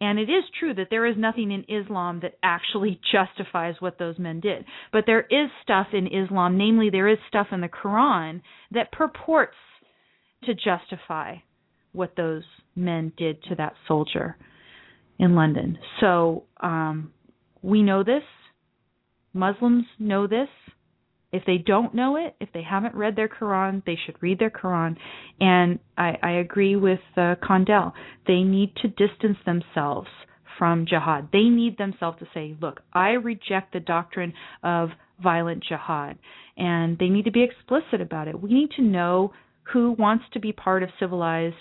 And 0.02 0.20
it 0.20 0.30
is 0.30 0.44
true 0.60 0.74
that 0.74 0.88
there 0.90 1.06
is 1.06 1.16
nothing 1.18 1.52
in 1.52 1.66
Islam 1.74 2.20
that 2.24 2.38
actually 2.44 3.00
justifies 3.12 3.76
what 3.80 3.98
those 3.98 4.20
men 4.20 4.40
did. 4.40 4.66
But 4.92 5.06
there 5.06 5.22
is 5.22 5.50
stuff 5.62 5.88
in 5.94 6.08
Islam, 6.08 6.58
namely, 6.58 6.90
there 6.90 7.08
is 7.08 7.20
stuff 7.28 7.48
in 7.52 7.62
the 7.62 7.70
Quran 7.70 8.42
that 8.72 8.92
purports 8.92 9.56
to 10.44 10.54
justify 10.54 11.36
what 11.94 12.16
those 12.18 12.44
men 12.76 13.14
did 13.18 13.42
to 13.44 13.56
that 13.56 13.76
soldier 13.88 14.36
in 15.20 15.36
London. 15.36 15.78
So 16.02 16.44
um, 16.60 17.14
we 17.62 17.82
know 17.82 18.04
this. 18.04 18.24
Muslims 19.34 19.86
know 20.00 20.28
this. 20.28 20.50
If 21.34 21.44
they 21.46 21.58
don't 21.58 21.96
know 21.96 22.16
it, 22.16 22.36
if 22.40 22.50
they 22.54 22.62
haven't 22.62 22.94
read 22.94 23.16
their 23.16 23.28
Quran, 23.28 23.84
they 23.86 23.98
should 24.06 24.22
read 24.22 24.38
their 24.38 24.52
Quran. 24.52 24.96
And 25.42 25.80
I, 25.98 26.16
I 26.22 26.32
agree 26.34 26.76
with 26.76 27.00
uh, 27.18 27.36
Condell. 27.44 27.94
They 28.28 28.44
need 28.44 28.76
to 28.84 28.88
distance 28.88 29.38
themselves 29.44 30.08
from 30.60 30.86
jihad. 30.86 31.30
They 31.34 31.46
need 31.46 31.80
themselves 31.80 32.20
to 32.20 32.28
say, 32.36 32.56
look, 32.62 32.82
I 32.94 33.12
reject 33.12 33.74
the 33.74 33.80
doctrine 33.80 34.34
of 34.64 34.90
violent 35.22 35.64
jihad. 35.68 36.20
And 36.56 37.00
they 37.00 37.10
need 37.10 37.26
to 37.26 37.32
be 37.32 37.44
explicit 37.44 38.00
about 38.00 38.28
it. 38.28 38.40
We 38.40 38.54
need 38.54 38.70
to 38.76 38.84
know 38.84 39.34
who 39.74 39.96
wants 39.98 40.26
to 40.34 40.40
be 40.40 40.52
part 40.52 40.84
of 40.84 40.90
civilized 41.00 41.56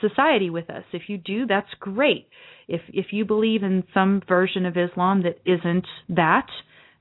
society 0.00 0.50
with 0.50 0.68
us. 0.68 0.82
If 0.92 1.02
you 1.06 1.16
do, 1.16 1.46
that's 1.46 1.68
great. 1.78 2.26
If 2.66 2.80
if 2.88 3.06
you 3.12 3.24
believe 3.24 3.62
in 3.62 3.84
some 3.94 4.20
version 4.28 4.66
of 4.66 4.76
Islam 4.76 5.22
that 5.22 5.38
isn't 5.46 5.86
that, 6.08 6.48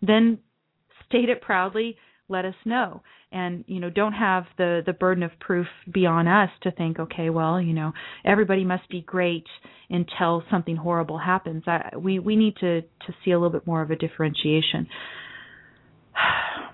then 0.04 0.38
state 1.08 1.30
it 1.30 1.42
proudly 1.42 1.98
let 2.32 2.46
us 2.46 2.56
know. 2.66 3.04
And 3.32 3.64
you 3.68 3.80
know 3.80 3.90
don't 3.90 4.14
have 4.14 4.46
the 4.58 4.82
the 4.86 4.94
burden 4.94 5.24
of 5.24 5.32
proof 5.40 5.68
be 5.92 6.06
on 6.06 6.28
us 6.28 6.50
to 6.64 6.72
think 6.72 7.00
okay 7.00 7.30
well 7.30 7.62
you 7.62 7.74
know 7.74 7.94
everybody 8.26 8.66
must 8.66 8.90
be 8.90 9.02
great 9.02 9.46
until 9.90 10.44
something 10.52 10.76
horrible 10.76 11.18
happens. 11.18 11.64
I, 11.68 11.92
we 11.98 12.20
we 12.20 12.36
need 12.36 12.56
to 12.58 12.82
to 12.82 13.14
see 13.24 13.32
a 13.32 13.40
little 13.40 13.52
bit 13.52 13.66
more 13.68 13.82
of 13.82 13.92
a 13.92 13.96
differentiation 13.96 14.88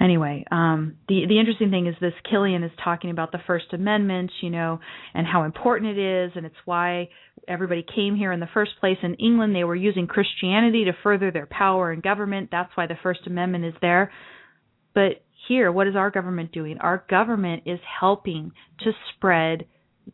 anyway, 0.00 0.44
um, 0.50 0.96
the 1.08 1.26
the 1.28 1.38
interesting 1.38 1.70
thing 1.70 1.86
is 1.86 1.94
this 2.00 2.12
Killian 2.28 2.62
is 2.62 2.72
talking 2.82 3.10
about 3.10 3.32
the 3.32 3.40
First 3.46 3.72
Amendment, 3.72 4.30
you 4.40 4.50
know, 4.50 4.80
and 5.14 5.26
how 5.26 5.44
important 5.44 5.98
it 5.98 6.24
is, 6.26 6.32
and 6.34 6.46
it's 6.46 6.56
why 6.64 7.08
everybody 7.46 7.84
came 7.94 8.16
here 8.16 8.32
in 8.32 8.40
the 8.40 8.48
first 8.52 8.72
place. 8.80 8.98
In 9.02 9.14
England, 9.14 9.54
they 9.54 9.64
were 9.64 9.76
using 9.76 10.06
Christianity 10.06 10.84
to 10.84 10.92
further 11.02 11.30
their 11.30 11.46
power 11.46 11.92
in 11.92 12.00
government. 12.00 12.48
That's 12.50 12.70
why 12.74 12.86
the 12.86 12.98
First 13.02 13.20
Amendment 13.26 13.64
is 13.64 13.74
there. 13.80 14.12
But 14.94 15.22
here, 15.48 15.72
what 15.72 15.86
is 15.86 15.96
our 15.96 16.10
government 16.10 16.52
doing? 16.52 16.78
Our 16.78 17.04
government 17.08 17.62
is 17.66 17.80
helping 18.00 18.52
to 18.80 18.92
spread 19.14 19.66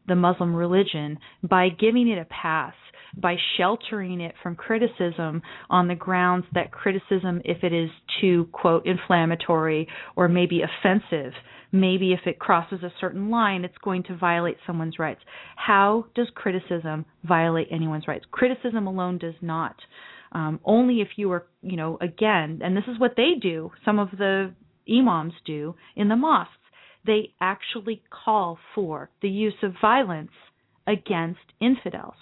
the 0.06 0.14
Muslim 0.14 0.54
religion 0.54 1.18
by 1.42 1.68
giving 1.68 2.08
it 2.08 2.18
a 2.18 2.24
pass 2.26 2.74
by 3.16 3.36
sheltering 3.56 4.20
it 4.20 4.34
from 4.42 4.54
criticism 4.54 5.42
on 5.70 5.88
the 5.88 5.94
grounds 5.94 6.44
that 6.52 6.70
criticism, 6.70 7.40
if 7.44 7.64
it 7.64 7.72
is 7.72 7.90
too, 8.20 8.48
quote, 8.52 8.86
inflammatory 8.86 9.88
or 10.16 10.28
maybe 10.28 10.60
offensive, 10.62 11.32
maybe 11.72 12.12
if 12.12 12.20
it 12.26 12.38
crosses 12.38 12.82
a 12.82 12.92
certain 13.00 13.30
line, 13.30 13.64
it's 13.64 13.78
going 13.82 14.02
to 14.04 14.16
violate 14.16 14.58
someone's 14.66 14.98
rights. 14.98 15.20
How 15.56 16.06
does 16.14 16.28
criticism 16.34 17.06
violate 17.24 17.68
anyone's 17.70 18.06
rights? 18.06 18.26
Criticism 18.30 18.86
alone 18.86 19.18
does 19.18 19.34
not. 19.40 19.76
Um, 20.32 20.60
only 20.64 21.00
if 21.00 21.08
you 21.16 21.32
are, 21.32 21.46
you 21.62 21.76
know, 21.76 21.96
again, 22.00 22.60
and 22.62 22.76
this 22.76 22.84
is 22.88 22.98
what 22.98 23.14
they 23.16 23.32
do, 23.40 23.70
some 23.84 23.98
of 23.98 24.10
the 24.18 24.52
imams 24.88 25.32
do 25.46 25.74
in 25.96 26.08
the 26.08 26.16
mosques, 26.16 26.52
they 27.06 27.32
actually 27.40 28.02
call 28.10 28.58
for 28.74 29.08
the 29.22 29.28
use 29.28 29.54
of 29.62 29.72
violence 29.80 30.32
against 30.86 31.40
infidels 31.60 32.14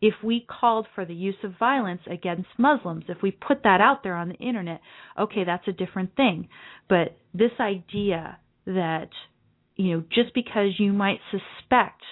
if 0.00 0.14
we 0.22 0.46
called 0.48 0.86
for 0.94 1.04
the 1.04 1.14
use 1.14 1.36
of 1.42 1.58
violence 1.58 2.02
against 2.10 2.48
Muslims, 2.56 3.04
if 3.08 3.18
we 3.22 3.30
put 3.30 3.62
that 3.64 3.80
out 3.80 4.02
there 4.02 4.14
on 4.14 4.28
the 4.28 4.34
internet, 4.36 4.80
okay, 5.18 5.44
that's 5.44 5.66
a 5.66 5.72
different 5.72 6.14
thing. 6.16 6.48
But 6.88 7.16
this 7.34 7.52
idea 7.60 8.38
that, 8.66 9.08
you 9.76 9.96
know, 9.96 10.04
just 10.12 10.34
because 10.34 10.78
you 10.78 10.92
might 10.92 11.20
suspect 11.30 12.02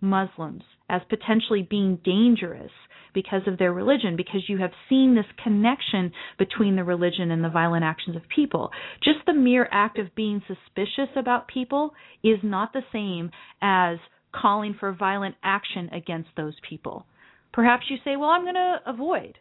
Muslims 0.00 0.62
as 0.88 1.02
potentially 1.10 1.66
being 1.68 1.98
dangerous 2.04 2.70
because 3.14 3.42
of 3.46 3.58
their 3.58 3.72
religion, 3.72 4.16
because 4.16 4.48
you 4.48 4.58
have 4.58 4.70
seen 4.88 5.14
this 5.14 5.26
connection 5.42 6.12
between 6.38 6.76
the 6.76 6.84
religion 6.84 7.30
and 7.30 7.42
the 7.42 7.48
violent 7.48 7.84
actions 7.84 8.16
of 8.16 8.22
people. 8.34 8.70
Just 9.02 9.18
the 9.26 9.32
mere 9.34 9.68
act 9.70 9.98
of 9.98 10.14
being 10.14 10.42
suspicious 10.46 11.10
about 11.16 11.48
people 11.48 11.94
is 12.22 12.38
not 12.42 12.72
the 12.72 12.82
same 12.92 13.30
as 13.60 13.98
calling 14.32 14.76
for 14.78 14.92
violent 14.92 15.34
action 15.42 15.88
against 15.92 16.28
those 16.36 16.54
people. 16.68 17.06
Perhaps 17.52 17.86
you 17.88 17.96
say, 18.04 18.16
well, 18.16 18.30
I'm 18.30 18.42
going 18.42 18.54
to 18.54 18.76
avoid. 18.86 19.38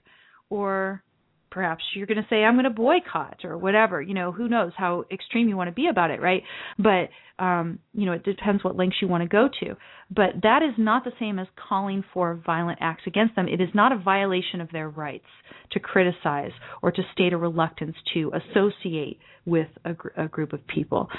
Or 0.49 1.03
perhaps 1.49 1.84
you're 1.95 2.08
going 2.08 2.22
to 2.22 2.28
say, 2.30 2.43
I'm 2.43 2.55
going 2.55 2.66
to 2.66 2.70
boycott 2.70 3.39
or 3.43 3.58
whatever. 3.58 4.01
You 4.01 4.14
know, 4.14 4.32
who 4.32 4.47
knows 4.47 4.72
how 4.78 5.05
extreme 5.12 5.49
you 5.49 5.58
want 5.58 5.70
to 5.70 5.74
be 5.74 5.88
about 5.88 6.12
it, 6.12 6.22
right? 6.22 6.43
But, 6.78 7.10
um, 7.43 7.80
you 7.93 8.05
know, 8.05 8.14
it 8.14 8.24
depends 8.24 8.64
what 8.64 8.76
lengths 8.76 8.97
you 9.01 9.08
want 9.08 9.24
to 9.24 9.30
go 9.30 9.49
to. 9.62 9.76
But 10.10 10.41
that 10.43 10.62
is 10.62 10.74
not 10.78 11.03
the 11.03 11.12
same 11.20 11.39
as 11.39 11.47
calling 11.70 12.03
for 12.14 12.41
violent 12.45 12.80
acts 12.82 13.03
against 13.08 13.36
them. 13.36 13.47
It 13.47 13.62
is 13.62 13.70
not 13.74 13.91
a 13.91 13.97
violation 13.97 14.62
of 14.62 14.72
their 14.72 14.89
rights 14.89 15.26
to 15.72 15.80
criticize 15.80 16.51
or 16.82 16.91
to 16.91 17.01
state 17.14 17.34
a 17.34 17.38
reluctance 17.38 17.95
to 18.14 18.32
associate 18.34 19.20
with 19.45 19.68
a, 19.86 19.93
gr- 19.93 20.10
a 20.18 20.28
group 20.28 20.53
of 20.53 20.66
people. 20.68 21.10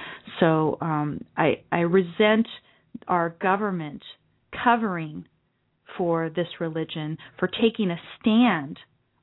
So 0.41 0.79
um, 0.81 1.23
I, 1.37 1.63
I 1.73 1.81
resent 1.81 2.47
our 3.07 3.31
government 3.41 4.03
covering 4.65 5.27
for 5.97 6.31
this 6.31 6.49
religion, 6.61 7.19
for 7.39 7.49
taking 7.49 7.91
a 7.91 8.01
stand 8.21 8.79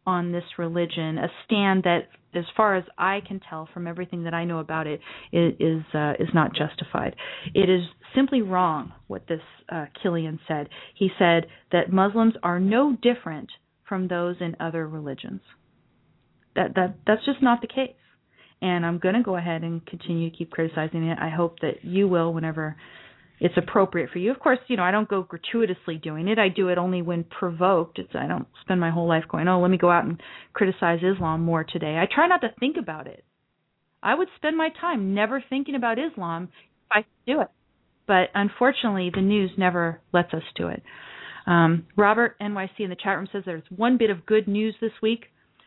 on 0.07 0.32
this 0.32 0.43
religion, 0.57 1.18
a 1.18 1.28
stand 1.45 1.84
that, 1.84 2.09
as 2.34 2.43
far 2.55 2.76
as 2.76 2.84
I 2.97 3.22
can 3.28 3.39
tell 3.49 3.68
from 3.74 3.88
everything 3.88 4.24
that 4.24 4.34
I 4.34 4.45
know 4.45 4.59
about 4.59 4.88
it, 4.88 4.99
is 5.32 5.84
uh, 5.93 6.13
is 6.20 6.30
not 6.34 6.51
justified. 6.55 7.16
It 7.53 7.70
is 7.70 7.82
simply 8.13 8.41
wrong 8.41 8.93
what 9.07 9.28
this 9.28 9.41
uh, 9.70 9.86
Killian 10.01 10.39
said. 10.47 10.70
He 10.95 11.09
said 11.18 11.47
that 11.72 11.91
Muslims 11.91 12.34
are 12.43 12.59
no 12.59 12.95
different 13.01 13.49
from 13.88 14.07
those 14.07 14.36
in 14.39 14.55
other 14.59 14.88
religions. 14.88 15.41
That 16.55 16.76
that 16.76 16.95
that's 17.07 17.26
just 17.26 17.41
not 17.41 17.61
the 17.61 17.68
case. 17.68 17.95
And 18.61 18.86
I'm 18.86 18.99
going 18.99 19.16
to 19.16 19.22
go 19.22 19.36
ahead 19.36 19.63
and 19.63 19.86
continue 19.86 20.30
to 20.30 20.36
keep 20.36 20.49
criticizing 20.49 21.03
it. 21.07 21.18
I 21.20 21.30
hope 21.30 21.59
that 21.59 21.84
you 21.84 22.07
will 22.07 22.34
whenever 22.34 22.76
it's 23.39 23.57
appropriate 23.57 24.09
for 24.11 24.19
you. 24.19 24.31
Of 24.31 24.39
course, 24.39 24.59
you 24.67 24.77
know, 24.77 24.83
I 24.83 24.91
don't 24.91 25.09
go 25.09 25.23
gratuitously 25.23 25.97
doing 25.97 26.27
it. 26.27 26.39
I 26.39 26.49
do 26.49 26.69
it 26.69 26.77
only 26.77 27.01
when 27.01 27.23
provoked. 27.23 27.99
It's 27.99 28.15
I 28.15 28.27
don't 28.27 28.47
spend 28.61 28.79
my 28.79 28.91
whole 28.91 29.07
life 29.07 29.25
going, 29.29 29.47
"Oh, 29.47 29.59
let 29.59 29.71
me 29.71 29.77
go 29.77 29.89
out 29.89 30.05
and 30.05 30.21
criticize 30.53 30.99
Islam 31.03 31.41
more 31.41 31.63
today." 31.63 31.97
I 31.97 32.07
try 32.13 32.27
not 32.27 32.41
to 32.41 32.53
think 32.59 32.77
about 32.77 33.07
it. 33.07 33.25
I 34.01 34.15
would 34.15 34.29
spend 34.36 34.55
my 34.55 34.69
time 34.79 35.13
never 35.13 35.43
thinking 35.49 35.75
about 35.75 35.99
Islam 35.99 36.49
if 36.53 36.91
I 36.91 37.01
could 37.01 37.25
do 37.25 37.41
it. 37.41 37.49
But 38.07 38.29
unfortunately, 38.36 39.11
the 39.13 39.21
news 39.21 39.51
never 39.57 39.99
lets 40.13 40.33
us 40.33 40.43
do 40.55 40.67
it. 40.67 40.83
Um, 41.47 41.88
Robert 41.95 42.38
NYC 42.39 42.79
in 42.79 42.89
the 42.89 42.95
chat 42.95 43.17
room 43.17 43.27
says 43.31 43.43
there's 43.45 43.63
one 43.75 43.97
bit 43.97 44.09
of 44.09 44.25
good 44.25 44.47
news 44.47 44.75
this 44.79 44.91
week. 45.01 45.25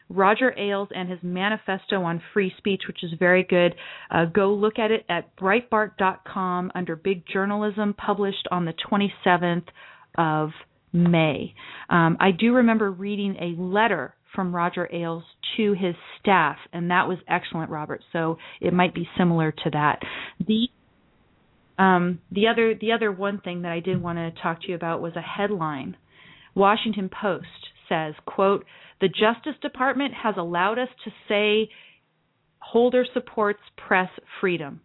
Roger 0.08 0.54
Ailes 0.58 0.88
and 0.94 1.08
his 1.10 1.18
manifesto 1.22 2.02
on 2.02 2.22
free 2.32 2.52
speech, 2.58 2.82
which 2.86 3.02
is 3.02 3.10
very 3.18 3.44
good. 3.44 3.74
Uh, 4.10 4.24
go 4.24 4.52
look 4.54 4.78
at 4.78 4.90
it 4.90 5.04
at 5.08 5.36
Breitbart.com 5.36 6.72
under 6.74 6.96
Big 6.96 7.24
Journalism, 7.30 7.94
published 7.94 8.48
on 8.50 8.64
the 8.64 8.74
27th 8.90 9.66
of 10.16 10.50
May. 10.92 11.54
Um, 11.90 12.16
I 12.20 12.30
do 12.30 12.54
remember 12.54 12.90
reading 12.90 13.36
a 13.40 13.60
letter 13.60 14.14
from 14.34 14.54
Roger 14.54 14.88
Ailes 14.92 15.24
to 15.56 15.72
his 15.72 15.94
staff, 16.20 16.56
and 16.72 16.90
that 16.90 17.08
was 17.08 17.18
excellent, 17.28 17.70
Robert. 17.70 18.02
So 18.12 18.38
it 18.60 18.72
might 18.72 18.94
be 18.94 19.08
similar 19.16 19.52
to 19.52 19.70
that. 19.70 20.00
The 20.46 20.68
um, 21.78 22.20
the 22.32 22.48
other 22.48 22.74
the 22.74 22.92
other 22.92 23.12
one 23.12 23.40
thing 23.40 23.62
that 23.62 23.72
I 23.72 23.80
did 23.80 24.02
want 24.02 24.18
to 24.18 24.42
talk 24.42 24.62
to 24.62 24.68
you 24.68 24.74
about 24.74 25.00
was 25.00 25.14
a 25.16 25.20
headline. 25.20 25.96
Washington 26.54 27.08
Post 27.08 27.46
says, 27.88 28.14
quote, 28.26 28.64
the 29.00 29.08
Justice 29.08 29.60
Department 29.62 30.14
has 30.14 30.34
allowed 30.36 30.78
us 30.78 30.88
to 31.04 31.10
say 31.28 31.70
Holder 32.58 33.06
supports 33.14 33.60
press 33.76 34.10
freedom. 34.40 34.80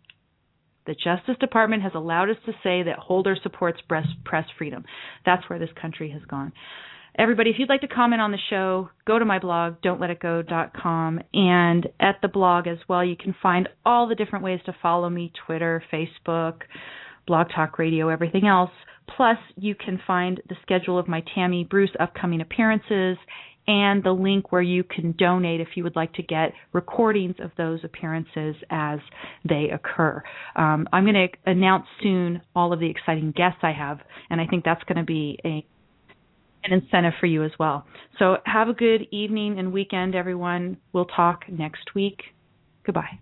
The 0.86 0.96
Justice 0.96 1.38
Department 1.40 1.84
has 1.84 1.94
allowed 1.96 2.30
us 2.30 2.38
to 2.46 2.52
say 2.64 2.84
that 2.84 3.00
Holder 3.00 3.38
supports 3.42 3.80
press 3.88 4.46
freedom. 4.58 4.84
That's 5.26 5.50
where 5.50 5.60
this 5.60 5.70
country 5.80 6.12
has 6.12 6.22
gone. 6.24 6.52
Everybody, 7.18 7.52
if 7.52 7.58
you'd 7.60 7.70
like 7.70 7.82
to 7.82 7.88
comment 7.88 8.22
on 8.22 8.32
the 8.32 8.40
show, 8.50 8.90
go 9.06 9.20
to 9.20 9.26
my 9.26 9.38
blog, 9.40 9.76
don'tletitgo.com. 9.82 11.20
And 11.34 11.88
at 12.00 12.18
the 12.22 12.28
blog 12.28 12.68
as 12.68 12.80
well, 12.90 13.06
you 13.06 13.16
can 13.16 13.36
find 13.42 13.70
all 13.86 14.08
the 14.08 14.16
different 14.16 14.44
ways 14.44 14.60
to 14.66 14.76
follow 14.82 15.10
me 15.10 15.32
Twitter, 15.46 15.84
Facebook, 15.92 16.62
Blog 17.28 17.48
Talk 17.56 17.78
Radio, 17.78 18.10
everything 18.10 18.48
else. 18.48 18.72
Plus, 19.16 19.38
you 19.56 19.76
can 19.76 20.02
find 20.08 20.42
the 20.50 20.56
schedule 20.64 20.98
of 20.98 21.08
my 21.08 21.24
Tammy 21.36 21.64
Bruce 21.64 21.92
upcoming 22.00 22.42
appearances 22.42 23.18
and 23.68 24.04
the 24.04 24.12
link 24.12 24.52
where 24.52 24.62
you 24.62 24.84
can 24.84 25.14
donate 25.18 25.62
if 25.62 25.70
you 25.76 25.84
would 25.84 25.96
like 25.96 26.14
to 26.14 26.24
get 26.24 26.54
recordings 26.74 27.36
of 27.40 27.52
those 27.58 27.80
appearances 27.84 28.56
as 28.70 29.00
they 29.48 29.70
occur. 29.74 30.22
Um, 30.56 30.88
I'm 30.92 31.06
going 31.06 31.30
to 31.30 31.52
announce 31.52 31.86
soon 32.02 32.42
all 32.56 32.74
of 32.74 32.80
the 32.80 32.90
exciting 32.90 33.32
guests 33.32 33.60
I 33.64 33.72
have, 33.72 34.00
and 34.30 34.42
I 34.42 34.48
think 34.48 34.66
that's 34.66 34.84
going 34.84 34.98
to 34.98 35.06
be 35.06 35.40
a 35.46 35.66
an 36.66 36.72
incentive 36.72 37.12
for 37.20 37.26
you 37.26 37.44
as 37.44 37.52
well. 37.60 37.86
So 38.20 38.38
have 38.46 38.70
a 38.70 38.74
good 38.74 39.08
evening 39.12 39.60
and 39.60 39.74
weekend, 39.74 40.16
everyone. 40.16 40.78
We'll 40.94 41.04
talk 41.04 41.44
next 41.50 41.94
week. 41.94 42.22
Goodbye. 42.86 43.20